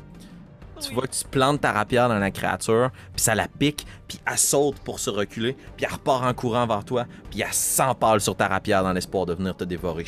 [0.80, 4.18] Tu vois que tu plantes ta rapière dans la créature, puis ça la pique, puis
[4.24, 8.20] elle saute pour se reculer, puis elle repart en courant vers toi, puis elle s'empale
[8.22, 10.04] sur ta rapière dans l'espoir de venir te dévorer.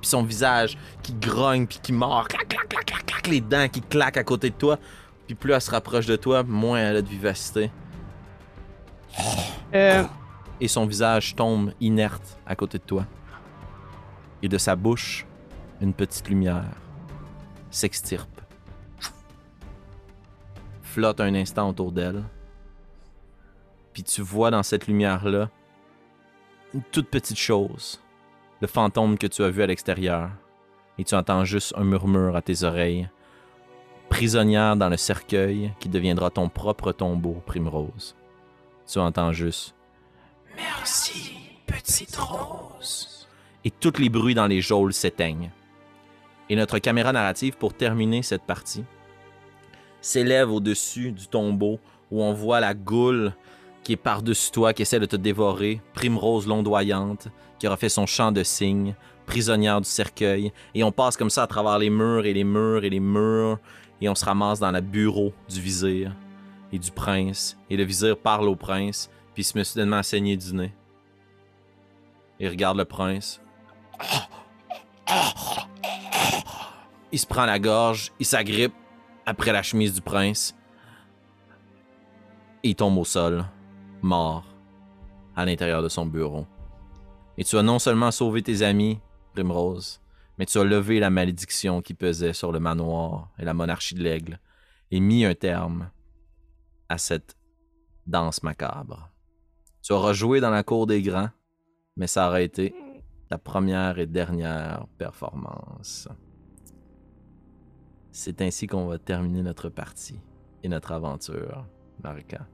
[0.00, 3.68] Puis son visage qui grogne, puis qui mord, clac, clac, clac, clac, clac, les dents
[3.68, 4.78] qui claquent à côté de toi.
[5.26, 7.70] Puis plus elle se rapproche de toi, moins elle a de vivacité.
[9.74, 10.04] Euh,
[10.60, 13.06] Et son visage tombe inerte à côté de toi.
[14.42, 15.26] Et de sa bouche,
[15.80, 16.64] une petite lumière
[17.70, 18.40] s'extirpe.
[20.82, 22.24] Flotte un instant autour d'elle.
[23.92, 25.50] Puis tu vois dans cette lumière-là
[26.74, 28.00] une toute petite chose.
[28.60, 30.30] Le fantôme que tu as vu à l'extérieur.
[30.98, 33.08] Et tu entends juste un murmure à tes oreilles.
[34.08, 38.16] Prisonnière dans le cercueil qui deviendra ton propre tombeau, Primrose.
[38.86, 39.74] Tu entends juste
[40.56, 41.32] Merci,
[41.66, 43.28] petite rose.
[43.64, 45.50] et tous les bruits dans les geôles s'éteignent.
[46.48, 48.84] Et notre caméra narrative, pour terminer cette partie,
[50.00, 51.78] s'élève au-dessus du tombeau
[52.10, 53.32] où on voit la goule
[53.82, 57.28] qui est par-dessus toi, qui essaie de te dévorer, primrose londoyante,
[57.58, 58.94] qui aura fait son chant de cygne,
[59.26, 62.84] prisonnière du cercueil, et on passe comme ça à travers les murs et les murs
[62.84, 63.58] et les murs,
[64.00, 66.14] et on se ramasse dans le bureau du vizir
[66.72, 70.02] et du prince, et le vizir parle au prince, puis il se met soudainement à
[70.02, 70.72] saigner du nez.
[72.38, 73.40] Il regarde le prince.
[77.12, 78.74] il se prend la gorge, il s'agrippe
[79.26, 80.54] après la chemise du prince.
[82.62, 83.44] Et il tombe au sol,
[84.02, 84.44] mort,
[85.36, 86.46] à l'intérieur de son bureau.
[87.38, 89.00] Et tu as non seulement sauvé tes amis,
[89.32, 90.00] Primrose,
[90.38, 94.02] mais tu as levé la malédiction qui pesait sur le manoir et la monarchie de
[94.02, 94.40] l'aigle
[94.90, 95.90] et mis un terme
[96.88, 97.36] à cette
[98.06, 99.10] danse macabre.
[99.82, 101.30] Tu auras joué dans la cour des grands,
[101.96, 102.74] mais ça aurait été
[103.28, 106.08] ta première et dernière performance.
[108.10, 110.20] C'est ainsi qu'on va terminer notre partie
[110.62, 111.66] et notre aventure,
[112.02, 112.46] Marika.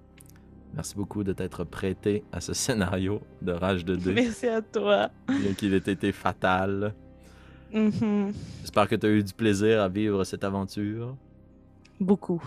[0.75, 5.11] Merci beaucoup de t'être prêté à ce scénario de Rage de dés, Merci à toi.
[5.29, 6.95] bien qu'il ait été fatal.
[7.73, 8.33] Mhm.
[8.61, 11.17] J'espère que tu as eu du plaisir à vivre cette aventure.
[11.99, 12.43] Beaucoup.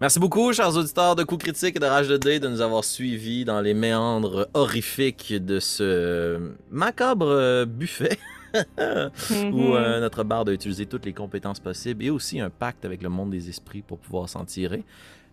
[0.00, 2.84] Merci beaucoup, chers auditeurs de Coups Critiques et de Rage de Dés, de nous avoir
[2.84, 8.16] suivis dans les méandres horrifiques de ce macabre buffet
[8.78, 13.02] où euh, notre barde a utilisé toutes les compétences possibles et aussi un pacte avec
[13.02, 14.84] le monde des esprits pour pouvoir s'en tirer.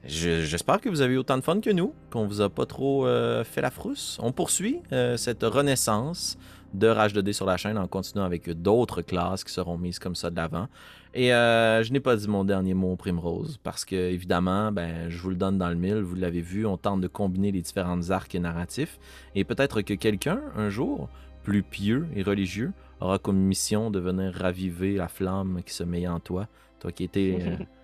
[0.08, 3.08] Je- J'espère que vous avez autant de fun que nous, qu'on vous a pas trop
[3.08, 4.20] euh, fait la frousse.
[4.22, 6.38] On poursuit euh, cette renaissance
[6.74, 9.98] de Rage de dés sur la chaîne en continuant avec d'autres classes qui seront mises
[9.98, 10.68] comme ça de l'avant.
[11.14, 15.18] Et euh, je n'ai pas dit mon dernier mot, Primrose, parce que évidemment, ben, je
[15.18, 18.12] vous le donne dans le mille, vous l'avez vu, on tente de combiner les différentes
[18.12, 19.00] arcs narratifs,
[19.34, 21.08] et peut-être que quelqu'un, un jour,
[21.44, 26.06] plus pieux et religieux, aura comme mission de venir raviver la flamme qui se met
[26.08, 26.48] en toi,
[26.80, 27.40] toi qui étais...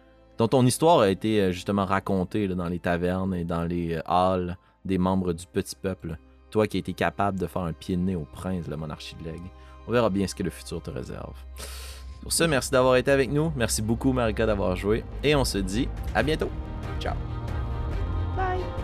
[0.41, 4.01] dont ton histoire a été euh, justement racontée dans les tavernes et dans les euh,
[4.05, 6.17] halls des membres du petit peuple.
[6.49, 8.77] Toi qui as été capable de faire un pied de nez au prince de la
[8.77, 9.45] monarchie de l'aigle.
[9.87, 11.35] On verra bien ce que le futur te réserve.
[12.23, 13.53] Pour ça, merci d'avoir été avec nous.
[13.55, 15.03] Merci beaucoup, Marika, d'avoir joué.
[15.23, 16.49] Et on se dit à bientôt.
[16.99, 17.13] Ciao.
[18.35, 18.80] Bye.